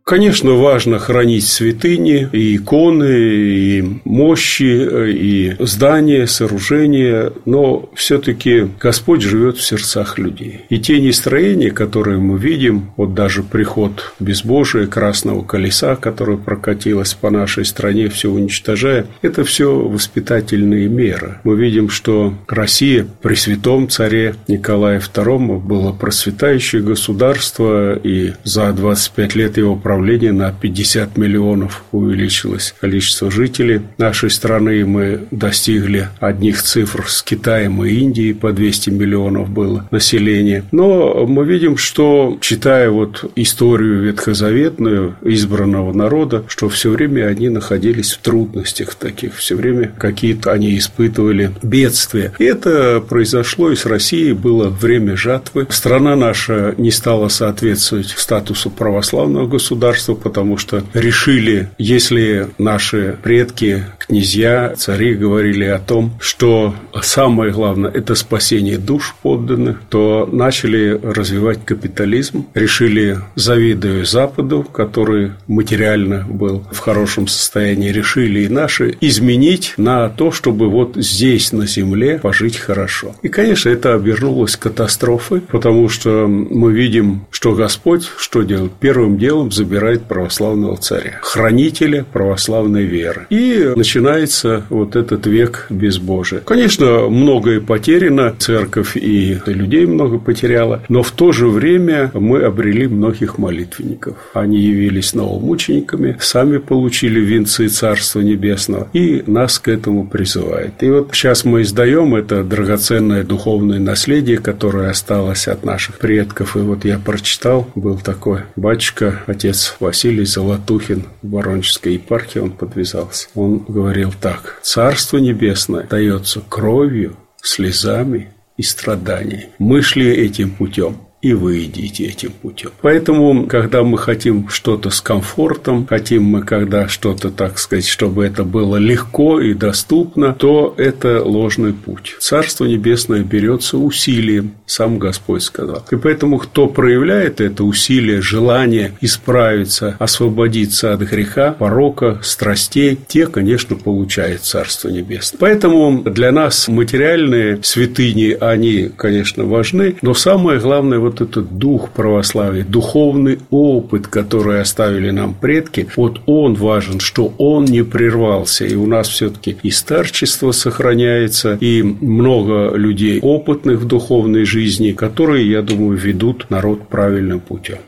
Конечно, 0.09 0.53
важно 0.53 1.01
хранить 1.01 1.49
святыни, 1.49 2.29
и 2.33 2.55
иконы, 2.55 3.11
и 3.11 4.01
мощи, 4.05 5.11
и 5.11 5.57
здания, 5.59 6.29
сооружения, 6.29 7.33
но 7.45 7.91
все-таки 7.93 8.69
Господь 8.79 9.23
живет 9.23 9.57
в 9.57 9.65
сердцах 9.65 10.17
людей. 10.17 10.61
И 10.69 10.79
те 10.79 11.01
нестроения, 11.01 11.73
которые 11.73 12.19
мы 12.19 12.39
видим, 12.39 12.93
вот 12.97 13.15
даже 13.15 13.43
приход 13.43 14.13
безбожия, 14.21 14.87
красного 14.87 15.43
колеса, 15.43 15.97
которое 15.97 16.37
прокатилось 16.37 17.15
по 17.15 17.31
нашей 17.31 17.65
стране, 17.65 18.09
все 18.09 18.31
уничтожая, 18.31 19.07
это 19.23 19.43
все 19.43 19.75
воспитательные 19.75 20.87
меры. 20.87 21.41
Мы 21.43 21.57
видим, 21.57 21.91
что 21.91 22.33
Россия 22.47 23.09
при 23.23 23.35
святом 23.35 23.89
царе 23.89 24.37
Николае 24.47 25.01
II 25.01 25.59
было 25.59 25.91
процветающее 25.91 26.81
государство, 26.81 27.99
и 27.99 28.35
за 28.45 28.73
25 28.73 29.35
лет 29.35 29.57
его 29.57 29.75
правления 29.75 29.96
управления 29.97 30.33
на 30.33 30.53
50 30.53 31.17
миллионов 31.17 31.83
увеличилось 31.91 32.75
количество 32.79 33.31
жителей 33.31 33.81
нашей 33.97 34.29
страны. 34.29 34.85
Мы 34.85 35.21
достигли 35.31 36.09
одних 36.21 36.63
цифр 36.63 37.09
с 37.09 37.23
Китаем 37.23 37.83
и 37.83 37.89
Индией, 37.89 38.35
по 38.35 38.53
200 38.53 38.91
миллионов 38.91 39.49
было 39.49 39.89
население. 39.91 40.65
Но 40.71 41.27
мы 41.27 41.47
видим, 41.47 41.79
что, 41.79 42.37
читая 42.43 42.91
вот 42.91 43.33
историю 43.37 44.03
ветхозаветную 44.03 45.17
избранного 45.23 45.95
народа, 45.95 46.45
что 46.47 46.69
все 46.69 46.91
время 46.91 47.27
они 47.27 47.49
находились 47.49 48.13
в 48.13 48.19
трудностях 48.19 48.97
таких, 48.97 49.37
все 49.37 49.57
время 49.57 49.93
какие-то 49.99 50.53
они 50.53 50.77
испытывали 50.77 51.53
бедствия. 51.63 52.35
И 52.39 52.45
это 52.45 53.01
произошло 53.01 53.71
и 53.71 53.77
с 53.77 53.87
Россией, 53.87 54.35
было 54.35 54.69
время 54.69 55.17
жатвы. 55.17 55.67
Страна 55.71 56.17
наша 56.17 56.75
не 56.77 56.91
стала 56.91 57.29
соответствовать 57.29 58.09
статусу 58.09 58.69
православного 58.69 59.47
государства, 59.47 59.86
государству, 59.87 60.17
потому 60.17 60.57
что 60.59 60.83
решили, 60.95 61.69
если 61.79 62.49
наши 62.59 63.17
предки, 63.23 63.85
князья, 64.07 64.75
цари 64.77 65.15
говорили 65.15 65.65
о 65.65 65.79
том, 65.79 66.13
что 66.21 66.75
самое 67.03 67.53
главное– 67.53 67.91
это 67.95 68.15
спасение 68.15 68.79
душ 68.79 69.15
подданных, 69.23 69.81
то 69.89 70.29
начали 70.31 70.99
развивать 71.03 71.65
капитализм, 71.65 72.47
решили, 72.55 73.19
завидуя 73.35 74.05
Западу, 74.05 74.63
который 74.63 75.33
материально 75.47 76.25
был 76.29 76.65
в 76.71 76.79
хорошем 76.79 77.29
состоянии, 77.29 77.91
решили 77.91 78.41
и 78.41 78.49
наши 78.49 78.97
изменить 79.01 79.75
на 79.77 80.09
то, 80.09 80.31
чтобы 80.31 80.69
вот 80.69 80.97
здесь, 80.97 81.53
на 81.53 81.67
земле, 81.67 82.19
пожить 82.19 82.57
хорошо. 82.57 83.15
И, 83.23 83.29
конечно, 83.29 83.69
это 83.69 83.95
обернулось 83.95 84.57
катастрофой, 84.57 85.41
потому 85.41 85.89
что 85.89 86.27
мы 86.27 86.73
видим, 86.73 87.27
что 87.31 87.55
Господь 87.55 88.09
что 88.19 88.43
делает? 88.43 88.73
Первым 88.81 89.19
делом 89.19 89.53
забирает 89.53 90.05
православного 90.05 90.77
царя, 90.77 91.19
хранителя 91.23 92.05
православной 92.13 92.85
веры. 92.85 93.27
И 93.31 93.73
начинается 93.97 94.65
вот 94.69 94.95
этот 94.95 95.27
век 95.27 95.67
безбожия. 95.71 96.41
Конечно, 96.41 97.09
многое 97.09 97.61
потеряно, 97.61 98.35
церковь 98.39 98.97
и 98.97 99.39
людей 99.47 99.87
много 99.87 100.19
потеряла, 100.19 100.83
но 100.89 101.03
в 101.03 101.13
то 101.13 101.33
же 101.33 101.49
время 101.49 102.11
мы 102.13 102.43
обрели 102.43 102.87
многих 102.87 103.39
молитвенников. 103.39 104.17
Они 104.35 104.59
явились 104.59 105.15
новомучениками, 105.15 106.17
сами 106.21 106.59
получили 106.59 107.21
венцы 107.21 107.69
Царства 107.69 108.21
Небесного 108.21 108.89
и 108.93 109.25
нас 109.27 109.59
к 109.59 109.69
этому 109.69 110.07
призывает. 110.07 110.83
И 110.83 110.91
вот 110.91 111.11
сейчас 111.13 111.45
мы 111.45 111.63
издаем 111.63 112.15
это 112.15 112.45
драгоценное 112.45 113.25
духовное 113.25 113.79
наследие, 113.79 114.39
которое 114.39 114.91
осталось 114.91 115.49
от 115.49 115.65
наших 115.65 115.99
предков. 115.99 116.57
И 116.57 116.61
вот 116.61 116.85
я 116.85 116.99
прочитал, 116.99 117.69
был 117.75 117.99
такой 117.99 118.41
батюшка, 118.57 119.23
отец 119.27 119.77
Василий 119.81 120.27
Золотухин 120.27 121.05
в 121.23 121.31
Воронежской 121.31 121.95
епархии, 121.95 122.41
он 122.41 122.51
подвязался. 122.51 123.29
Он 123.35 123.65
говорил 123.87 124.13
так. 124.21 124.59
«Царство 124.63 125.19
небесное 125.19 125.85
дается 125.85 126.41
кровью, 126.41 127.17
слезами 127.41 128.33
и 128.57 128.65
страданиями. 128.65 129.51
Мы 129.59 129.81
шли 129.81 130.11
этим 130.11 130.51
путем. 130.51 131.06
И 131.23 131.33
вы 131.33 131.65
идите 131.65 132.05
этим 132.05 132.31
путем. 132.31 132.71
Поэтому, 132.83 133.47
когда 133.47 133.83
мы 133.83 133.99
хотим 133.99 134.49
что-то 134.49 134.91
с 134.91 135.01
комфортом, 135.01 135.87
хотим 135.87 136.25
мы, 136.25 136.43
когда 136.43 136.89
что-то, 136.89 137.31
так 137.31 137.59
сказать, 137.59 137.87
чтобы 137.87 138.25
это 138.25 138.45
было 138.45 138.77
легко 138.77 139.41
и 139.41 139.55
доступно, 139.55 140.35
то 140.35 140.75
это 140.77 141.25
ложный 141.25 141.73
путь. 141.73 142.17
Царство 142.21 142.67
Небесное 142.67 143.23
берется 143.23 143.79
усилием, 143.79 144.53
сам 144.67 144.99
Господь 144.99 145.43
сказал. 145.43 145.85
И 145.91 145.97
поэтому, 145.97 146.39
кто 146.39 146.69
проявляет 146.69 147.41
это 147.41 147.65
усилие, 147.65 148.21
желание 148.21 148.93
исправиться, 149.01 149.97
освободиться 149.99 150.93
от 150.93 151.01
греха, 151.01 151.53
порока, 151.53 152.21
страстей, 152.23 152.99
те, 153.09 153.27
конечно, 153.27 153.75
получают 153.75 154.43
Царство 154.43 154.91
Небесное. 154.91 155.39
Поэтому 155.41 156.03
для 156.03 156.31
нас 156.31 156.69
материальные 156.69 157.61
святыни, 157.63 158.37
они, 158.39 158.91
конечно, 158.97 159.45
важны, 159.45 159.97
но 160.03 160.13
самое 160.13 160.61
главное 160.61 161.06
вот 161.07 161.21
этот 161.21 161.59
дух 161.59 161.91
православия, 161.91 162.65
духовный 162.65 163.39
опыт, 163.51 164.07
который 164.07 164.61
оставили 164.61 165.11
нам 165.11 165.35
предки, 165.35 165.89
вот 165.97 166.21
он 166.27 166.55
важен, 166.55 167.01
что 167.01 167.33
он 167.39 167.65
не 167.65 167.83
прервался. 167.83 168.65
И 168.65 168.75
у 168.75 168.87
нас 168.87 169.09
все-таки 169.09 169.57
и 169.63 169.71
старчество 169.71 170.53
сохраняется, 170.53 171.57
и 171.61 171.83
много 171.83 172.77
людей 172.77 173.21
опытных 173.21 173.81
в 173.81 173.87
духовной 173.87 174.45
жизни, 174.45 174.93
которые, 174.93 175.51
я 175.51 175.63
думаю, 175.63 175.97
ведут 175.97 176.51
народ 176.51 176.89
правильным 176.89 177.41
путем. 177.41 177.79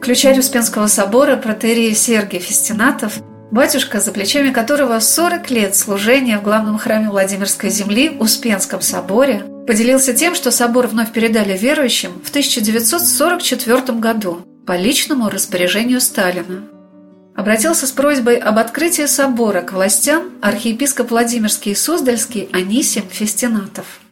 Ключарь 0.00 0.38
Успенского 0.38 0.86
собора 0.86 1.36
протерей 1.36 1.94
Сергий 1.94 2.38
Фестинатов– 2.40 3.14
Батюшка, 3.54 4.00
за 4.00 4.10
плечами 4.10 4.50
которого 4.50 4.98
40 4.98 5.48
лет 5.52 5.76
служения 5.76 6.38
в 6.38 6.42
главном 6.42 6.76
храме 6.76 7.08
Владимирской 7.08 7.70
земли 7.70 8.16
Успенском 8.18 8.80
соборе, 8.80 9.44
поделился 9.66 10.14
тем, 10.14 10.34
что 10.34 10.50
собор 10.50 10.86
вновь 10.86 11.12
передали 11.12 11.56
верующим 11.56 12.12
в 12.22 12.30
1944 12.30 13.98
году 13.98 14.46
по 14.66 14.76
личному 14.76 15.28
распоряжению 15.28 16.00
Сталина. 16.00 16.64
Обратился 17.34 17.86
с 17.86 17.90
просьбой 17.92 18.36
об 18.36 18.58
открытии 18.58 19.06
собора 19.06 19.62
к 19.62 19.72
властям 19.72 20.30
архиепископ 20.40 21.10
Владимирский 21.10 21.72
и 21.72 21.74
Суздальский 21.74 22.48
Анисим 22.52 23.04
Фестинатов– 23.10 23.86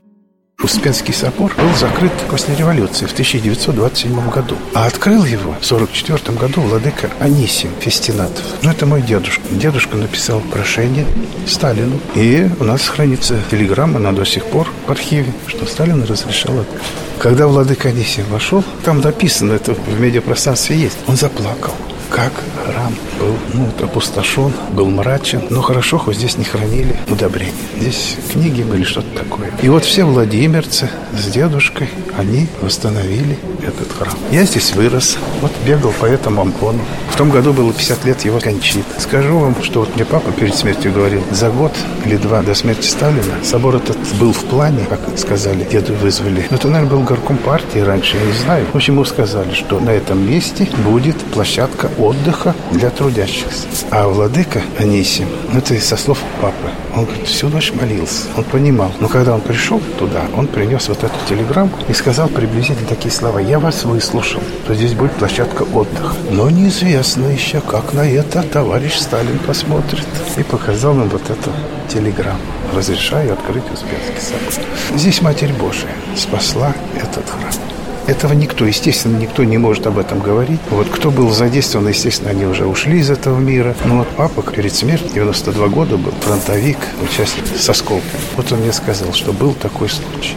Успенский 0.60 1.12
собор 1.12 1.52
был 1.56 1.74
закрыт 1.74 2.12
после 2.30 2.54
революции 2.54 3.06
в 3.06 3.12
1927 3.12 4.30
году. 4.30 4.56
А 4.74 4.86
открыл 4.86 5.24
его 5.24 5.54
в 5.60 5.72
1944 5.72 6.38
году 6.38 6.60
владыка 6.60 7.10
Анисим 7.18 7.70
Фестинатов. 7.80 8.44
Ну, 8.62 8.70
это 8.70 8.86
мой 8.86 9.02
дедушка. 9.02 9.42
Дедушка 9.50 9.96
написал 9.96 10.40
прошение 10.40 11.04
Сталину. 11.46 11.98
И 12.14 12.48
у 12.60 12.64
нас 12.64 12.86
хранится 12.86 13.38
телеграмма, 13.50 13.96
она 13.96 14.12
до 14.12 14.24
сих 14.24 14.44
пор 14.46 14.68
в 14.86 14.90
архиве, 14.90 15.32
что 15.48 15.66
Сталин 15.66 16.04
разрешал 16.04 16.60
открыть. 16.60 16.82
Когда 17.18 17.48
владыка 17.48 17.88
Анисим 17.88 18.24
вошел, 18.30 18.62
там 18.84 19.00
написано, 19.00 19.52
это 19.54 19.74
в 19.74 20.00
медиапространстве 20.00 20.76
есть, 20.76 20.98
он 21.08 21.16
заплакал 21.16 21.72
как 22.12 22.32
храм 22.64 22.94
был 23.18 23.36
ну, 23.54 23.68
опустошен, 23.84 24.52
был 24.72 24.86
мрачен. 24.90 25.42
Но 25.50 25.62
хорошо, 25.62 25.98
хоть 25.98 26.16
здесь 26.16 26.36
не 26.36 26.44
хранили 26.44 26.94
удобрения. 27.08 27.52
Здесь 27.80 28.16
книги 28.30 28.62
были, 28.62 28.84
что-то 28.84 29.08
такое. 29.18 29.50
И 29.62 29.68
вот 29.68 29.84
все 29.84 30.04
владимирцы 30.04 30.90
с 31.16 31.26
дедушкой, 31.26 31.88
они 32.16 32.48
восстановили 32.60 33.38
этот 33.66 33.90
храм. 33.92 34.14
Я 34.30 34.44
здесь 34.44 34.72
вырос, 34.72 35.16
вот 35.40 35.52
бегал 35.66 35.92
по 35.92 36.06
этому 36.06 36.42
ампону. 36.42 36.80
В 37.10 37.16
том 37.16 37.30
году 37.30 37.52
было 37.52 37.72
50 37.72 38.04
лет 38.04 38.24
его 38.24 38.40
кончит. 38.40 38.84
Скажу 38.98 39.38
вам, 39.38 39.62
что 39.62 39.80
вот 39.80 39.94
мне 39.94 40.04
папа 40.04 40.32
перед 40.32 40.54
смертью 40.54 40.92
говорил, 40.92 41.22
за 41.30 41.50
год 41.50 41.72
или 42.04 42.16
два 42.16 42.42
до 42.42 42.54
смерти 42.54 42.86
Сталина 42.86 43.34
собор 43.42 43.76
этот 43.76 43.98
был 44.18 44.32
в 44.32 44.44
плане, 44.44 44.84
как 44.88 45.00
сказали, 45.18 45.64
деду 45.70 45.94
вызвали. 45.94 46.46
Но 46.50 46.56
это, 46.56 46.68
наверное, 46.68 46.96
был 46.96 47.02
горком 47.04 47.36
партии 47.38 47.78
раньше, 47.78 48.16
я 48.16 48.24
не 48.24 48.32
знаю. 48.32 48.66
В 48.72 48.76
общем, 48.76 48.94
ему 48.94 49.04
сказали, 49.04 49.52
что 49.54 49.80
на 49.80 49.90
этом 49.90 50.26
месте 50.26 50.68
будет 50.84 51.16
площадка 51.16 51.90
отдыха 52.02 52.54
для 52.72 52.90
трудящихся. 52.90 53.66
А 53.90 54.08
владыка 54.08 54.60
Анисим, 54.78 55.28
ну, 55.52 55.58
это 55.58 55.78
со 55.80 55.96
слов 55.96 56.18
папы, 56.40 56.70
он 56.94 57.04
говорит, 57.04 57.26
всю 57.26 57.48
ночь 57.48 57.72
молился. 57.72 58.26
Он 58.36 58.44
понимал. 58.44 58.92
Но 59.00 59.08
когда 59.08 59.34
он 59.34 59.40
пришел 59.40 59.80
туда, 59.98 60.22
он 60.36 60.46
принес 60.46 60.88
вот 60.88 61.04
эту 61.04 61.14
телеграмму 61.28 61.72
и 61.88 61.92
сказал 61.92 62.28
приблизительно 62.28 62.88
такие 62.88 63.10
слова. 63.10 63.38
Я 63.38 63.58
вас 63.58 63.84
выслушал, 63.84 64.42
что 64.64 64.74
здесь 64.74 64.94
будет 64.94 65.12
площадка 65.12 65.62
отдыха. 65.62 66.14
Но 66.30 66.50
неизвестно 66.50 67.26
еще, 67.26 67.60
как 67.60 67.92
на 67.92 68.08
это 68.08 68.42
товарищ 68.42 68.98
Сталин 68.98 69.38
посмотрит. 69.38 70.06
И 70.36 70.42
показал 70.42 70.94
нам 70.94 71.08
вот 71.08 71.30
эту 71.30 71.50
телеграмму. 71.88 72.40
Разрешаю 72.74 73.34
открыть 73.34 73.64
Успенский 73.72 74.20
собор. 74.20 74.98
Здесь 74.98 75.20
Матерь 75.22 75.52
Божия 75.52 75.90
спасла 76.16 76.74
этот 76.96 77.28
храм. 77.28 77.81
Этого 78.06 78.32
никто, 78.32 78.66
естественно, 78.66 79.16
никто 79.16 79.44
не 79.44 79.58
может 79.58 79.86
об 79.86 79.98
этом 79.98 80.20
говорить. 80.20 80.60
Вот 80.70 80.88
кто 80.88 81.10
был 81.10 81.30
задействован, 81.30 81.88
естественно, 81.88 82.30
они 82.30 82.44
уже 82.44 82.66
ушли 82.66 82.98
из 82.98 83.10
этого 83.10 83.38
мира. 83.38 83.76
Но 83.84 83.98
вот 83.98 84.08
папа 84.16 84.42
перед 84.42 84.74
смертью, 84.74 85.08
92 85.14 85.68
года 85.68 85.96
был, 85.96 86.10
фронтовик, 86.20 86.78
участник 87.02 87.44
с 87.46 87.68
осколком. 87.68 88.20
Вот 88.36 88.50
он 88.50 88.60
мне 88.60 88.72
сказал, 88.72 89.12
что 89.12 89.32
был 89.32 89.54
такой 89.54 89.88
случай. 89.88 90.36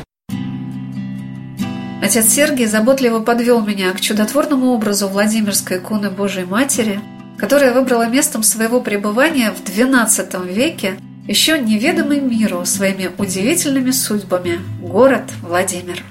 Отец 2.03 2.27
Сергий 2.27 2.67
заботливо 2.67 3.19
подвел 3.19 3.61
меня 3.61 3.91
к 3.93 3.99
чудотворному 3.99 4.67
образу 4.67 5.07
Владимирской 5.07 5.77
иконы 5.79 6.11
Божией 6.11 6.45
Матери, 6.45 6.99
которая 7.35 7.73
выбрала 7.73 8.07
местом 8.07 8.43
своего 8.43 8.79
пребывания 8.79 9.51
в 9.51 9.67
XII 9.67 10.53
веке 10.53 10.99
еще 11.27 11.57
неведомый 11.57 12.19
миру 12.19 12.63
своими 12.65 13.09
удивительными 13.17 13.89
судьбами 13.89 14.59
город 14.81 15.23
Владимир. 15.41 16.03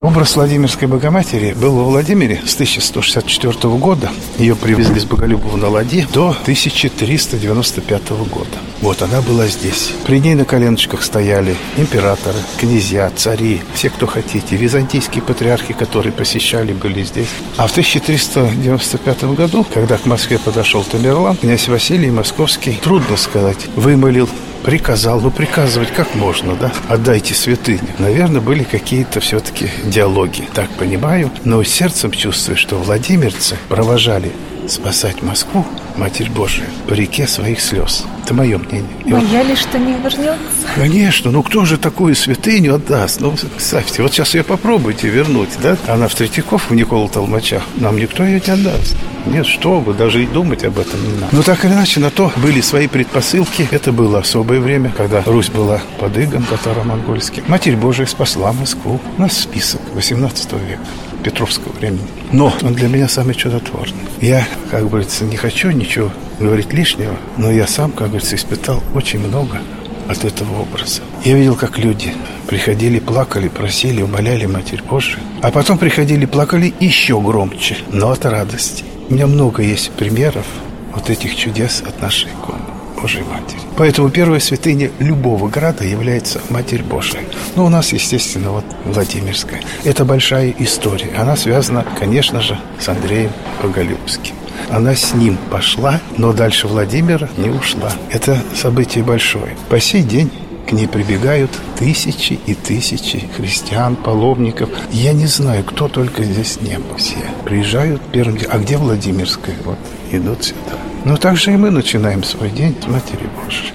Образ 0.00 0.36
Владимирской 0.36 0.86
Богоматери 0.86 1.54
был 1.54 1.74
во 1.74 1.82
Владимире 1.82 2.40
с 2.46 2.54
1164 2.54 3.74
года. 3.78 4.08
Ее 4.38 4.54
привезли 4.54 5.00
с 5.00 5.04
Боголюбова 5.04 5.56
на 5.56 5.68
ладье 5.68 6.06
до 6.12 6.28
1395 6.28 8.10
года. 8.30 8.58
Вот 8.80 9.02
она 9.02 9.20
была 9.22 9.48
здесь. 9.48 9.92
При 10.06 10.20
ней 10.20 10.36
на 10.36 10.44
коленочках 10.44 11.02
стояли 11.02 11.56
императоры, 11.76 12.38
князья, 12.60 13.10
цари, 13.10 13.60
все, 13.74 13.90
кто 13.90 14.06
хотите. 14.06 14.54
Византийские 14.54 15.20
патриархи, 15.20 15.74
которые 15.74 16.12
посещали, 16.12 16.72
были 16.72 17.02
здесь. 17.02 17.30
А 17.56 17.66
в 17.66 17.72
1395 17.72 19.24
году, 19.34 19.66
когда 19.74 19.98
к 19.98 20.06
Москве 20.06 20.38
подошел 20.38 20.84
Тамерлан, 20.84 21.36
князь 21.36 21.66
Василий 21.66 22.12
Московский, 22.12 22.78
трудно 22.80 23.16
сказать, 23.16 23.66
вымолил 23.74 24.28
приказал, 24.64 25.20
ну 25.20 25.30
приказывать 25.30 25.92
как 25.92 26.14
можно, 26.14 26.54
да? 26.54 26.72
Отдайте 26.88 27.34
святыню. 27.34 27.88
Наверное, 27.98 28.40
были 28.40 28.64
какие-то 28.64 29.20
все-таки 29.20 29.70
диалоги, 29.84 30.48
так 30.54 30.70
понимаю. 30.70 31.30
Но 31.44 31.62
сердцем 31.62 32.10
чувствую, 32.10 32.56
что 32.56 32.76
владимирцы 32.76 33.56
провожали 33.68 34.32
спасать 34.66 35.22
Москву, 35.22 35.64
Матерь 35.96 36.30
Божия, 36.30 36.66
по 36.86 36.94
реке 36.94 37.26
своих 37.26 37.60
слез. 37.60 38.04
Это 38.24 38.34
мое 38.34 38.58
мнение. 38.58 38.88
Боялись, 39.06 39.58
что 39.58 39.78
не 39.78 39.92
вернется? 39.94 40.38
Конечно, 40.74 41.30
ну 41.30 41.42
кто 41.42 41.64
же 41.64 41.78
такую 41.78 42.14
святыню 42.14 42.74
отдаст? 42.74 43.20
Ну, 43.20 43.32
представьте, 43.32 44.02
вот 44.02 44.12
сейчас 44.12 44.34
ее 44.34 44.44
попробуйте 44.44 45.08
вернуть, 45.08 45.50
да? 45.62 45.76
Она 45.86 46.08
в 46.08 46.14
Третьяков, 46.14 46.70
у 46.70 46.74
Никола 46.74 47.08
Толмача. 47.08 47.62
Нам 47.76 47.96
никто 47.96 48.24
ее 48.24 48.42
не 48.46 48.52
отдаст. 48.52 48.96
Нет, 49.26 49.46
что 49.46 49.80
вы, 49.80 49.94
даже 49.94 50.22
и 50.22 50.26
думать 50.26 50.64
об 50.64 50.78
этом 50.78 51.02
не 51.02 51.20
надо. 51.20 51.28
Но 51.34 51.42
так 51.42 51.64
или 51.64 51.72
иначе, 51.72 52.00
на 52.00 52.10
то 52.10 52.32
были 52.36 52.60
свои 52.60 52.86
предпосылки. 52.86 53.68
Это 53.70 53.92
было 53.92 54.20
особое 54.20 54.60
время, 54.60 54.92
когда 54.96 55.22
Русь 55.22 55.50
была 55.50 55.80
под 55.98 56.16
игом 56.18 56.44
татаро-монгольским. 56.44 57.44
Матерь 57.48 57.76
Божия 57.76 58.06
спасла 58.06 58.52
Москву. 58.52 59.00
У 59.16 59.20
нас 59.20 59.38
список 59.38 59.80
18 59.94 60.52
века. 60.52 60.80
Петровского 61.22 61.72
времени. 61.72 62.06
Но 62.32 62.52
он 62.62 62.74
для 62.74 62.88
меня 62.88 63.08
самый 63.08 63.34
чудотворный. 63.34 63.98
Я, 64.20 64.46
как 64.70 64.88
говорится, 64.88 65.24
не 65.24 65.36
хочу 65.36 65.70
ничего 65.70 66.10
говорить 66.38 66.72
лишнего, 66.72 67.16
но 67.36 67.50
я 67.50 67.66
сам, 67.66 67.92
как 67.92 68.08
говорится, 68.08 68.36
испытал 68.36 68.82
очень 68.94 69.18
много 69.18 69.60
от 70.08 70.24
этого 70.24 70.62
образа. 70.62 71.02
Я 71.24 71.34
видел, 71.34 71.54
как 71.54 71.78
люди 71.78 72.14
приходили, 72.46 72.98
плакали, 72.98 73.48
просили, 73.48 74.02
умоляли 74.02 74.46
Матерь 74.46 74.82
Божию, 74.82 75.20
а 75.42 75.50
потом 75.50 75.78
приходили, 75.78 76.24
плакали 76.24 76.72
еще 76.80 77.20
громче, 77.20 77.76
но 77.92 78.10
от 78.10 78.24
радости. 78.24 78.84
У 79.10 79.14
меня 79.14 79.26
много 79.26 79.62
есть 79.62 79.90
примеров 79.92 80.46
вот 80.94 81.10
этих 81.10 81.36
чудес 81.36 81.82
от 81.86 82.00
нашей 82.00 82.30
иконы. 82.30 82.57
Божьей 83.00 83.22
Матери. 83.22 83.60
Поэтому 83.76 84.10
первая 84.10 84.40
святыня 84.40 84.90
любого 84.98 85.48
града 85.48 85.84
является 85.84 86.40
Матерь 86.50 86.82
Божия. 86.82 87.22
Ну, 87.56 87.66
у 87.66 87.68
нас, 87.68 87.92
естественно, 87.92 88.50
вот 88.50 88.64
Владимирская. 88.84 89.60
Это 89.84 90.04
большая 90.04 90.54
история. 90.58 91.10
Она 91.16 91.36
связана, 91.36 91.84
конечно 91.98 92.40
же, 92.40 92.58
с 92.78 92.88
Андреем 92.88 93.30
Боголюбским. 93.62 94.34
Она 94.70 94.94
с 94.94 95.14
ним 95.14 95.38
пошла, 95.50 96.00
но 96.16 96.32
дальше 96.32 96.66
Владимира 96.66 97.28
не 97.36 97.48
ушла. 97.48 97.92
Это 98.10 98.42
событие 98.54 99.04
большое. 99.04 99.56
По 99.68 99.80
сей 99.80 100.02
день 100.02 100.30
к 100.68 100.72
ней 100.72 100.86
прибегают 100.86 101.50
тысячи 101.78 102.38
и 102.44 102.54
тысячи 102.54 103.26
христиан, 103.36 103.96
паломников. 103.96 104.68
Я 104.90 105.14
не 105.14 105.26
знаю, 105.26 105.64
кто 105.64 105.88
только 105.88 106.22
здесь 106.24 106.60
не 106.60 106.78
был. 106.78 106.96
Все 106.96 107.16
приезжают 107.44 108.02
первым. 108.12 108.38
А 108.50 108.58
где 108.58 108.76
Владимирская? 108.76 109.54
Вот, 109.64 109.78
идут 110.12 110.44
сюда. 110.44 110.76
Но 111.04 111.16
также 111.16 111.52
и 111.52 111.56
мы 111.56 111.70
начинаем 111.70 112.22
свой 112.22 112.50
день 112.50 112.76
с 112.80 112.86
Матери 112.86 113.28
Божьей. 113.44 113.72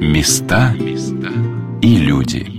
Места 0.00 0.74
и 1.82 1.96
люди. 1.98 2.56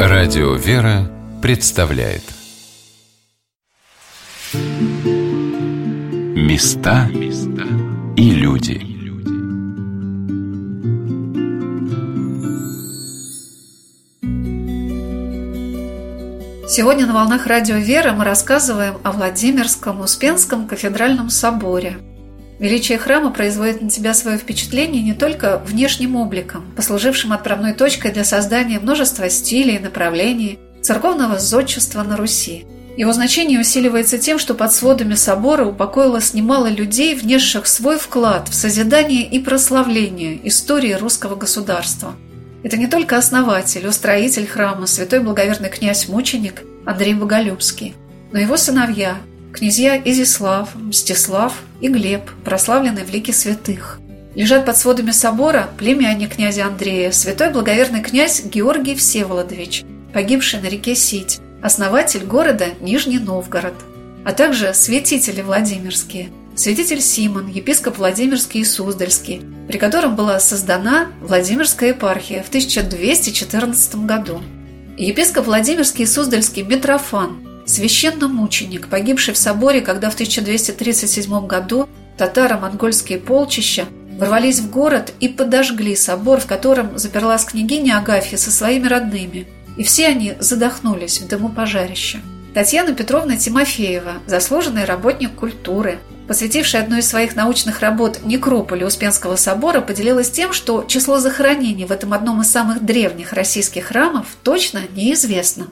Радио 0.00 0.54
«Вера» 0.54 1.10
представляет 1.42 2.22
Места 6.34 7.08
и 8.16 8.30
люди– 8.30 8.86
Сегодня 16.74 17.04
на 17.04 17.12
«Волнах 17.12 17.46
Радио 17.46 17.76
«Вера» 17.76 18.12
мы 18.12 18.24
рассказываем 18.24 18.94
о 19.02 19.12
Владимирском 19.12 20.00
Успенском 20.00 20.66
кафедральном 20.66 21.28
соборе– 21.28 21.98
Величие 22.58 22.96
храма 22.96 23.30
производит 23.30 23.82
на 23.82 23.90
тебя 23.90 24.14
свое 24.14 24.38
впечатление 24.38 25.02
не 25.02 25.12
только 25.12 25.58
внешним 25.66 26.16
обликом, 26.16 26.72
послужившим 26.76 27.32
отправной 27.32 27.74
точкой 27.74 28.12
для 28.12 28.24
создания 28.24 28.78
множества 28.78 29.28
стилей 29.28 29.76
и 29.76 29.80
направлений 29.80 30.58
церковного 30.80 31.38
зодчества 31.38 32.04
на 32.04 32.16
Руси. 32.16 32.64
Его 32.96 33.12
значение 33.12 33.60
усиливается 33.60 34.16
тем, 34.16 34.38
что 34.38 34.54
под 34.54 34.72
сводами 34.72 35.14
собора 35.14 35.66
упокоилось 35.66 36.32
немало 36.32 36.68
людей, 36.68 37.14
внесших 37.16 37.66
свой 37.66 37.98
вклад 37.98 38.48
в 38.48 38.54
созидание 38.54 39.24
и 39.24 39.40
прославление 39.40 40.40
истории 40.48 40.92
русского 40.92 41.34
государства. 41.34 42.14
Это 42.62 42.76
не 42.76 42.86
только 42.86 43.16
основатель, 43.16 43.86
устроитель 43.86 44.46
храма, 44.46 44.86
святой 44.86 45.20
благоверный 45.20 45.68
князь-мученик 45.68 46.62
Андрей 46.86 47.14
Боголюбский, 47.14 47.94
но 48.32 48.38
его 48.38 48.56
сыновья 48.56 49.16
Князья 49.52 50.00
Изислав, 50.02 50.74
Мстислав 50.74 51.52
и 51.82 51.88
Глеб, 51.88 52.22
прославленные 52.42 53.04
в 53.04 53.12
лике 53.12 53.34
святых. 53.34 54.00
Лежат 54.34 54.64
под 54.64 54.78
сводами 54.78 55.10
собора 55.10 55.68
племянник 55.76 56.36
князя 56.36 56.66
Андрея, 56.66 57.12
святой 57.12 57.50
благоверный 57.50 58.00
князь 58.00 58.42
Георгий 58.44 58.94
Всеволодович, 58.94 59.84
погибший 60.14 60.60
на 60.62 60.68
реке 60.68 60.94
Сить, 60.94 61.40
основатель 61.62 62.24
города 62.24 62.68
Нижний 62.80 63.18
Новгород, 63.18 63.74
а 64.24 64.32
также 64.32 64.72
святители 64.72 65.42
Владимирские, 65.42 66.30
святитель 66.54 67.00
Симон, 67.00 67.48
епископ 67.48 67.98
Владимирский 67.98 68.60
и 68.60 68.64
Суздальский, 68.64 69.42
при 69.68 69.78
котором 69.78 70.16
была 70.16 70.38
создана 70.40 71.08
Владимирская 71.20 71.90
епархия 71.90 72.42
в 72.42 72.48
1214 72.48 73.96
году. 74.06 74.40
Епископ 74.98 75.46
Владимирский 75.46 76.04
и 76.04 76.06
Суздальский 76.06 76.62
Митрофан– 76.62 77.48
священномученик, 77.66 78.88
погибший 78.88 79.34
в 79.34 79.38
соборе, 79.38 79.80
когда 79.80 80.10
в 80.10 80.14
1237 80.14 81.46
году 81.46 81.88
татаро-монгольские 82.18 83.18
полчища 83.18 83.86
ворвались 84.18 84.60
в 84.60 84.70
город 84.70 85.12
и 85.20 85.28
подожгли 85.28 85.96
собор, 85.96 86.40
в 86.40 86.46
котором 86.46 86.98
заперлась 86.98 87.44
княгиня 87.44 87.98
Агафья 87.98 88.36
со 88.36 88.50
своими 88.50 88.86
родными, 88.86 89.46
и 89.76 89.82
все 89.82 90.08
они 90.08 90.34
задохнулись 90.38 91.20
в 91.20 91.28
дыму 91.28 91.48
пожарища. 91.48 92.20
Татьяна 92.54 92.94
Петровна 92.94 93.36
Тимофеева, 93.36 94.14
заслуженный 94.26 94.84
работник 94.84 95.34
культуры, 95.34 95.98
посвятившая 96.28 96.82
одну 96.82 96.98
из 96.98 97.08
своих 97.08 97.36
научных 97.36 97.80
работ 97.80 98.20
некрополю 98.24 98.86
Успенского 98.86 99.36
собора, 99.36 99.80
поделилась 99.80 100.30
тем, 100.30 100.52
что 100.52 100.84
число 100.84 101.18
захоронений 101.18 101.84
в 101.84 101.92
этом 101.92 102.12
одном 102.12 102.40
из 102.40 102.50
самых 102.50 102.84
древних 102.84 103.32
российских 103.32 103.84
храмов 103.84 104.26
точно 104.42 104.80
неизвестно. 104.94 105.68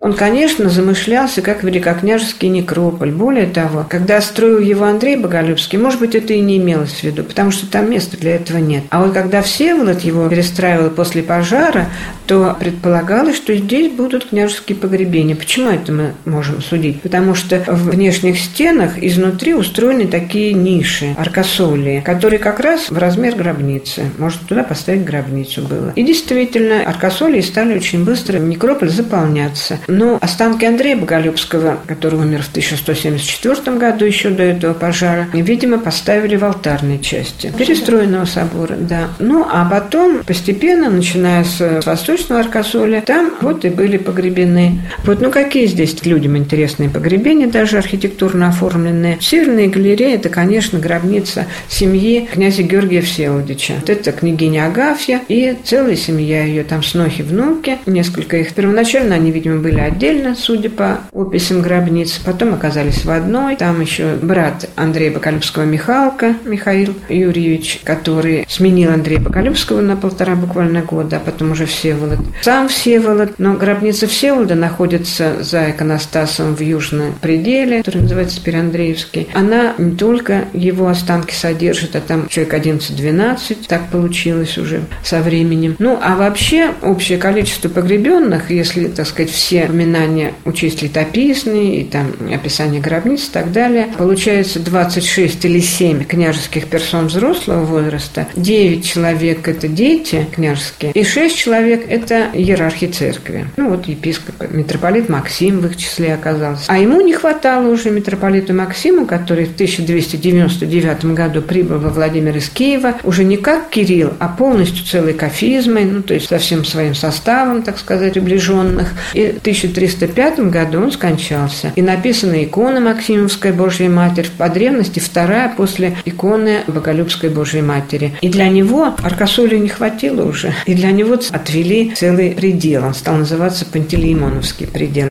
Он, 0.00 0.14
конечно, 0.14 0.70
замышлялся 0.70 1.42
как 1.42 1.62
великокняжеский 1.62 2.48
некрополь. 2.48 3.10
Более 3.10 3.46
того, 3.46 3.84
когда 3.86 4.22
строил 4.22 4.58
его 4.58 4.86
Андрей 4.86 5.16
Боголюбский, 5.16 5.78
может 5.78 6.00
быть, 6.00 6.14
это 6.14 6.32
и 6.32 6.40
не 6.40 6.56
имелось 6.56 7.00
в 7.00 7.02
виду, 7.02 7.22
потому 7.22 7.50
что 7.50 7.70
там 7.70 7.90
места 7.90 8.16
для 8.16 8.36
этого 8.36 8.56
нет. 8.58 8.84
А 8.88 9.04
вот 9.04 9.12
когда 9.12 9.42
Всеволод 9.42 10.00
его 10.00 10.26
перестраивал 10.30 10.88
после 10.88 11.22
пожара, 11.22 11.88
то 12.26 12.56
предполагалось, 12.58 13.36
что 13.36 13.54
здесь 13.54 13.92
будут 13.92 14.28
княжеские 14.30 14.78
погребения. 14.78 15.36
Почему 15.36 15.68
это 15.68 15.92
мы 15.92 16.14
можем 16.24 16.62
судить? 16.62 17.02
Потому 17.02 17.34
что 17.34 17.58
в 17.66 17.90
внешних 17.90 18.38
стенах 18.38 19.02
изнутри 19.02 19.52
устроены 19.52 20.06
такие 20.06 20.54
ниши, 20.54 21.14
аркосолии, 21.18 22.00
которые 22.00 22.38
как 22.38 22.60
раз 22.60 22.88
в 22.88 22.96
размер 22.96 23.34
гробницы. 23.36 24.04
Можно 24.16 24.40
туда 24.48 24.64
поставить 24.64 25.04
гробницу 25.04 25.60
было. 25.60 25.92
И 25.94 26.02
действительно, 26.04 26.84
аркосолии 26.84 27.42
стали 27.42 27.76
очень 27.76 28.02
быстро 28.02 28.38
некрополь 28.38 28.88
заполняться. 28.88 29.78
Но 29.90 30.18
останки 30.20 30.64
Андрея 30.64 30.96
Боголюбского, 30.96 31.78
который 31.86 32.20
умер 32.20 32.42
в 32.42 32.50
1174 32.50 33.76
году, 33.76 34.04
еще 34.04 34.30
до 34.30 34.44
этого 34.44 34.72
пожара, 34.72 35.28
видимо, 35.32 35.78
поставили 35.78 36.36
в 36.36 36.44
алтарной 36.44 37.00
части 37.00 37.52
перестроенного 37.58 38.24
собора, 38.24 38.76
да. 38.78 39.08
Ну, 39.18 39.44
а 39.50 39.68
потом 39.68 40.22
постепенно, 40.24 40.88
начиная 40.90 41.44
с 41.44 41.80
восточного 41.84 42.40
Аркасоля, 42.40 43.00
там 43.00 43.32
вот 43.40 43.64
и 43.64 43.68
были 43.68 43.96
погребены. 43.96 44.80
Вот, 45.04 45.20
ну, 45.20 45.30
какие 45.30 45.66
здесь 45.66 45.96
людям 46.04 46.36
интересные 46.36 46.88
погребения, 46.88 47.48
даже 47.48 47.76
архитектурно 47.76 48.48
оформленные. 48.48 49.18
В 49.18 49.24
Северной 49.24 49.66
галерее 49.66 50.14
это, 50.14 50.28
конечно, 50.28 50.78
гробница 50.78 51.46
семьи 51.68 52.28
князя 52.32 52.62
Георгия 52.62 53.00
Всеволодича. 53.00 53.74
Вот 53.80 53.90
это 53.90 54.12
княгиня 54.12 54.66
Агафья 54.66 55.20
и 55.28 55.56
целая 55.64 55.96
семья 55.96 56.44
ее, 56.44 56.62
там 56.62 56.82
снохи, 56.82 57.22
внуки, 57.22 57.78
несколько 57.86 58.36
их. 58.36 58.54
Первоначально 58.54 59.16
они, 59.16 59.32
видимо, 59.32 59.58
были 59.58 59.79
были 59.80 59.90
отдельно, 59.90 60.34
судя 60.34 60.70
по 60.70 61.00
описям 61.12 61.62
гробниц, 61.62 62.20
потом 62.24 62.54
оказались 62.54 63.04
в 63.04 63.10
одной. 63.10 63.56
Там 63.56 63.80
еще 63.80 64.16
брат 64.16 64.68
Андрея 64.76 65.12
Бакалюбского 65.12 65.64
Михалка, 65.64 66.34
Михаил 66.44 66.94
Юрьевич, 67.08 67.80
который 67.84 68.46
сменил 68.48 68.92
Андрея 68.92 69.20
Бакалюбского 69.20 69.80
на 69.80 69.96
полтора 69.96 70.34
буквально 70.34 70.82
года, 70.82 71.16
а 71.16 71.20
потом 71.20 71.52
уже 71.52 71.66
Всеволод. 71.66 72.18
Сам 72.42 72.68
Всеволод, 72.68 73.38
но 73.38 73.54
гробница 73.54 74.06
Всеволода 74.06 74.54
находится 74.54 75.42
за 75.42 75.70
иконостасом 75.70 76.54
в 76.54 76.60
южном 76.60 77.14
пределе, 77.20 77.82
который 77.82 78.02
называется 78.02 78.38
теперь 78.38 78.56
Андреевский. 78.56 79.28
Она 79.34 79.74
не 79.78 79.92
только 79.92 80.44
его 80.52 80.88
останки 80.88 81.34
содержит, 81.34 81.96
а 81.96 82.00
там 82.00 82.28
человек 82.28 82.54
11-12, 82.54 83.66
так 83.68 83.88
получилось 83.88 84.58
уже 84.58 84.82
со 85.02 85.20
временем. 85.20 85.76
Ну, 85.78 85.98
а 86.02 86.16
вообще 86.16 86.72
общее 86.82 87.18
количество 87.18 87.68
погребенных, 87.68 88.50
если, 88.50 88.88
так 88.88 89.06
сказать, 89.06 89.30
все 89.30 89.69
упоминания 89.70 90.34
учесть 90.44 90.82
летописные 90.82 91.80
и 91.80 91.84
там 91.84 92.12
описание 92.32 92.80
гробниц 92.80 93.28
и 93.28 93.32
так 93.32 93.52
далее. 93.52 93.88
Получается 93.96 94.58
26 94.58 95.44
или 95.44 95.60
7 95.60 96.04
княжеских 96.04 96.66
персон 96.66 97.06
взрослого 97.06 97.64
возраста, 97.64 98.26
9 98.36 98.84
человек– 98.84 99.46
это 99.48 99.68
дети 99.68 100.26
княжеские, 100.34 100.92
и 100.92 101.04
6 101.04 101.36
человек– 101.36 101.84
это 101.88 102.30
иерархи 102.34 102.86
церкви. 102.86 103.46
Ну 103.56 103.70
вот 103.70 103.86
епископ, 103.86 104.34
митрополит 104.50 105.08
Максим 105.08 105.60
в 105.60 105.66
их 105.66 105.76
числе 105.76 106.14
оказался. 106.14 106.64
А 106.68 106.78
ему 106.78 107.00
не 107.00 107.12
хватало 107.12 107.68
уже 107.68 107.90
митрополиту 107.90 108.54
Максиму, 108.54 109.06
который 109.06 109.46
в 109.46 109.54
1299 109.54 111.04
году 111.06 111.42
прибыл 111.42 111.78
во 111.78 111.90
Владимир 111.90 112.36
из 112.36 112.48
Киева, 112.48 112.96
уже 113.04 113.24
не 113.24 113.36
как 113.36 113.70
Кирилл, 113.70 114.14
а 114.18 114.28
полностью 114.28 114.84
целой 114.84 115.12
кафизмой, 115.12 115.84
ну 115.84 116.02
то 116.02 116.14
есть 116.14 116.28
со 116.28 116.38
всем 116.38 116.64
своим 116.64 116.94
составом, 116.94 117.62
так 117.62 117.78
сказать, 117.78 118.14
приближенных. 118.14 118.92
И 119.14 119.38
1305 119.68 120.40
году 120.50 120.82
он 120.82 120.92
скончался. 120.92 121.72
И 121.76 121.82
написана 121.82 122.44
икона 122.44 122.80
Максимовская 122.80 123.52
Божья 123.52 123.88
Матерь, 123.88 124.28
по 124.36 124.48
древности 124.48 125.00
вторая 125.00 125.52
после 125.54 125.96
иконы 126.04 126.62
Боголюбской 126.66 127.30
Божьей 127.30 127.62
Матери. 127.62 128.14
И 128.20 128.28
для 128.28 128.48
него 128.48 128.94
Аркасолю 129.02 129.58
не 129.58 129.68
хватило 129.68 130.24
уже. 130.24 130.54
И 130.66 130.74
для 130.74 130.90
него 130.90 131.18
отвели 131.30 131.92
целый 131.94 132.32
предел. 132.32 132.84
Он 132.84 132.94
стал 132.94 133.16
называться 133.16 133.66
Пантелеймоновский 133.66 134.66
предел. 134.66 135.08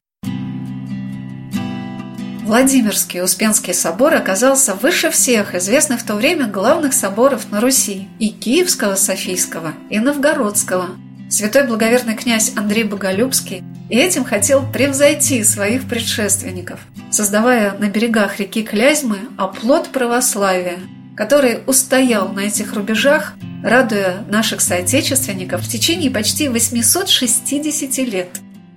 Владимирский 2.49 3.21
Успенский 3.21 3.75
собор 3.75 4.15
оказался 4.15 4.73
выше 4.73 5.11
всех 5.11 5.53
известных 5.53 5.99
в 5.99 6.03
то 6.03 6.15
время 6.15 6.47
главных 6.47 6.93
соборов 6.93 7.51
на 7.51 7.61
Руси– 7.61 8.07
и 8.19 8.29
Киевского 8.29 8.95
Софийского, 8.95 9.73
и 9.91 9.99
Новгородского– 9.99 10.87
Святой 11.29 11.67
благоверный 11.67 12.15
князь 12.15 12.53
Андрей 12.55 12.83
Боголюбский 12.83 13.63
и 13.89 13.95
этим 13.95 14.23
хотел 14.23 14.65
превзойти 14.65 15.43
своих 15.43 15.87
предшественников, 15.87 16.79
создавая 17.11 17.77
на 17.77 17.87
берегах 17.87 18.39
реки 18.39 18.63
Клязьмы 18.63 19.19
оплот 19.37 19.89
православия, 19.89 20.79
который 21.15 21.59
устоял 21.67 22.29
на 22.29 22.41
этих 22.41 22.73
рубежах, 22.73 23.33
радуя 23.63 24.23
наших 24.27 24.59
соотечественников 24.59 25.61
в 25.61 25.69
течение 25.69 26.09
почти 26.09 26.49
860 26.49 27.97
лет. 28.07 28.29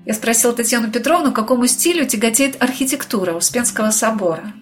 Я 0.04 0.12
спросил 0.12 0.52
Татьяну 0.52 0.90
Петровну, 0.90 1.32
какому 1.32 1.66
стилю 1.66 2.06
тяготеет 2.06 2.62
архитектура 2.62 3.32
Успенского 3.32 3.90
собора. 3.92 4.52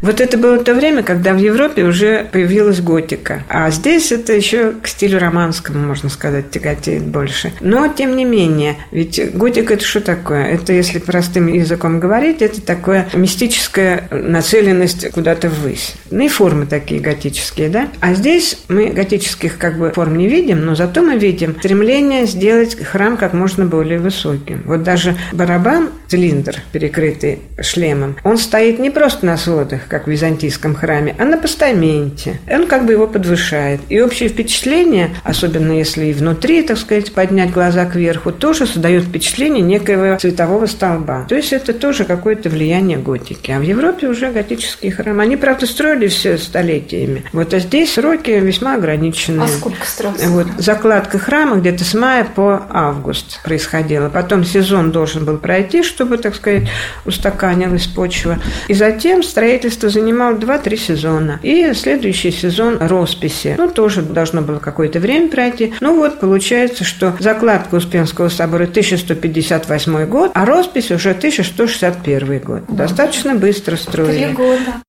Вот 0.00 0.20
это 0.20 0.38
было 0.38 0.62
то 0.62 0.74
время, 0.74 1.02
когда 1.02 1.34
в 1.34 1.38
Европе 1.38 1.82
уже 1.82 2.28
появилась 2.30 2.80
готика. 2.80 3.42
А 3.48 3.68
здесь 3.72 4.12
это 4.12 4.32
еще 4.32 4.74
к 4.80 4.86
стилю 4.86 5.18
романскому, 5.18 5.84
можно 5.84 6.08
сказать, 6.08 6.52
тяготеет 6.52 7.02
больше. 7.02 7.52
Но, 7.60 7.88
тем 7.88 8.16
не 8.16 8.24
менее, 8.24 8.76
ведь 8.92 9.20
готика– 9.34 9.74
это 9.74 9.84
что 9.84 10.00
такое? 10.00 10.44
Это, 10.46 10.72
если 10.72 11.00
простым 11.00 11.48
языком 11.48 11.98
говорить, 11.98 12.42
это 12.42 12.60
такое 12.60 13.08
мистическая 13.12 14.06
нацеленность 14.12 15.10
куда-то 15.10 15.48
ввысь. 15.48 15.96
Ну 16.12 16.24
и 16.24 16.28
формы 16.28 16.66
такие 16.66 17.00
готические, 17.00 17.68
да? 17.68 17.88
А 17.98 18.14
здесь 18.14 18.56
мы 18.68 18.90
готических 18.90 19.58
как 19.58 19.78
бы 19.78 19.90
форм 19.90 20.16
не 20.16 20.28
видим, 20.28 20.64
но 20.64 20.76
зато 20.76 21.02
мы 21.02 21.18
видим 21.18 21.56
стремление 21.58 22.26
сделать 22.26 22.80
храм 22.80 23.16
как 23.16 23.32
можно 23.32 23.66
более 23.66 23.98
высоким. 23.98 24.62
Вот 24.64 24.84
даже 24.84 25.16
барабан, 25.32 25.90
цилиндр, 26.06 26.58
перекрытый 26.70 27.40
шлемом, 27.60 28.16
он 28.22 28.38
стоит 28.38 28.78
не 28.78 28.90
просто 28.90 29.26
на 29.26 29.36
сводах, 29.36 29.87
как 29.88 30.06
в 30.06 30.10
византийском 30.10 30.74
храме, 30.74 31.14
а 31.18 31.24
на 31.24 31.36
постаменте. 31.36 32.38
Он 32.50 32.66
как 32.66 32.86
бы 32.86 32.92
его 32.92 33.06
подвышает. 33.06 33.80
И 33.88 34.00
общее 34.00 34.28
впечатление, 34.28 35.10
особенно 35.24 35.72
если 35.72 36.06
и 36.06 36.12
внутри, 36.12 36.62
так 36.62 36.78
сказать, 36.78 37.12
поднять 37.12 37.50
глаза 37.50 37.86
кверху, 37.86 38.32
тоже 38.32 38.66
создает 38.66 39.04
впечатление 39.04 39.62
некоего 39.62 40.18
цветового 40.18 40.66
столба. 40.66 41.24
То 41.28 41.36
есть 41.36 41.52
это 41.52 41.72
тоже 41.72 42.04
какое-то 42.04 42.48
влияние 42.48 42.98
готики. 42.98 43.50
А 43.50 43.58
в 43.58 43.62
Европе 43.62 44.08
уже 44.08 44.30
готические 44.30 44.92
храмы. 44.92 45.22
Они, 45.22 45.36
правда, 45.36 45.66
строили 45.66 46.08
все 46.08 46.38
столетиями. 46.38 47.24
Вот, 47.32 47.54
а 47.54 47.58
здесь 47.58 47.94
сроки 47.94 48.30
весьма 48.30 48.74
ограниченные. 48.74 49.44
А 49.44 49.48
сколько 49.48 49.86
строился? 49.86 50.28
Вот, 50.28 50.46
закладка 50.58 51.18
храма 51.18 51.56
где-то 51.56 51.84
с 51.84 51.94
мая 51.94 52.24
по 52.24 52.66
август 52.70 53.42
происходила. 53.42 54.08
Потом 54.08 54.44
сезон 54.44 54.90
должен 54.90 55.24
был 55.24 55.38
пройти, 55.38 55.82
чтобы, 55.82 56.18
так 56.18 56.34
сказать, 56.34 56.68
устаканилась 57.04 57.86
почва. 57.86 58.38
И 58.68 58.74
затем 58.74 59.22
строительство 59.22 59.77
строительство 59.78 59.88
занимало 59.88 60.34
2-3 60.34 60.76
сезона. 60.76 61.40
И 61.42 61.72
следующий 61.74 62.30
сезон 62.30 62.78
росписи. 62.80 63.54
Ну, 63.58 63.70
тоже 63.70 64.02
должно 64.02 64.42
было 64.42 64.58
какое-то 64.58 64.98
время 64.98 65.28
пройти. 65.28 65.72
Ну, 65.80 65.96
вот 65.96 66.20
получается, 66.20 66.84
что 66.84 67.14
закладка 67.20 67.76
Успенского 67.76 68.28
собора 68.28 68.64
1158 68.64 70.06
год, 70.06 70.30
а 70.34 70.44
роспись 70.44 70.90
уже 70.90 71.10
1161 71.10 72.38
год. 72.40 72.62
Достаточно 72.68 73.34
быстро 73.34 73.76
строили. 73.76 74.24
Три 74.24 74.34
года. 74.34 74.82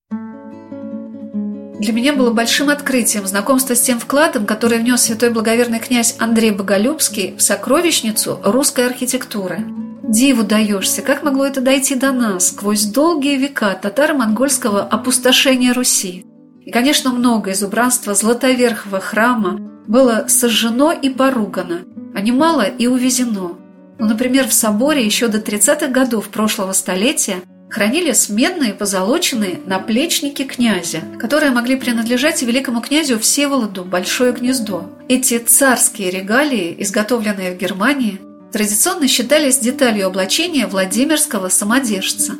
Для 1.80 1.94
меня 1.94 2.14
было 2.14 2.32
большим 2.32 2.70
открытием 2.70 3.26
знакомство 3.26 3.74
с 3.74 3.80
тем 3.80 4.00
вкладом, 4.00 4.46
который 4.46 4.80
внес 4.80 5.02
святой 5.02 5.30
благоверный 5.30 5.80
князь 5.80 6.16
Андрей 6.20 6.52
Боголюбский 6.52 7.36
в 7.38 7.42
сокровищницу 7.42 8.40
русской 8.44 8.86
архитектуры. 8.86 9.60
Диву 10.10 10.41
даешься, 10.41 11.03
как 11.03 11.22
могло 11.22 11.45
это 11.45 11.62
дойти 11.62 11.93
до 11.93 12.12
нас 12.12 12.47
сквозь 12.47 12.86
долгие 12.86 13.38
века 13.38 13.78
татаро-монгольского 13.80 14.82
опустошения 14.82 15.72
Руси? 15.72 16.26
И, 16.66 16.72
конечно, 16.72 17.12
много 17.12 17.51
из 17.51 17.62
убранства 17.62 18.16
Златоверхого 18.16 19.01
храма 19.01 19.60
было 19.88 20.26
сожжено 20.28 20.91
и 20.91 21.12
поругано, 21.12 21.82
а 22.16 22.22
немало 22.22 22.64
и 22.64 22.88
увезено. 22.88 23.60
Ну, 23.99 24.05
например, 24.07 24.47
в 24.47 24.53
соборе 24.53 25.05
еще 25.05 25.28
до 25.28 25.38
30-х 25.38 25.89
годов 25.89 26.30
прошлого 26.30 26.72
столетия 26.72 27.43
хранились 27.70 28.30
медные 28.30 28.74
позолоченные 28.74 29.60
наплечники 29.68 30.43
князя, 30.43 31.01
которые 31.20 31.51
могли 31.51 31.76
принадлежать 31.76 32.41
великому 32.41 32.82
князю 32.82 33.20
Всеволоду 33.20 33.86
Большое 33.86 34.32
Гнездо. 34.32 34.89
Эти 35.07 35.38
царские 35.38 36.10
регалии, 36.10 36.76
изготовленные 36.80 37.53
в 37.53 37.60
Германии, 37.60 38.20
традиционно 38.52 39.08
считались 39.08 39.60
деталью 39.60 40.08
облачения 40.08 40.68
Владимирского 40.68 41.50
самодержца. 41.50 42.34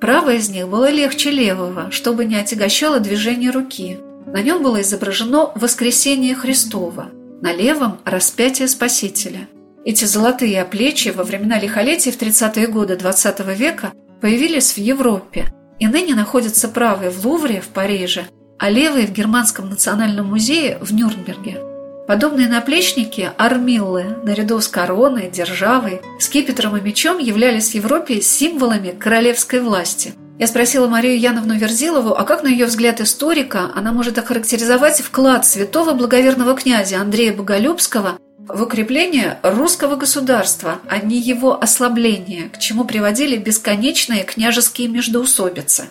Правое 0.00 0.36
из 0.36 0.48
них 0.48 0.68
было 0.68 0.90
легче 0.90 1.30
левого, 1.30 1.90
чтобы 1.90 2.24
не 2.24 2.36
отягощало 2.36 3.00
движение 3.00 3.50
руки. 3.50 3.98
На 4.26 4.42
нем 4.42 4.62
было 4.62 4.82
изображено 4.82 5.52
воскресение 5.54 6.34
Христова, 6.34 7.10
на 7.40 7.52
левом– 7.52 7.98
распятие 8.04 8.68
Спасителя. 8.68 9.48
Эти 9.84 10.04
золотые 10.04 10.62
оплечья 10.62 11.12
во 11.12 11.24
времена 11.24 11.58
лихолетия 11.58 12.10
в 12.10 12.18
30-е 12.18 12.66
годы 12.66 12.94
XX 12.94 13.54
века 13.54 13.92
появились 14.20 14.72
в 14.72 14.78
Европе 14.78 15.52
и 15.78 15.86
ныне 15.86 16.14
находятся 16.14 16.68
правые 16.68 17.10
в 17.10 17.26
Лувре 17.26 17.60
в 17.60 17.68
Париже, 17.68 18.24
а 18.58 18.70
левые 18.70 19.06
в 19.06 19.12
Германском 19.12 19.68
национальном 19.68 20.26
музее 20.28 20.78
в 20.80 20.94
Нюрнберге. 20.94 21.73
Подобные 22.06 22.48
наплечники, 22.48 23.30
армиллы, 23.38 24.18
наряду 24.24 24.60
с 24.60 24.68
короной, 24.68 25.30
державой, 25.30 26.02
скипетром 26.20 26.76
и 26.76 26.80
мечом 26.82 27.18
являлись 27.18 27.70
в 27.70 27.74
Европе 27.74 28.20
символами 28.20 28.90
королевской 28.90 29.60
власти. 29.60 30.12
Я 30.38 30.46
спросила 30.46 30.86
Марию 30.86 31.18
Яновну 31.18 31.54
Верзилову, 31.54 32.12
а 32.12 32.24
как, 32.24 32.42
на 32.42 32.48
ее 32.48 32.66
взгляд 32.66 33.00
историка, 33.00 33.70
она 33.74 33.92
может 33.92 34.18
охарактеризовать 34.18 35.00
вклад 35.00 35.46
святого 35.46 35.94
благоверного 35.94 36.54
князя 36.54 37.00
Андрея 37.00 37.32
Боголюбского 37.32 38.18
в 38.48 38.62
укрепление 38.62 39.38
русского 39.42 39.96
государства, 39.96 40.80
а 40.90 40.98
не 40.98 41.18
его 41.18 41.58
ослабление, 41.58 42.50
к 42.50 42.58
чему 42.58 42.84
приводили 42.84 43.38
бесконечные 43.38 44.24
княжеские 44.24 44.88
междоусобицы. 44.88 45.88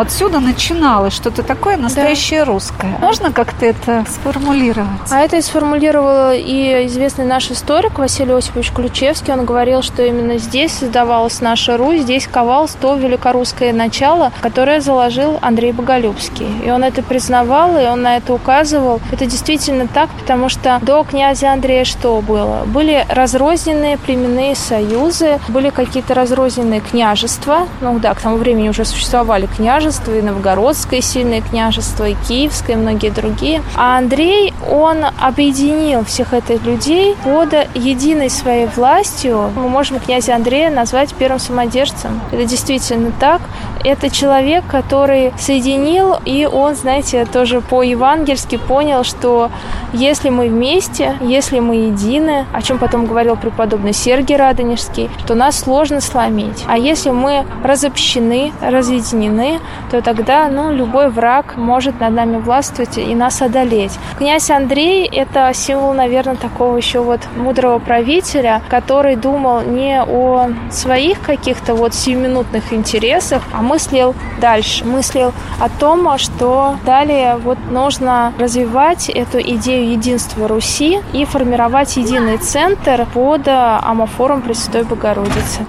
Отсюда 0.00 0.40
начиналось 0.40 1.12
что-то 1.12 1.42
такое 1.42 1.76
настоящее 1.76 2.46
да. 2.46 2.52
русское. 2.52 2.96
Можно 3.02 3.32
как-то 3.32 3.66
это 3.66 4.06
сформулировать? 4.08 4.88
А 5.10 5.20
это 5.20 5.42
сформулировал 5.42 6.32
и 6.32 6.86
известный 6.86 7.26
наш 7.26 7.50
историк 7.50 7.98
Василий 7.98 8.32
Осипович 8.32 8.72
Ключевский. 8.72 9.34
Он 9.34 9.44
говорил, 9.44 9.82
что 9.82 10.02
именно 10.02 10.38
здесь 10.38 10.72
создавалась 10.72 11.42
наша 11.42 11.76
Русь, 11.76 12.00
здесь 12.00 12.26
ковалось 12.26 12.70
то 12.80 12.94
великорусское 12.94 13.74
начало, 13.74 14.32
которое 14.40 14.80
заложил 14.80 15.38
Андрей 15.42 15.72
Боголюбский. 15.72 16.48
И 16.64 16.70
он 16.70 16.82
это 16.82 17.02
признавал, 17.02 17.76
и 17.76 17.84
он 17.84 18.00
на 18.00 18.16
это 18.16 18.32
указывал. 18.32 19.02
Это 19.12 19.26
действительно 19.26 19.86
так, 19.86 20.08
потому 20.18 20.48
что 20.48 20.78
до 20.80 21.04
князя 21.04 21.52
Андрея 21.52 21.84
что 21.84 22.22
было? 22.22 22.62
Были 22.64 23.04
разрозненные 23.10 23.98
племенные 23.98 24.54
союзы, 24.54 25.40
были 25.48 25.68
какие-то 25.68 26.14
разрозненные 26.14 26.80
княжества. 26.80 27.68
Ну 27.82 27.98
да, 27.98 28.14
к 28.14 28.20
тому 28.22 28.36
времени 28.36 28.70
уже 28.70 28.86
существовали 28.86 29.44
княжества, 29.44 29.89
княжество, 29.90 30.12
и 30.12 30.22
Новгородское 30.22 31.00
сильное 31.00 31.40
княжество, 31.40 32.08
и 32.08 32.14
Киевское, 32.28 32.76
и 32.76 32.78
многие 32.78 33.10
другие. 33.10 33.62
А 33.76 33.98
Андрей, 33.98 34.54
он 34.70 35.04
объединил 35.20 36.04
всех 36.04 36.32
этих 36.32 36.62
людей 36.64 37.16
под 37.24 37.52
единой 37.74 38.30
своей 38.30 38.66
властью. 38.66 39.50
Мы 39.56 39.68
можем 39.68 39.98
князя 39.98 40.36
Андрея 40.36 40.70
назвать 40.70 41.12
первым 41.14 41.40
самодержцем. 41.40 42.20
Это 42.30 42.44
действительно 42.44 43.12
так. 43.18 43.40
Это 43.84 44.10
человек, 44.10 44.64
который 44.66 45.32
соединил, 45.38 46.16
и 46.24 46.46
он, 46.46 46.74
знаете, 46.74 47.24
тоже 47.24 47.60
по-евангельски 47.60 48.56
понял, 48.56 49.04
что 49.04 49.50
если 49.92 50.28
мы 50.28 50.48
вместе, 50.48 51.16
если 51.20 51.60
мы 51.60 51.76
едины, 51.76 52.46
о 52.52 52.62
чем 52.62 52.78
потом 52.78 53.06
говорил 53.06 53.36
преподобный 53.36 53.92
Сергий 53.92 54.36
Радонежский, 54.36 55.10
то 55.26 55.34
нас 55.34 55.58
сложно 55.58 56.00
сломить. 56.00 56.64
А 56.68 56.76
если 56.76 57.10
мы 57.10 57.46
разобщены, 57.64 58.52
разъединены, 58.60 59.60
то 59.90 60.02
тогда 60.02 60.48
ну, 60.48 60.72
любой 60.72 61.08
враг 61.08 61.56
может 61.56 62.00
над 62.00 62.12
нами 62.12 62.36
властвовать 62.36 62.98
и 62.98 63.14
нас 63.14 63.40
одолеть. 63.42 63.98
Князь 64.18 64.50
Андрей– 64.50 65.06
это 65.12 65.50
символ, 65.54 65.94
наверное, 65.94 66.36
такого 66.36 66.76
еще 66.76 67.00
вот 67.00 67.20
мудрого 67.36 67.78
правителя, 67.78 68.62
который 68.68 69.16
думал 69.16 69.62
не 69.62 70.02
о 70.02 70.50
своих 70.70 71.20
каких-то 71.20 71.74
вот 71.74 71.94
сиюминутных 71.94 72.72
интересах, 72.72 73.42
а 73.52 73.62
мыслил 73.70 74.16
дальше, 74.40 74.84
мыслил 74.84 75.32
о 75.60 75.68
том, 75.68 76.18
что 76.18 76.76
далее 76.84 77.36
вот 77.36 77.58
нужно 77.70 78.34
развивать 78.36 79.08
эту 79.08 79.40
идею 79.40 79.92
единства 79.92 80.48
Руси 80.48 80.98
и 81.12 81.24
формировать 81.24 81.96
единый 81.96 82.38
центр 82.38 83.06
под 83.14 83.42
амофором 83.46 84.42
Пресвятой 84.42 84.82
Богородицы. 84.82 85.66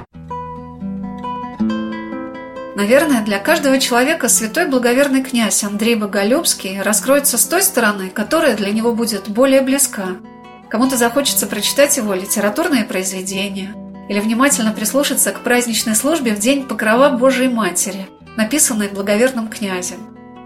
Наверное, 2.76 3.22
для 3.22 3.38
каждого 3.38 3.78
человека 3.80 4.28
святой 4.28 4.66
благоверный 4.66 5.22
князь 5.22 5.64
Андрей 5.64 5.94
Боголюбский 5.94 6.82
раскроется 6.82 7.38
с 7.38 7.46
той 7.46 7.62
стороны, 7.62 8.10
которая 8.10 8.56
для 8.56 8.72
него 8.72 8.94
будет 8.94 9.30
более 9.30 9.62
близка. 9.62 10.08
Кому-то 10.70 10.98
захочется 10.98 11.46
прочитать 11.46 11.98
его 11.98 12.16
литературные 12.16 12.84
произведения 12.86 13.76
или 14.12 14.20
внимательно 14.20 14.74
прислушаться 14.74 15.32
к 15.32 15.40
праздничной 15.40 15.96
службе 15.96 16.36
в 16.36 16.40
День 16.40 16.68
Покрова 16.68 17.12
Божией 17.12 17.48
Матери, 17.48 18.10
написанной 18.36 18.90
благоверным 18.90 19.48
князем. 19.48 20.00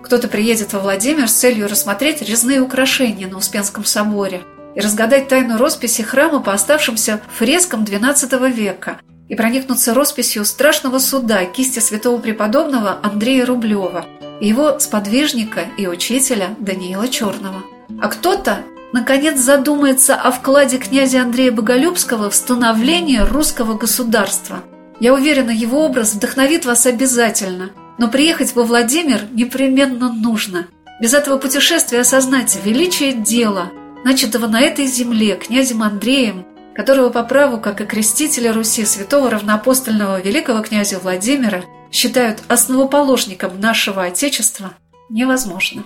Кто-то 0.04 0.28
приедет 0.28 0.72
во 0.74 0.80
Владимир 0.80 1.28
с 1.28 1.34
целью 1.34 1.68
рассмотреть 1.68 2.22
резные 2.22 2.62
украшения 2.62 3.26
на 3.26 3.38
Успенском 3.38 3.84
соборе 3.84 4.44
и 4.76 4.80
разгадать 4.80 5.30
тайну 5.30 5.58
росписи 5.58 6.04
храма 6.04 6.42
по 6.42 6.54
оставшимся 6.54 7.20
фрескам 7.40 7.84
XII 7.84 8.52
века– 8.52 9.00
и 9.28 9.34
проникнуться 9.34 9.96
росписью 9.96 10.46
страшного 10.46 11.00
суда 11.00 11.46
кисти 11.46 11.80
святого 11.80 12.22
преподобного 12.22 13.00
Андрея 13.02 13.48
Рублева 13.48 14.06
и 14.40 14.48
его 14.48 14.80
сподвижника 14.80 15.62
и 15.80 15.88
учителя 15.88 16.50
Даниила 16.60 17.08
Черного. 17.08 17.64
А 18.00 18.08
кто-то, 18.08 18.60
наконец, 18.94 19.40
задумается 19.40 20.16
о 20.16 20.32
вкладе 20.32 20.78
князя 20.78 21.22
Андрея 21.22 21.52
Боголюбского 21.52 22.30
в 22.30 22.36
становление 22.36 23.24
русского 23.24 23.78
государства. 23.78 24.64
Я 25.00 25.14
уверена, 25.14 25.52
его 25.52 25.86
образ 25.86 26.14
вдохновит 26.14 26.66
вас 26.66 26.86
обязательно. 26.86 27.72
Но 27.98 28.10
приехать 28.10 28.56
во 28.56 28.64
Владимир 28.64 29.22
непременно 29.32 30.12
нужно. 30.12 30.68
Без 31.02 31.14
этого 31.14 31.38
путешествия 31.38 32.02
осознать 32.02 32.58
величие 32.64 33.14
дела, 33.14 33.72
начатого 34.04 34.48
на 34.48 34.62
этой 34.62 34.86
земле 34.86 35.36
князем 35.36 35.84
Андреем, 35.84 36.46
которого 36.76 37.10
по 37.10 37.24
праву, 37.24 37.58
как 37.58 37.82
и 37.82 37.86
крестителя 37.86 38.54
Руси 38.54 38.86
святого 38.86 39.30
равноапостольного 39.30 40.22
великого 40.22 40.62
князя 40.62 41.00
Владимира, 41.00 41.64
считают 41.92 42.40
основоположником 42.48 43.60
нашего 43.60 44.04
Отечества, 44.04 44.74
невозможно. 45.10 45.84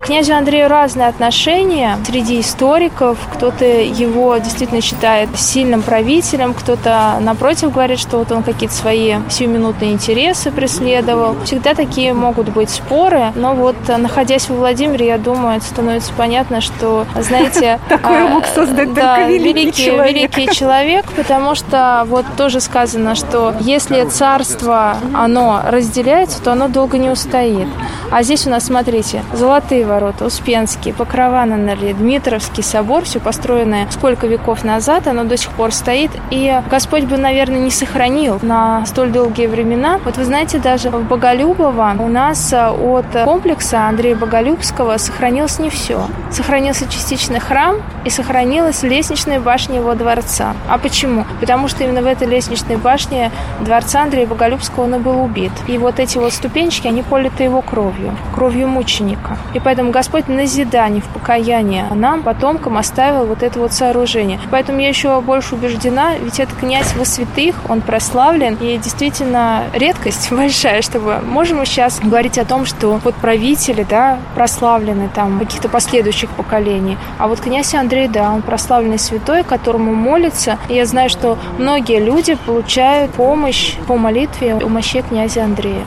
К 0.00 0.06
князю 0.06 0.36
Андрею 0.36 0.68
разные 0.68 1.08
отношения 1.08 1.98
среди 2.06 2.40
историков. 2.40 3.18
Кто-то 3.34 3.64
его 3.64 4.38
действительно 4.38 4.80
считает 4.80 5.28
сильным 5.36 5.82
правителем, 5.82 6.54
кто-то, 6.54 7.18
напротив, 7.20 7.72
говорит, 7.72 7.98
что 7.98 8.18
вот 8.18 8.30
он 8.30 8.44
какие-то 8.44 8.74
свои 8.74 9.16
сиюминутные 9.28 9.92
интересы 9.92 10.52
преследовал. 10.52 11.36
Всегда 11.44 11.74
такие 11.74 12.14
могут 12.14 12.48
быть 12.50 12.70
споры, 12.70 13.32
но 13.34 13.54
вот, 13.54 13.74
находясь 13.88 14.48
во 14.48 14.54
Владимире, 14.54 15.08
я 15.08 15.18
думаю, 15.18 15.56
это 15.56 15.66
становится 15.66 16.12
понятно, 16.16 16.60
что, 16.60 17.04
знаете... 17.16 17.80
Такое 17.88 18.28
мог 18.28 18.46
создать 18.46 18.94
только 18.94 19.26
великий 19.26 19.72
человек. 19.72 20.36
великий 20.36 20.54
человек, 20.54 21.06
потому 21.16 21.56
что 21.56 22.04
вот 22.06 22.24
тоже 22.36 22.60
сказано, 22.60 23.16
что 23.16 23.52
если 23.60 24.04
царство, 24.04 24.96
оно 25.12 25.60
разделяется, 25.66 26.40
то 26.40 26.52
оно 26.52 26.68
долго 26.68 26.98
не 26.98 27.10
устоит. 27.10 27.66
А 28.12 28.22
здесь 28.22 28.46
у 28.46 28.50
нас, 28.50 28.64
смотрите, 28.66 29.22
золотые 29.34 29.87
ворота, 29.88 30.26
Успенский, 30.26 30.92
Покрова 30.92 31.44
на 31.44 31.56
Нале, 31.56 31.94
Дмитровский 31.94 32.62
собор, 32.62 33.04
все 33.04 33.18
построенное 33.18 33.88
сколько 33.90 34.26
веков 34.26 34.64
назад, 34.64 35.08
оно 35.08 35.24
до 35.24 35.36
сих 35.36 35.50
пор 35.52 35.72
стоит, 35.72 36.10
и 36.30 36.60
Господь 36.70 37.04
бы, 37.04 37.16
наверное, 37.16 37.58
не 37.58 37.70
сохранил 37.70 38.38
на 38.42 38.84
столь 38.86 39.10
долгие 39.10 39.46
времена. 39.46 39.98
Вот 40.04 40.16
вы 40.16 40.24
знаете, 40.24 40.58
даже 40.58 40.90
в 40.90 41.02
Боголюбово 41.04 41.96
у 41.98 42.08
нас 42.08 42.52
э, 42.52 42.68
от 42.68 43.06
комплекса 43.24 43.88
Андрея 43.88 44.16
Боголюбского 44.16 44.96
сохранилось 44.98 45.58
не 45.58 45.70
все. 45.70 46.06
Сохранился 46.30 46.86
частично 46.88 47.40
храм 47.40 47.76
и 48.04 48.10
сохранилась 48.10 48.82
лестничная 48.82 49.40
башня 49.40 49.76
его 49.76 49.94
дворца. 49.94 50.54
А 50.68 50.78
почему? 50.78 51.24
Потому 51.40 51.68
что 51.68 51.84
именно 51.84 52.02
в 52.02 52.06
этой 52.06 52.28
лестничной 52.28 52.76
башне 52.76 53.30
дворца 53.60 54.02
Андрея 54.02 54.26
Боголюбского 54.26 54.84
он 54.84 54.96
и 54.96 54.98
был 54.98 55.22
убит. 55.22 55.52
И 55.66 55.78
вот 55.78 55.98
эти 55.98 56.18
вот 56.18 56.32
ступенчики, 56.32 56.86
они 56.86 57.02
политы 57.02 57.44
его 57.44 57.62
кровью, 57.62 58.16
кровью 58.34 58.68
мученика. 58.68 59.38
И 59.54 59.60
поэтому 59.60 59.77
Поэтому 59.78 59.92
Господь 59.92 60.26
на 60.26 60.34
назидание, 60.34 61.00
в 61.00 61.06
покаяние 61.06 61.86
нам, 61.94 62.24
потомкам, 62.24 62.78
оставил 62.78 63.26
вот 63.26 63.44
это 63.44 63.60
вот 63.60 63.72
сооружение. 63.72 64.40
Поэтому 64.50 64.80
я 64.80 64.88
еще 64.88 65.20
больше 65.20 65.54
убеждена, 65.54 66.16
ведь 66.16 66.40
это 66.40 66.52
князь 66.52 66.96
во 66.96 67.04
святых, 67.04 67.54
он 67.68 67.80
прославлен, 67.80 68.56
и 68.60 68.76
действительно 68.78 69.66
редкость 69.72 70.32
большая, 70.32 70.82
чтобы 70.82 71.20
можем 71.24 71.58
мы 71.58 71.66
сейчас 71.66 72.00
говорить 72.00 72.38
о 72.38 72.44
том, 72.44 72.66
что 72.66 73.00
вот 73.04 73.14
правители, 73.14 73.86
да, 73.88 74.18
прославлены 74.34 75.10
там 75.14 75.38
каких-то 75.38 75.68
последующих 75.68 76.30
поколений, 76.30 76.98
а 77.16 77.28
вот 77.28 77.38
князь 77.38 77.72
Андрей, 77.72 78.08
да, 78.08 78.32
он 78.32 78.42
прославленный 78.42 78.98
святой, 78.98 79.44
которому 79.44 79.94
молится, 79.94 80.58
и 80.68 80.74
я 80.74 80.86
знаю, 80.86 81.08
что 81.08 81.38
многие 81.56 82.00
люди 82.00 82.34
получают 82.34 83.12
помощь 83.12 83.76
по 83.86 83.96
молитве 83.96 84.56
у 84.56 84.68
мощей 84.68 85.02
князя 85.02 85.44
Андрея. 85.44 85.86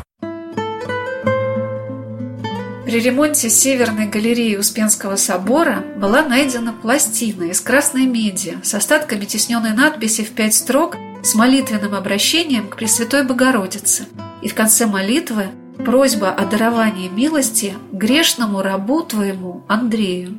При 2.92 3.00
ремонте 3.00 3.50
Северной 3.50 4.08
галереи 4.08 4.58
Успенского 4.58 5.16
собора 5.16 5.82
была 5.96 6.24
найдена 6.24 6.74
пластина 6.74 7.44
из 7.44 7.62
красной 7.62 8.06
меди 8.06 8.58
с 8.64 8.74
остатками 8.74 9.24
тесненной 9.24 9.72
надписи 9.72 10.26
в 10.26 10.32
пять 10.32 10.54
строк 10.54 10.98
с 11.24 11.34
молитвенным 11.34 11.96
обращением 11.96 12.68
к 12.68 12.76
Пресвятой 12.76 13.24
Богородице. 13.24 14.08
И 14.42 14.50
в 14.50 14.56
конце 14.56 14.88
молитвы 14.88 15.46
просьба 15.86 16.32
о 16.32 16.46
даровании 16.46 17.08
милости 17.08 17.76
грешному 17.94 18.62
рабу 18.62 19.04
твоему 19.04 19.64
Андрею. 19.70 20.38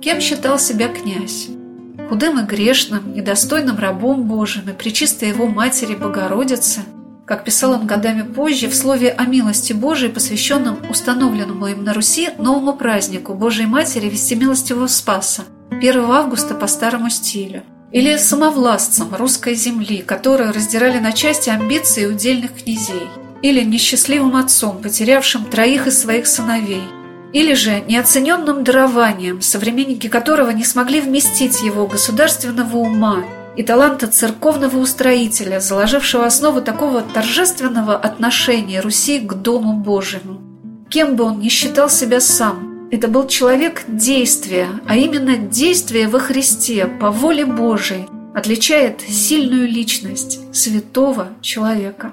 Кем 0.00 0.20
считал 0.20 0.58
себя 0.58 0.88
князь? 0.88 1.46
Худым 2.08 2.40
и 2.40 2.42
грешным, 2.42 3.14
недостойным 3.14 3.78
рабом 3.78 4.24
Божьим 4.24 4.68
и 4.68 4.72
причистой 4.72 5.28
его 5.28 5.46
матери 5.46 5.94
Богородице– 5.94 6.80
как 7.28 7.44
писал 7.44 7.72
он 7.72 7.86
годами 7.86 8.22
позже, 8.22 8.68
в 8.68 8.74
слове 8.74 9.10
о 9.10 9.26
милости 9.26 9.74
Божией, 9.74 10.10
посвященном 10.10 10.78
установленному 10.88 11.66
им 11.66 11.84
на 11.84 11.92
Руси 11.92 12.30
новому 12.38 12.72
празднику 12.72 13.34
Божией 13.34 13.66
Матери 13.66 14.08
Вестимилостивого 14.08 14.86
Спаса 14.86 15.42
1 15.70 16.04
августа 16.10 16.54
по 16.54 16.66
старому 16.66 17.10
стилю. 17.10 17.62
Или 17.92 18.16
самовластцам 18.16 19.14
русской 19.14 19.54
земли, 19.54 19.98
которые 19.98 20.50
раздирали 20.52 20.98
на 20.98 21.12
части 21.12 21.50
амбиции 21.50 22.06
удельных 22.06 22.62
князей. 22.62 23.08
Или 23.42 23.62
несчастливым 23.62 24.34
отцом, 24.36 24.80
потерявшим 24.82 25.44
троих 25.44 25.86
из 25.86 26.00
своих 26.00 26.26
сыновей. 26.26 26.82
Или 27.34 27.52
же 27.52 27.82
неоцененным 27.86 28.64
дарованием, 28.64 29.42
современники 29.42 30.08
которого 30.08 30.50
не 30.50 30.64
смогли 30.64 31.02
вместить 31.02 31.62
его 31.62 31.86
государственного 31.86 32.78
ума 32.78 33.24
и 33.58 33.64
таланта 33.64 34.06
церковного 34.06 34.78
устроителя, 34.78 35.58
заложившего 35.58 36.24
основу 36.24 36.62
такого 36.62 37.02
торжественного 37.02 37.96
отношения 37.96 38.80
Руси 38.80 39.18
к 39.18 39.34
Дому 39.34 39.72
Божьему. 39.72 40.40
Кем 40.88 41.16
бы 41.16 41.24
он 41.24 41.40
ни 41.40 41.48
считал 41.48 41.90
себя 41.90 42.20
сам, 42.20 42.88
это 42.92 43.08
был 43.08 43.26
человек 43.26 43.82
действия, 43.88 44.68
а 44.86 44.96
именно 44.96 45.36
действие 45.36 46.06
во 46.06 46.20
Христе 46.20 46.86
по 46.86 47.10
воле 47.10 47.44
Божией 47.44 48.06
отличает 48.32 49.00
сильную 49.00 49.66
личность 49.66 50.38
святого 50.54 51.30
человека. 51.40 52.12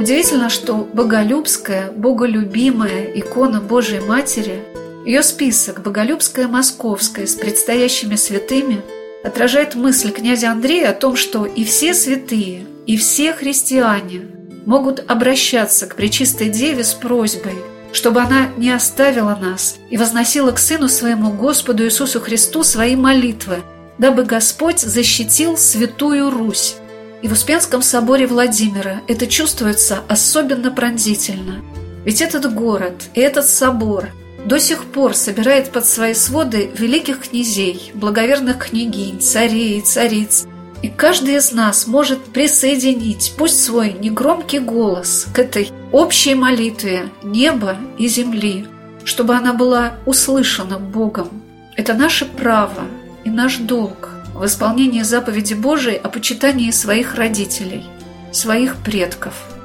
Удивительно, 0.00 0.50
что 0.50 0.74
боголюбская, 0.92 1.92
боголюбимая 1.92 3.04
икона 3.14 3.60
Божией 3.60 4.00
Матери 4.00 4.64
ее 5.04 5.22
список 5.22 5.82
«Боголюбская 5.82 6.48
Московская» 6.48 7.26
с 7.26 7.34
предстоящими 7.34 8.16
святыми 8.16 8.82
отражает 9.24 9.74
мысль 9.74 10.10
князя 10.10 10.50
Андрея 10.50 10.90
о 10.90 10.94
том, 10.94 11.16
что 11.16 11.46
и 11.46 11.64
все 11.64 11.94
святые, 11.94 12.66
и 12.86 12.96
все 12.96 13.32
христиане 13.32 14.26
могут 14.66 15.08
обращаться 15.10 15.86
к 15.86 15.96
Пречистой 15.96 16.50
Деве 16.50 16.84
с 16.84 16.92
просьбой, 16.94 17.54
чтобы 17.92 18.20
она 18.20 18.48
не 18.56 18.70
оставила 18.70 19.38
нас 19.40 19.76
и 19.88 19.96
возносила 19.96 20.52
к 20.52 20.58
Сыну 20.58 20.88
Своему 20.88 21.32
Господу 21.32 21.84
Иисусу 21.84 22.20
Христу 22.20 22.62
свои 22.62 22.94
молитвы, 22.94 23.62
дабы 23.98 24.24
Господь 24.24 24.80
защитил 24.80 25.56
Святую 25.56 26.30
Русь. 26.30 26.76
И 27.22 27.28
в 27.28 27.32
Успенском 27.32 27.82
соборе 27.82 28.26
Владимира 28.26 29.00
это 29.08 29.26
чувствуется 29.26 30.00
особенно 30.08 30.70
пронзительно. 30.70 31.64
Ведь 32.04 32.20
этот 32.20 32.52
город 32.54 33.04
и 33.14 33.20
этот 33.20 33.48
собор– 33.48 34.10
до 34.44 34.58
сих 34.60 34.84
пор 34.84 35.14
собирает 35.14 35.70
под 35.70 35.86
свои 35.86 36.14
своды 36.14 36.70
великих 36.76 37.20
князей, 37.20 37.90
благоверных 37.94 38.68
княгинь, 38.68 39.20
царей 39.20 39.78
и 39.78 39.82
цариц. 39.82 40.46
И 40.80 40.88
каждый 40.88 41.36
из 41.36 41.52
нас 41.52 41.86
может 41.86 42.24
присоединить, 42.26 43.34
пусть 43.36 43.62
свой 43.62 43.92
негромкий 43.94 44.60
голос, 44.60 45.26
к 45.34 45.38
этой 45.38 45.70
общей 45.90 46.34
молитве 46.34 47.08
неба 47.22 47.76
и 47.98 48.06
земли, 48.06 48.66
чтобы 49.04 49.34
она 49.34 49.54
была 49.54 49.94
услышана 50.06 50.78
Богом. 50.78 51.42
Это 51.76 51.94
наше 51.94 52.24
право 52.24 52.84
и 53.24 53.30
наш 53.30 53.56
долг 53.56 54.10
в 54.34 54.44
исполнении 54.46 55.02
заповеди 55.02 55.54
Божией 55.54 55.96
о 55.96 56.08
почитании 56.08 56.70
своих 56.70 57.16
родителей, 57.16 57.84
своих 58.30 58.76
предков– 58.76 59.34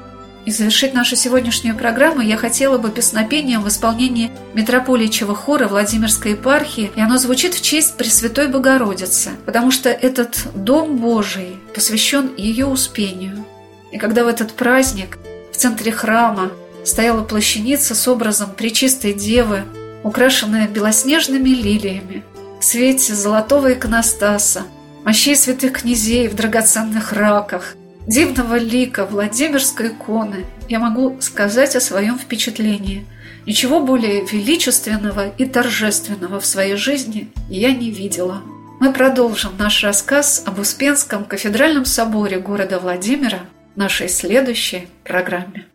и 0.44 0.50
завершить 0.50 0.94
нашу 0.94 1.16
сегодняшнюю 1.16 1.76
программу 1.76 2.20
я 2.20 2.36
хотела 2.36 2.78
бы 2.78 2.90
песнопением 2.90 3.62
в 3.62 3.68
исполнении 3.68 4.30
митрополичьего 4.52 5.34
хора 5.34 5.68
Владимирской 5.68 6.32
епархии, 6.32 6.90
и 6.94 7.00
оно 7.00 7.16
звучит 7.16 7.54
в 7.54 7.62
честь 7.62 7.96
Пресвятой 7.96 8.48
Богородицы, 8.48 9.30
потому 9.46 9.70
что 9.70 9.88
этот 9.88 10.38
Дом 10.54 10.98
Божий 10.98 11.56
посвящен 11.74 12.34
ее 12.36 12.66
успению. 12.66 13.44
И 13.90 13.98
когда 13.98 14.24
в 14.24 14.28
этот 14.28 14.52
праздник 14.52 15.18
в 15.52 15.56
центре 15.56 15.92
храма 15.92 16.50
стояла 16.84 17.22
плащаница 17.22 17.94
с 17.94 18.06
образом 18.06 18.50
Пречистой 18.50 19.14
Девы, 19.14 19.62
украшенная 20.02 20.68
белоснежными 20.68 21.48
лилиями, 21.48 22.22
в 22.60 22.64
свете 22.64 23.14
золотого 23.14 23.72
иконостаса, 23.72 24.64
мощей 25.04 25.36
святых 25.36 25.80
князей 25.80 26.28
в 26.28 26.34
драгоценных 26.34 27.12
раках– 27.12 27.76
дивного 28.06 28.56
лика 28.56 29.06
Владимирской 29.06 29.88
иконы 29.88 30.44
я 30.68 30.78
могу 30.78 31.16
сказать 31.20 31.76
о 31.76 31.80
своем 31.80 32.18
впечатлении. 32.18 33.06
Ничего 33.46 33.80
более 33.80 34.24
величественного 34.24 35.28
и 35.28 35.44
торжественного 35.44 36.40
в 36.40 36.46
своей 36.46 36.76
жизни 36.76 37.30
я 37.48 37.72
не 37.72 37.90
видела. 37.90 38.42
Мы 38.80 38.92
продолжим 38.92 39.52
наш 39.58 39.82
рассказ 39.82 40.42
об 40.46 40.58
Успенском 40.58 41.24
кафедральном 41.24 41.84
соборе 41.84 42.38
города 42.38 42.78
Владимира 42.78 43.40
в 43.74 43.78
нашей 43.78 44.08
следующей 44.08 44.88
программе. 45.04 45.66